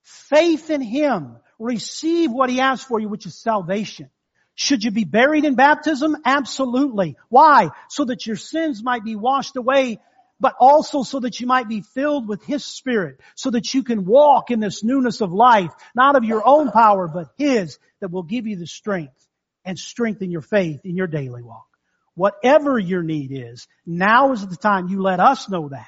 Faith 0.02 0.70
in 0.70 0.80
Him. 0.80 1.36
Receive 1.58 2.30
what 2.30 2.50
He 2.50 2.60
asks 2.60 2.86
for 2.86 3.00
you, 3.00 3.08
which 3.08 3.26
is 3.26 3.34
salvation. 3.34 4.10
Should 4.56 4.84
you 4.84 4.90
be 4.90 5.04
buried 5.04 5.44
in 5.44 5.54
baptism? 5.54 6.16
Absolutely. 6.24 7.16
Why? 7.28 7.70
So 7.88 8.06
that 8.06 8.26
your 8.26 8.36
sins 8.36 8.82
might 8.82 9.04
be 9.04 9.14
washed 9.14 9.56
away, 9.56 10.00
but 10.40 10.54
also 10.58 11.02
so 11.02 11.20
that 11.20 11.38
you 11.40 11.46
might 11.46 11.68
be 11.68 11.82
filled 11.82 12.26
with 12.26 12.42
His 12.42 12.64
Spirit, 12.64 13.20
so 13.34 13.50
that 13.50 13.72
you 13.74 13.84
can 13.84 14.06
walk 14.06 14.50
in 14.50 14.58
this 14.58 14.82
newness 14.82 15.20
of 15.20 15.30
life, 15.30 15.72
not 15.94 16.16
of 16.16 16.24
your 16.24 16.42
own 16.44 16.72
power, 16.72 17.06
but 17.06 17.28
His 17.36 17.78
that 18.00 18.10
will 18.10 18.22
give 18.22 18.46
you 18.46 18.56
the 18.56 18.66
strength 18.66 19.28
and 19.64 19.78
strengthen 19.78 20.30
your 20.30 20.42
faith 20.42 20.80
in 20.84 20.96
your 20.96 21.06
daily 21.06 21.42
walk. 21.42 21.66
Whatever 22.14 22.78
your 22.78 23.02
need 23.02 23.32
is, 23.32 23.68
now 23.84 24.32
is 24.32 24.46
the 24.46 24.56
time 24.56 24.88
you 24.88 25.02
let 25.02 25.20
us 25.20 25.50
know 25.50 25.68
that 25.68 25.86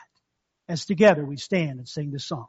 as 0.68 0.84
together 0.84 1.24
we 1.24 1.38
stand 1.38 1.78
and 1.78 1.88
sing 1.88 2.10
this 2.10 2.26
song. 2.26 2.48